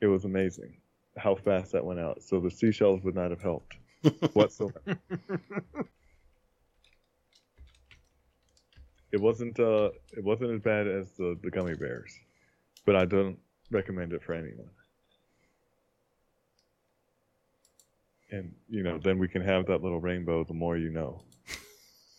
it 0.00 0.08
was 0.08 0.24
amazing 0.24 0.76
how 1.16 1.36
fast 1.36 1.70
that 1.72 1.84
went 1.84 2.00
out. 2.00 2.24
So 2.24 2.40
the 2.40 2.50
seashells 2.50 3.04
would 3.04 3.14
not 3.14 3.30
have 3.30 3.40
helped 3.40 3.76
whatsoever. 4.32 4.98
it 9.12 9.20
wasn't 9.20 9.58
uh 9.60 9.90
it 10.16 10.24
wasn't 10.24 10.50
as 10.50 10.60
bad 10.60 10.88
as 10.88 11.12
the, 11.12 11.38
the 11.42 11.52
gummy 11.52 11.74
bears, 11.76 12.18
but 12.84 12.96
I 12.96 13.04
don't 13.04 13.38
recommend 13.70 14.12
it 14.12 14.24
for 14.24 14.34
anyone. 14.34 14.70
And 18.30 18.52
you 18.68 18.82
know, 18.82 18.98
then 18.98 19.18
we 19.18 19.28
can 19.28 19.42
have 19.42 19.66
that 19.66 19.82
little 19.82 20.00
rainbow. 20.00 20.44
The 20.44 20.54
more 20.54 20.76
you 20.76 20.90
know. 20.90 21.22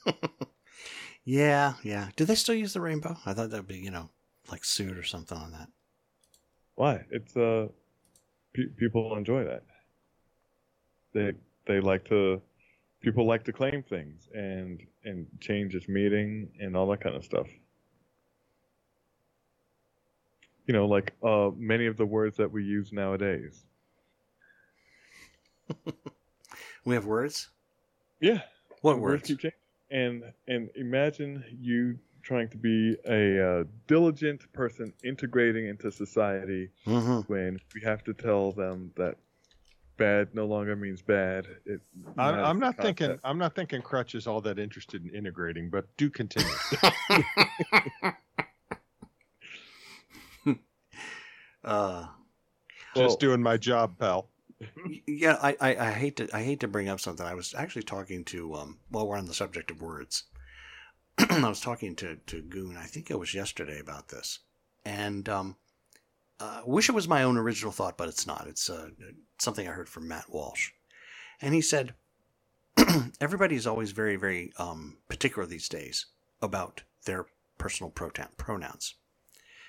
yeah, 1.24 1.74
yeah. 1.84 2.10
Do 2.16 2.26
they 2.26 2.36
still 2.36 2.56
use 2.56 2.74
the 2.74 2.82
rainbow? 2.82 3.18
I 3.26 3.34
thought 3.34 3.52
that'd 3.52 3.68
be 3.68 3.78
you 3.78 3.92
know 3.92 4.10
like 4.52 4.66
suit 4.66 4.98
or 4.98 5.04
something 5.04 5.38
on 5.38 5.52
that. 5.52 5.70
Why? 6.76 7.06
It's 7.12 7.36
uh, 7.36 7.68
pe- 8.54 8.74
people 8.78 9.16
enjoy 9.16 9.44
that. 9.44 9.64
They 11.14 11.34
they 11.68 11.80
like 11.80 12.06
to 12.06 12.42
people 13.02 13.28
like 13.28 13.44
to 13.46 13.54
claim 13.54 13.84
things 13.84 14.28
and 14.34 14.82
and 15.04 15.28
change 15.40 15.76
its 15.76 15.88
meaning 15.88 16.50
and 16.60 16.76
all 16.76 16.88
that 16.90 17.02
kind 17.02 17.16
of 17.16 17.24
stuff. 17.24 17.48
You 20.66 20.74
know, 20.74 20.86
like 20.86 21.14
uh, 21.24 21.50
many 21.56 21.88
of 21.88 21.98
the 21.98 22.06
words 22.06 22.38
that 22.38 22.52
we 22.52 22.64
use 22.64 22.92
nowadays. 22.92 23.66
we 26.86 26.96
have 26.96 27.06
words. 27.06 27.50
Yeah. 28.20 28.42
What 28.82 29.00
words? 29.00 29.30
words 29.30 29.46
and 29.92 30.24
and 30.48 30.70
imagine 30.76 31.44
you 31.60 31.98
trying 32.22 32.50
to 32.50 32.58
be 32.58 32.96
a 33.08 33.44
uh, 33.44 33.64
diligent 33.88 34.52
person 34.54 34.94
integrating 35.04 35.68
into 35.68 35.92
society 35.92 36.70
mm-hmm. 36.86 37.20
when 37.32 37.60
we 37.74 37.82
have 37.82 38.04
to 38.04 38.14
tell 38.14 38.52
them 38.52 38.92
that 38.96 39.16
bad 39.98 40.34
no 40.34 40.46
longer 40.46 40.76
means 40.76 41.02
bad. 41.02 41.48
It 41.66 41.82
I'm, 42.18 42.36
I'm 42.36 42.60
not 42.60 42.78
thinking. 42.78 43.20
I'm 43.24 43.38
not 43.38 43.56
thinking 43.56 43.82
Crutch 43.82 44.16
is 44.16 44.28
all 44.28 44.42
that 44.42 44.60
interested 44.60 45.06
in 45.06 45.14
integrating, 45.14 45.70
but 45.70 45.86
do 45.98 46.10
continue. 46.10 46.48
uh, 51.64 52.06
just 52.96 52.96
well, 52.96 53.16
doing 53.18 53.42
my 53.42 53.58
job, 53.58 53.98
pal. 54.00 54.30
Yeah, 55.08 55.38
I, 55.42 55.56
I, 55.62 55.88
I, 55.88 55.92
hate 55.92 56.18
to 56.18 56.28
I 56.34 56.44
hate 56.44 56.60
to 56.62 56.68
bring 56.68 56.90
up 56.90 57.00
something. 57.00 57.26
I 57.26 57.34
was 57.34 57.54
actually 57.54 57.84
talking 57.84 58.26
to 58.26 58.56
um 58.56 58.80
while 58.90 59.08
we're 59.08 59.18
on 59.18 59.26
the 59.28 59.34
subject 59.34 59.72
of 59.72 59.82
words. 59.82 60.24
I 61.18 61.48
was 61.48 61.62
talking 61.62 61.96
to 61.98 62.18
to 62.28 62.42
Goon. 62.42 62.76
I 62.78 62.86
think 62.86 63.10
it 63.10 63.20
was 63.20 63.34
yesterday 63.34 63.80
about 63.80 64.10
this, 64.10 64.40
and 64.84 65.30
um, 65.30 65.56
uh, 66.40 66.62
wish 66.66 66.90
it 66.90 66.94
was 66.96 67.08
my 67.08 67.24
own 67.24 67.38
original 67.38 67.72
thought, 67.72 67.98
but 67.98 68.08
it's 68.08 68.26
not. 68.26 68.48
It's 68.48 68.70
uh, 68.70 68.90
something 69.38 69.68
I 69.68 69.72
heard 69.72 69.90
from 69.90 70.08
Matt 70.08 70.30
Walsh. 70.30 70.72
And 71.42 71.54
he 71.54 71.62
said, 71.62 71.94
everybody 73.22 73.56
is 73.56 73.68
always 73.68 73.92
very, 73.92 74.16
very 74.16 74.52
um, 74.58 74.98
particular 75.10 75.46
these 75.46 75.70
days 75.70 76.06
about 76.42 76.84
their 77.06 77.26
personal 77.58 77.92
pronouns. 77.92 78.96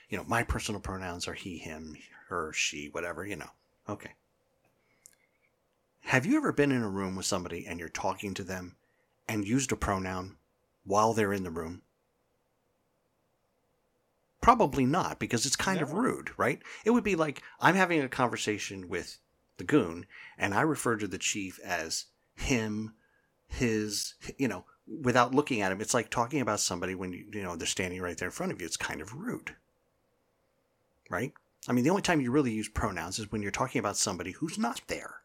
You 0.08 0.18
know, 0.18 0.24
my 0.24 0.42
personal 0.42 0.80
pronouns 0.80 1.26
are 1.28 1.34
he, 1.34 1.58
him, 1.58 1.96
her, 2.28 2.52
she, 2.52 2.88
whatever, 2.88 3.24
you 3.26 3.36
know. 3.36 3.50
Okay. 3.88 4.10
Have 6.02 6.26
you 6.26 6.36
ever 6.36 6.52
been 6.52 6.72
in 6.72 6.82
a 6.82 6.88
room 6.88 7.14
with 7.14 7.26
somebody 7.26 7.66
and 7.66 7.78
you're 7.78 7.88
talking 7.88 8.34
to 8.34 8.42
them 8.42 8.76
and 9.28 9.46
used 9.46 9.70
a 9.70 9.76
pronoun 9.76 10.36
while 10.84 11.12
they're 11.14 11.32
in 11.32 11.44
the 11.44 11.50
room? 11.50 11.82
Probably 14.40 14.86
not, 14.86 15.18
because 15.18 15.46
it's 15.46 15.56
kind 15.56 15.80
no. 15.80 15.86
of 15.86 15.92
rude, 15.92 16.30
right? 16.38 16.60
It 16.84 16.90
would 16.90 17.04
be 17.04 17.14
like 17.14 17.42
I'm 17.60 17.74
having 17.74 18.00
a 18.00 18.08
conversation 18.08 18.88
with 18.88 19.18
the 19.58 19.64
goon, 19.64 20.06
and 20.38 20.54
I 20.54 20.62
refer 20.62 20.96
to 20.96 21.06
the 21.06 21.18
chief 21.18 21.60
as 21.60 22.06
him, 22.34 22.94
his, 23.46 24.14
you 24.38 24.48
know, 24.48 24.64
without 24.86 25.34
looking 25.34 25.60
at 25.60 25.70
him. 25.70 25.80
It's 25.80 25.94
like 25.94 26.10
talking 26.10 26.40
about 26.40 26.60
somebody 26.60 26.94
when 26.94 27.12
you, 27.12 27.26
you 27.32 27.42
know 27.42 27.54
they're 27.54 27.66
standing 27.66 28.00
right 28.00 28.16
there 28.16 28.28
in 28.28 28.32
front 28.32 28.50
of 28.50 28.60
you. 28.60 28.66
It's 28.66 28.78
kind 28.78 29.00
of 29.00 29.14
rude, 29.14 29.54
right? 31.10 31.32
I 31.68 31.72
mean, 31.72 31.84
the 31.84 31.90
only 31.90 32.02
time 32.02 32.22
you 32.22 32.30
really 32.30 32.52
use 32.52 32.68
pronouns 32.68 33.18
is 33.18 33.30
when 33.30 33.42
you're 33.42 33.50
talking 33.50 33.78
about 33.78 33.98
somebody 33.98 34.32
who's 34.32 34.58
not 34.58 34.80
there 34.88 35.19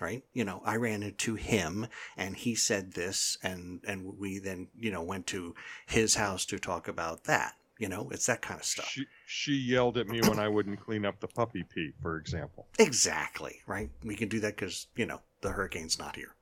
right? 0.00 0.24
You 0.32 0.44
know 0.44 0.62
i 0.64 0.76
ran 0.76 1.02
into 1.02 1.34
him 1.34 1.86
and 2.16 2.36
he 2.36 2.54
said 2.54 2.92
this 2.92 3.38
and 3.42 3.80
and 3.86 4.18
we 4.18 4.38
then 4.38 4.68
you 4.78 4.90
know 4.90 5.02
went 5.02 5.26
to 5.28 5.54
his 5.86 6.14
house 6.14 6.44
to 6.46 6.58
talk 6.58 6.88
about 6.88 7.24
that 7.24 7.54
you 7.78 7.88
know? 7.88 8.08
It's 8.10 8.26
that 8.26 8.42
kind 8.42 8.58
of 8.58 8.66
stuff. 8.66 8.88
She, 8.88 9.06
she 9.24 9.52
yelled 9.54 9.96
at 9.98 10.08
me 10.08 10.20
when 10.20 10.38
i 10.38 10.48
wouldn't 10.48 10.80
clean 10.80 11.06
up 11.06 11.20
the 11.20 11.28
puppy 11.28 11.62
pee 11.62 11.92
for 12.02 12.16
example. 12.16 12.66
Exactly 12.78 13.60
right? 13.66 13.90
We 14.04 14.16
can 14.16 14.28
do 14.28 14.40
that 14.40 14.56
because 14.56 14.88
you 14.96 15.06
know 15.06 15.20
the 15.40 15.50
hurricane's 15.50 15.98
not 15.98 16.16
here. 16.16 16.34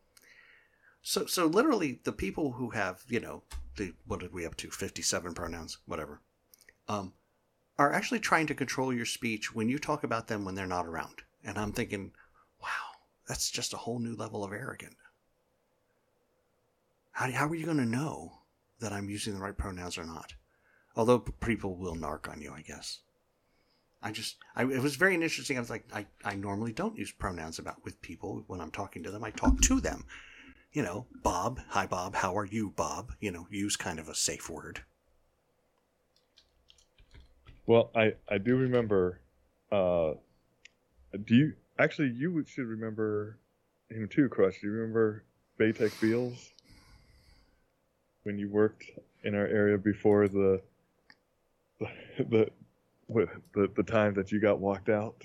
So 1.02 1.26
so 1.26 1.46
literally 1.46 2.00
the 2.04 2.12
people 2.12 2.52
who 2.52 2.70
have 2.70 3.04
you 3.08 3.20
know 3.20 3.42
the 3.76 3.92
what 4.06 4.20
did 4.20 4.32
we 4.32 4.46
up 4.46 4.56
to 4.56 4.70
57 4.70 5.34
pronouns 5.34 5.78
whatever 5.86 6.20
um 6.88 7.12
are 7.78 7.92
actually 7.92 8.20
trying 8.20 8.46
to 8.46 8.54
control 8.54 8.92
your 8.92 9.04
speech 9.04 9.54
when 9.54 9.68
you 9.68 9.78
talk 9.78 10.02
about 10.02 10.28
them 10.28 10.44
when 10.44 10.54
they're 10.54 10.66
not 10.66 10.86
around. 10.86 11.22
And 11.44 11.58
i'm 11.58 11.72
thinking 11.72 12.12
that's 13.26 13.50
just 13.50 13.74
a 13.74 13.78
whole 13.78 13.98
new 13.98 14.14
level 14.14 14.44
of 14.44 14.52
arrogant. 14.52 14.96
How, 17.12 17.30
how 17.30 17.48
are 17.48 17.54
you 17.54 17.64
going 17.64 17.78
to 17.78 17.86
know 17.86 18.40
that 18.80 18.92
I'm 18.92 19.08
using 19.08 19.34
the 19.34 19.40
right 19.40 19.56
pronouns 19.56 19.98
or 19.98 20.04
not? 20.04 20.34
Although 20.96 21.18
people 21.18 21.76
will 21.76 21.96
narc 21.96 22.28
on 22.30 22.40
you, 22.40 22.52
I 22.52 22.62
guess. 22.62 23.00
I 24.02 24.12
just, 24.12 24.36
I, 24.54 24.62
it 24.62 24.82
was 24.82 24.96
very 24.96 25.14
interesting. 25.14 25.56
I 25.56 25.60
was 25.60 25.70
like, 25.70 25.86
I, 25.92 26.06
I 26.24 26.34
normally 26.34 26.72
don't 26.72 26.96
use 26.96 27.10
pronouns 27.10 27.58
about 27.58 27.82
with 27.84 28.00
people 28.02 28.44
when 28.46 28.60
I'm 28.60 28.70
talking 28.70 29.02
to 29.02 29.10
them. 29.10 29.24
I 29.24 29.30
talk 29.30 29.60
to 29.62 29.80
them. 29.80 30.04
You 30.72 30.82
know, 30.82 31.06
Bob, 31.22 31.58
hi 31.68 31.86
Bob, 31.86 32.14
how 32.14 32.36
are 32.36 32.44
you, 32.44 32.70
Bob? 32.76 33.12
You 33.18 33.30
know, 33.30 33.46
use 33.50 33.76
kind 33.76 33.98
of 33.98 34.08
a 34.08 34.14
safe 34.14 34.50
word. 34.50 34.82
Well, 37.66 37.90
I, 37.94 38.12
I 38.28 38.38
do 38.38 38.56
remember. 38.56 39.20
Uh, 39.72 40.12
do 41.24 41.34
you 41.34 41.52
Actually, 41.78 42.10
you 42.10 42.44
should 42.46 42.66
remember 42.66 43.38
him 43.90 44.08
too, 44.08 44.28
Crush. 44.28 44.60
Do 44.60 44.68
you 44.68 44.72
remember 44.72 45.24
Baytek 45.58 46.00
Beals? 46.00 46.52
When 48.22 48.38
you 48.38 48.48
worked 48.48 48.84
in 49.24 49.34
our 49.34 49.46
area 49.46 49.78
before 49.78 50.28
the 50.28 50.60
the 52.18 52.50
the, 53.08 53.28
the, 53.54 53.70
the 53.76 53.82
time 53.82 54.14
that 54.14 54.32
you 54.32 54.40
got 54.40 54.58
walked 54.58 54.88
out 54.88 55.22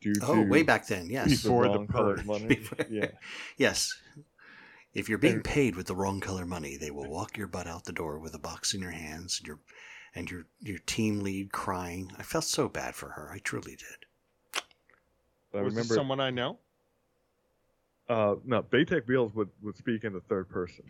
due 0.00 0.14
oh, 0.22 0.34
to 0.34 0.42
way 0.42 0.62
back 0.62 0.86
then, 0.86 1.08
yes. 1.08 1.42
Before 1.42 1.68
the, 1.68 1.78
the 1.80 1.86
colored 1.86 2.26
money. 2.26 2.60
yeah. 2.90 3.08
Yes. 3.56 3.94
If 4.94 5.08
you're 5.08 5.18
being 5.18 5.42
paid 5.42 5.74
with 5.74 5.86
the 5.86 5.96
wrong 5.96 6.20
color 6.20 6.46
money, 6.46 6.76
they 6.76 6.92
will 6.92 7.10
walk 7.10 7.36
your 7.36 7.48
butt 7.48 7.66
out 7.66 7.84
the 7.84 7.92
door 7.92 8.20
with 8.20 8.32
a 8.32 8.38
box 8.38 8.74
in 8.74 8.80
your 8.80 8.92
hands 8.92 9.40
and 9.40 9.46
your 9.48 9.58
and 10.14 10.30
your 10.30 10.46
your 10.60 10.78
team 10.86 11.20
lead 11.20 11.50
crying. 11.50 12.12
I 12.16 12.22
felt 12.22 12.44
so 12.44 12.68
bad 12.68 12.94
for 12.94 13.10
her. 13.10 13.32
I 13.32 13.38
truly 13.38 13.72
did. 13.72 14.06
I 15.54 15.62
was 15.62 15.74
remember 15.74 15.94
someone 15.94 16.20
I 16.20 16.30
know. 16.30 16.58
Uh, 18.08 18.34
no, 18.44 18.62
Baytek 18.62 19.06
Beals 19.06 19.34
would, 19.34 19.48
would 19.62 19.76
speak 19.76 20.04
in 20.04 20.12
the 20.12 20.20
third 20.20 20.48
person. 20.48 20.84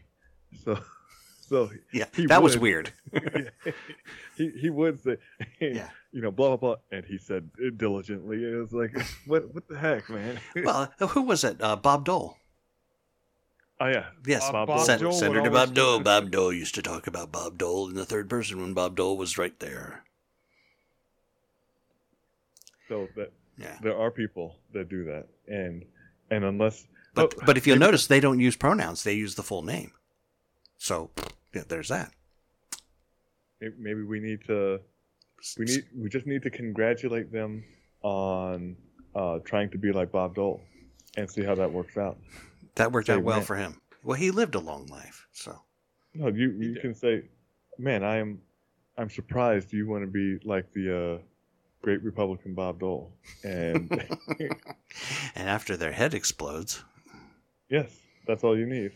So, 0.65 0.79
so 1.41 1.71
yeah, 1.93 2.07
that 2.29 2.43
would, 2.43 2.49
was 2.49 2.59
weird. 2.59 2.93
he 4.37 4.51
he 4.51 4.71
would 4.71 5.03
say, 5.03 5.17
yeah. 5.61 5.89
you 6.13 6.21
know, 6.23 6.31
blah 6.31 6.49
blah 6.49 6.57
blah, 6.57 6.77
and 6.91 7.05
he 7.05 7.19
said 7.19 7.51
diligently. 7.77 8.45
It 8.45 8.57
was 8.57 8.73
like, 8.73 8.97
what 9.27 9.55
what 9.55 9.69
the 9.69 9.79
heck, 9.79 10.09
man? 10.11 10.41
well, 10.65 10.93
who 11.09 11.23
was 11.23 11.45
it? 11.45 11.61
Uh, 11.61 11.77
Bob 11.77 12.05
Dole. 12.05 12.37
Oh 13.81 13.89
yeah, 13.89 14.07
yes, 14.27 14.51
Bob, 14.51 14.69
Bob 14.69 14.81
Sen- 14.81 15.01
Dole 15.01 15.13
Senator 15.13 15.51
Bob 15.51 15.75
Dole. 15.75 16.01
Bob 16.01 16.31
Dole 16.31 16.53
used 16.53 16.75
to 16.77 16.83
talk 16.83 17.07
about 17.07 17.33
Bob 17.33 17.59
Dole 17.59 17.89
in 17.89 17.95
the 17.95 18.05
third 18.05 18.31
person 18.31 18.61
when 18.61 18.73
Bob 18.73 18.97
Dole 18.97 19.17
was 19.17 19.37
right 19.37 19.59
there. 19.59 20.05
So 22.89 23.09
that 23.17 23.33
yeah. 23.59 23.79
There 23.83 23.97
are 23.97 24.11
people 24.11 24.57
that 24.73 24.89
do 24.89 25.05
that, 25.05 25.27
and 25.49 25.85
and 26.31 26.45
unless 26.45 26.87
but 27.15 27.35
oh, 27.37 27.43
but 27.47 27.57
if 27.57 27.67
you'll 27.67 27.77
maybe, 27.77 27.87
notice, 27.87 28.07
they 28.07 28.21
don't 28.21 28.41
use 28.41 28.57
pronouns; 28.57 29.05
they 29.05 29.15
use 29.15 29.35
the 29.35 29.43
full 29.43 29.63
name. 29.63 29.93
So 30.79 31.11
yeah, 31.55 31.63
there's 31.69 31.89
that. 31.89 32.13
Maybe 33.61 34.03
we 34.03 34.21
need 34.21 34.45
to 34.47 34.81
we 35.59 35.65
need 35.65 35.85
we 35.97 36.09
just 36.09 36.27
need 36.27 36.43
to 36.43 36.51
congratulate 36.51 37.33
them 37.33 37.65
on 38.03 38.77
uh, 39.15 39.39
trying 39.45 39.71
to 39.71 39.79
be 39.79 39.93
like 39.93 40.11
Bob 40.11 40.35
Dole, 40.35 40.61
and 41.17 41.31
see 41.31 41.43
how 41.43 41.55
that 41.55 41.73
works 41.73 41.97
out. 41.97 42.19
That 42.75 42.93
worked 42.93 43.07
say, 43.07 43.15
out 43.15 43.23
well 43.23 43.39
man. 43.39 43.47
for 43.47 43.57
him. 43.57 43.81
Well, 44.03 44.17
he 44.17 44.31
lived 44.31 44.55
a 44.55 44.61
long 44.61 44.87
life, 44.87 45.27
so. 45.33 45.59
No, 46.15 46.29
you 46.29 46.51
you 46.51 46.81
can 46.81 46.95
say, 46.95 47.23
man, 47.79 48.05
I'm 48.05 48.41
I'm 48.99 49.09
surprised 49.09 49.73
you 49.73 49.89
want 49.89 50.05
to 50.05 50.11
be 50.11 50.45
like 50.47 50.73
the 50.73 51.15
uh, 51.15 51.19
great 51.85 52.03
Republican 52.03 52.55
Bob 52.55 52.81
Dole, 52.81 53.13
and 53.45 53.91
and 55.35 55.49
after 55.49 55.77
their 55.77 55.93
head 55.93 56.15
explodes. 56.15 56.83
Yes, 57.69 57.91
that's 58.27 58.43
all 58.43 58.57
you 58.57 58.65
need. 58.65 58.93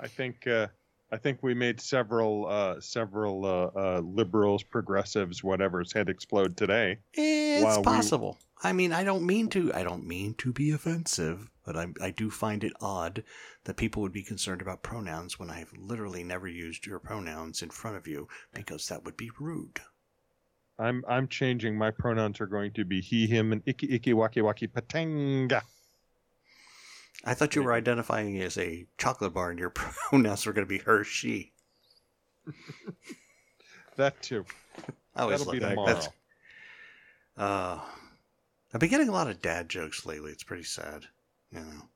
I 0.00 0.08
think 0.08 0.46
uh, 0.46 0.68
I 1.12 1.18
think 1.18 1.42
we 1.42 1.52
made 1.52 1.78
several 1.78 2.46
uh, 2.48 2.80
several 2.80 3.44
uh, 3.44 3.70
uh 3.78 4.00
liberals, 4.00 4.62
progressives, 4.62 5.44
whatever's 5.44 5.92
head 5.92 6.08
explode 6.08 6.56
today. 6.56 6.98
It's 7.12 7.78
possible. 7.78 8.38
We... 8.62 8.70
I 8.70 8.72
mean, 8.72 8.92
I 8.92 9.04
don't 9.04 9.26
mean 9.26 9.48
to. 9.50 9.72
I 9.74 9.82
don't 9.82 10.06
mean 10.06 10.34
to 10.38 10.54
be 10.54 10.70
offensive, 10.70 11.50
but 11.66 11.76
I, 11.76 11.88
I 12.00 12.10
do 12.12 12.30
find 12.30 12.64
it 12.64 12.72
odd 12.80 13.24
that 13.64 13.76
people 13.76 14.00
would 14.00 14.12
be 14.12 14.22
concerned 14.22 14.62
about 14.62 14.82
pronouns 14.82 15.38
when 15.38 15.50
I've 15.50 15.72
literally 15.76 16.24
never 16.24 16.48
used 16.48 16.86
your 16.86 16.98
pronouns 16.98 17.60
in 17.60 17.68
front 17.68 17.98
of 17.98 18.06
you 18.06 18.26
because 18.54 18.88
that 18.88 19.04
would 19.04 19.18
be 19.18 19.30
rude. 19.38 19.80
I'm 20.78 21.04
I'm 21.08 21.28
changing. 21.28 21.76
My 21.76 21.90
pronouns 21.90 22.40
are 22.40 22.46
going 22.46 22.72
to 22.72 22.84
be 22.84 23.00
he, 23.00 23.26
him, 23.26 23.52
and 23.52 23.62
icky, 23.66 23.92
icky, 23.92 24.12
waki, 24.12 24.42
waki, 24.42 24.68
patanga. 24.68 25.62
I 27.24 27.34
thought 27.34 27.56
you 27.56 27.62
were 27.62 27.72
identifying 27.72 28.40
as 28.40 28.56
a 28.58 28.86
chocolate 28.96 29.34
bar 29.34 29.50
and 29.50 29.58
your 29.58 29.70
pronouns 29.74 30.46
were 30.46 30.52
going 30.52 30.66
to 30.66 30.68
be 30.68 30.78
her, 30.78 31.02
she. 31.02 31.52
that 33.96 34.20
too. 34.22 34.44
I 35.16 35.22
always 35.22 35.40
That'll 35.40 35.52
be 35.52 35.58
that. 35.58 35.70
tomorrow. 35.70 35.94
That's, 35.94 36.08
uh, 37.36 37.80
I've 38.72 38.80
been 38.80 38.88
getting 38.88 39.08
a 39.08 39.12
lot 39.12 39.28
of 39.28 39.42
dad 39.42 39.68
jokes 39.68 40.06
lately. 40.06 40.30
It's 40.30 40.44
pretty 40.44 40.62
sad, 40.62 41.06
you 41.50 41.60
know. 41.60 41.88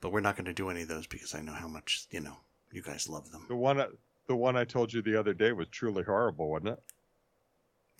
But 0.00 0.12
we're 0.12 0.20
not 0.20 0.36
going 0.36 0.46
to 0.46 0.54
do 0.54 0.70
any 0.70 0.82
of 0.82 0.88
those 0.88 1.06
because 1.06 1.34
I 1.34 1.42
know 1.42 1.52
how 1.52 1.68
much 1.68 2.06
you 2.10 2.20
know 2.20 2.36
you 2.72 2.82
guys 2.82 3.08
love 3.08 3.30
them. 3.30 3.44
The 3.48 3.56
one, 3.56 3.84
the 4.28 4.36
one 4.36 4.56
I 4.56 4.64
told 4.64 4.92
you 4.92 5.02
the 5.02 5.18
other 5.18 5.34
day 5.34 5.52
was 5.52 5.68
truly 5.68 6.02
horrible, 6.02 6.50
wasn't 6.50 6.70
it? 6.70 6.82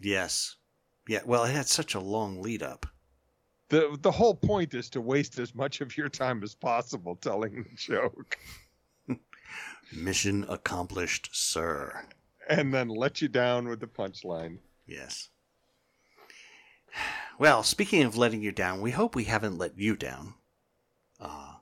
Yes. 0.02 0.56
Yeah. 1.08 1.20
Well, 1.24 1.44
it 1.44 1.52
had 1.52 1.66
such 1.66 1.94
a 1.94 2.00
long 2.00 2.40
lead 2.42 2.62
up 2.62 2.86
the 3.70 3.96
the 4.02 4.10
whole 4.10 4.34
point 4.34 4.74
is 4.74 4.90
to 4.90 5.00
waste 5.00 5.38
as 5.38 5.54
much 5.54 5.80
of 5.80 5.96
your 5.96 6.08
time 6.08 6.42
as 6.42 6.54
possible 6.54 7.16
telling 7.16 7.62
the 7.62 7.76
joke. 7.76 8.36
Mission 9.92 10.44
accomplished, 10.48 11.30
sir. 11.32 12.06
And 12.48 12.74
then 12.74 12.88
let 12.88 13.22
you 13.22 13.28
down 13.28 13.68
with 13.68 13.80
the 13.80 13.86
punchline. 13.86 14.58
Yes. 14.86 15.30
Well, 17.38 17.62
speaking 17.62 18.02
of 18.02 18.16
letting 18.16 18.42
you 18.42 18.50
down, 18.50 18.80
we 18.80 18.90
hope 18.90 19.14
we 19.14 19.24
haven't 19.24 19.56
let 19.56 19.78
you 19.78 19.96
down. 19.96 20.34
Uh, 21.20 21.54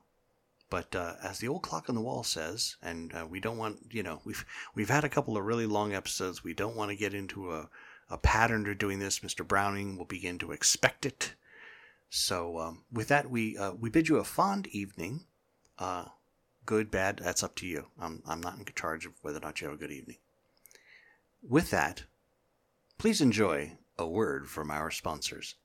but 0.71 0.95
uh, 0.95 1.13
as 1.23 1.37
the 1.37 1.47
old 1.47 1.61
clock 1.61 1.89
on 1.89 1.95
the 1.95 2.01
wall 2.01 2.23
says, 2.23 2.75
and 2.81 3.13
uh, 3.13 3.27
we 3.29 3.39
don't 3.39 3.57
want, 3.57 3.77
you 3.91 4.01
know, 4.01 4.21
we've 4.25 4.45
we've 4.73 4.89
had 4.89 5.03
a 5.03 5.09
couple 5.09 5.37
of 5.37 5.45
really 5.45 5.67
long 5.67 5.93
episodes. 5.93 6.43
We 6.43 6.55
don't 6.55 6.75
want 6.75 6.89
to 6.89 6.97
get 6.97 7.13
into 7.13 7.51
a, 7.53 7.69
a 8.09 8.17
pattern 8.17 8.63
to 8.65 8.75
doing 8.75 8.99
this. 8.99 9.19
Mr. 9.19 9.47
Browning 9.47 9.97
will 9.97 10.05
begin 10.05 10.37
to 10.39 10.51
expect 10.51 11.05
it. 11.05 11.33
So 12.09 12.59
um, 12.59 12.83
with 12.91 13.07
that, 13.09 13.29
we 13.29 13.57
uh, 13.57 13.73
we 13.73 13.89
bid 13.89 14.09
you 14.09 14.17
a 14.17 14.23
fond 14.23 14.67
evening. 14.67 15.25
Uh, 15.77 16.05
good, 16.65 16.89
bad, 16.89 17.19
that's 17.23 17.43
up 17.43 17.55
to 17.55 17.67
you. 17.67 17.85
I'm 17.99 18.23
I'm 18.27 18.41
not 18.41 18.57
in 18.57 18.65
charge 18.75 19.05
of 19.05 19.13
whether 19.21 19.37
or 19.37 19.41
not 19.41 19.61
you 19.61 19.67
have 19.67 19.75
a 19.75 19.79
good 19.79 19.91
evening. 19.91 20.17
With 21.47 21.69
that, 21.71 22.03
please 22.97 23.21
enjoy 23.21 23.77
a 23.97 24.07
word 24.07 24.49
from 24.49 24.71
our 24.71 24.91
sponsors. 24.91 25.55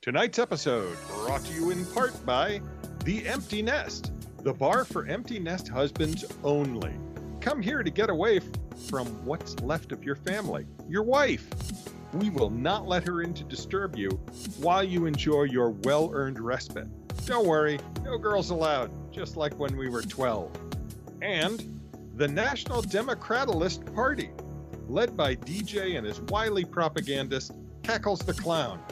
Tonight's 0.00 0.38
episode 0.38 0.96
brought 1.08 1.44
to 1.44 1.52
you 1.52 1.70
in 1.70 1.84
part 1.86 2.24
by 2.24 2.60
The 3.04 3.26
Empty 3.26 3.62
Nest, 3.62 4.12
the 4.42 4.52
bar 4.52 4.84
for 4.84 5.06
empty 5.06 5.38
nest 5.38 5.68
husbands 5.68 6.24
only. 6.44 6.94
Come 7.46 7.62
here 7.62 7.84
to 7.84 7.90
get 7.92 8.10
away 8.10 8.40
from 8.90 9.06
what's 9.24 9.56
left 9.60 9.92
of 9.92 10.02
your 10.02 10.16
family, 10.16 10.66
your 10.88 11.04
wife 11.04 11.46
we 12.12 12.28
will 12.28 12.50
not 12.50 12.88
let 12.88 13.06
her 13.06 13.22
in 13.22 13.34
to 13.34 13.44
disturb 13.44 13.94
you 13.94 14.10
while 14.58 14.82
you 14.82 15.06
enjoy 15.06 15.44
your 15.44 15.70
well 15.70 16.10
earned 16.12 16.40
respite. 16.40 16.88
Don't 17.24 17.46
worry, 17.46 17.78
no 18.02 18.18
girls 18.18 18.50
allowed, 18.50 18.90
just 19.12 19.36
like 19.36 19.56
when 19.60 19.76
we 19.76 19.88
were 19.88 20.02
12. 20.02 20.50
And 21.22 21.80
the 22.16 22.26
National 22.26 22.82
Democratalist 22.82 23.94
Party, 23.94 24.30
led 24.88 25.16
by 25.16 25.36
DJ 25.36 25.96
and 25.96 26.04
his 26.04 26.20
wily 26.22 26.64
propagandist, 26.64 27.52
Cackles 27.84 28.26
the 28.26 28.34
Clown. 28.34 28.82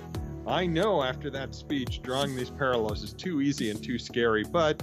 I 0.46 0.64
know 0.64 1.02
after 1.02 1.28
that 1.30 1.56
speech, 1.56 2.02
drawing 2.02 2.36
these 2.36 2.50
parallels 2.50 3.02
is 3.02 3.14
too 3.14 3.40
easy 3.40 3.70
and 3.70 3.82
too 3.82 3.98
scary, 3.98 4.44
but 4.44 4.80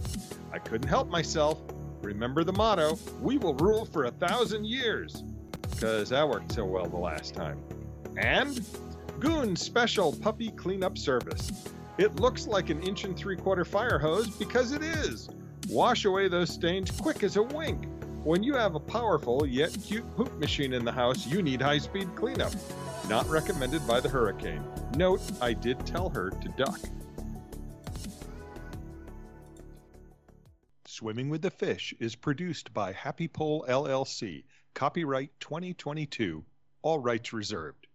I 0.51 0.59
couldn't 0.59 0.89
help 0.89 1.07
myself. 1.07 1.61
Remember 2.01 2.43
the 2.43 2.53
motto 2.53 2.97
we 3.21 3.37
will 3.37 3.55
rule 3.55 3.85
for 3.85 4.05
a 4.05 4.11
thousand 4.11 4.65
years. 4.65 5.23
Because 5.61 6.09
that 6.09 6.27
worked 6.27 6.53
so 6.53 6.65
well 6.65 6.87
the 6.87 6.97
last 6.97 7.33
time. 7.33 7.59
And 8.17 8.65
Goon 9.19 9.55
special 9.55 10.13
puppy 10.13 10.49
cleanup 10.51 10.97
service. 10.97 11.69
It 11.97 12.19
looks 12.19 12.47
like 12.47 12.69
an 12.69 12.81
inch 12.81 13.03
and 13.03 13.15
three 13.15 13.35
quarter 13.35 13.65
fire 13.65 13.99
hose 13.99 14.29
because 14.29 14.71
it 14.71 14.81
is. 14.83 15.29
Wash 15.69 16.05
away 16.05 16.27
those 16.27 16.49
stains 16.49 16.89
quick 16.91 17.23
as 17.23 17.37
a 17.37 17.43
wink. 17.43 17.85
When 18.23 18.43
you 18.43 18.55
have 18.55 18.75
a 18.75 18.79
powerful 18.79 19.45
yet 19.47 19.75
cute 19.83 20.15
poop 20.15 20.37
machine 20.39 20.73
in 20.73 20.85
the 20.85 20.91
house, 20.91 21.25
you 21.27 21.41
need 21.41 21.61
high 21.61 21.77
speed 21.77 22.15
cleanup. 22.15 22.53
Not 23.09 23.27
recommended 23.29 23.85
by 23.87 23.99
the 23.99 24.09
hurricane. 24.09 24.63
Note, 24.95 25.21
I 25.41 25.53
did 25.53 25.85
tell 25.85 26.09
her 26.09 26.29
to 26.29 26.49
duck. 26.49 26.79
Swimming 31.01 31.29
with 31.29 31.41
the 31.41 31.49
Fish 31.49 31.95
is 31.99 32.15
produced 32.15 32.75
by 32.75 32.91
Happy 32.91 33.27
Pole 33.27 33.65
LLC. 33.67 34.43
Copyright 34.75 35.31
2022. 35.39 36.45
All 36.83 36.99
rights 36.99 37.33
reserved. 37.33 37.87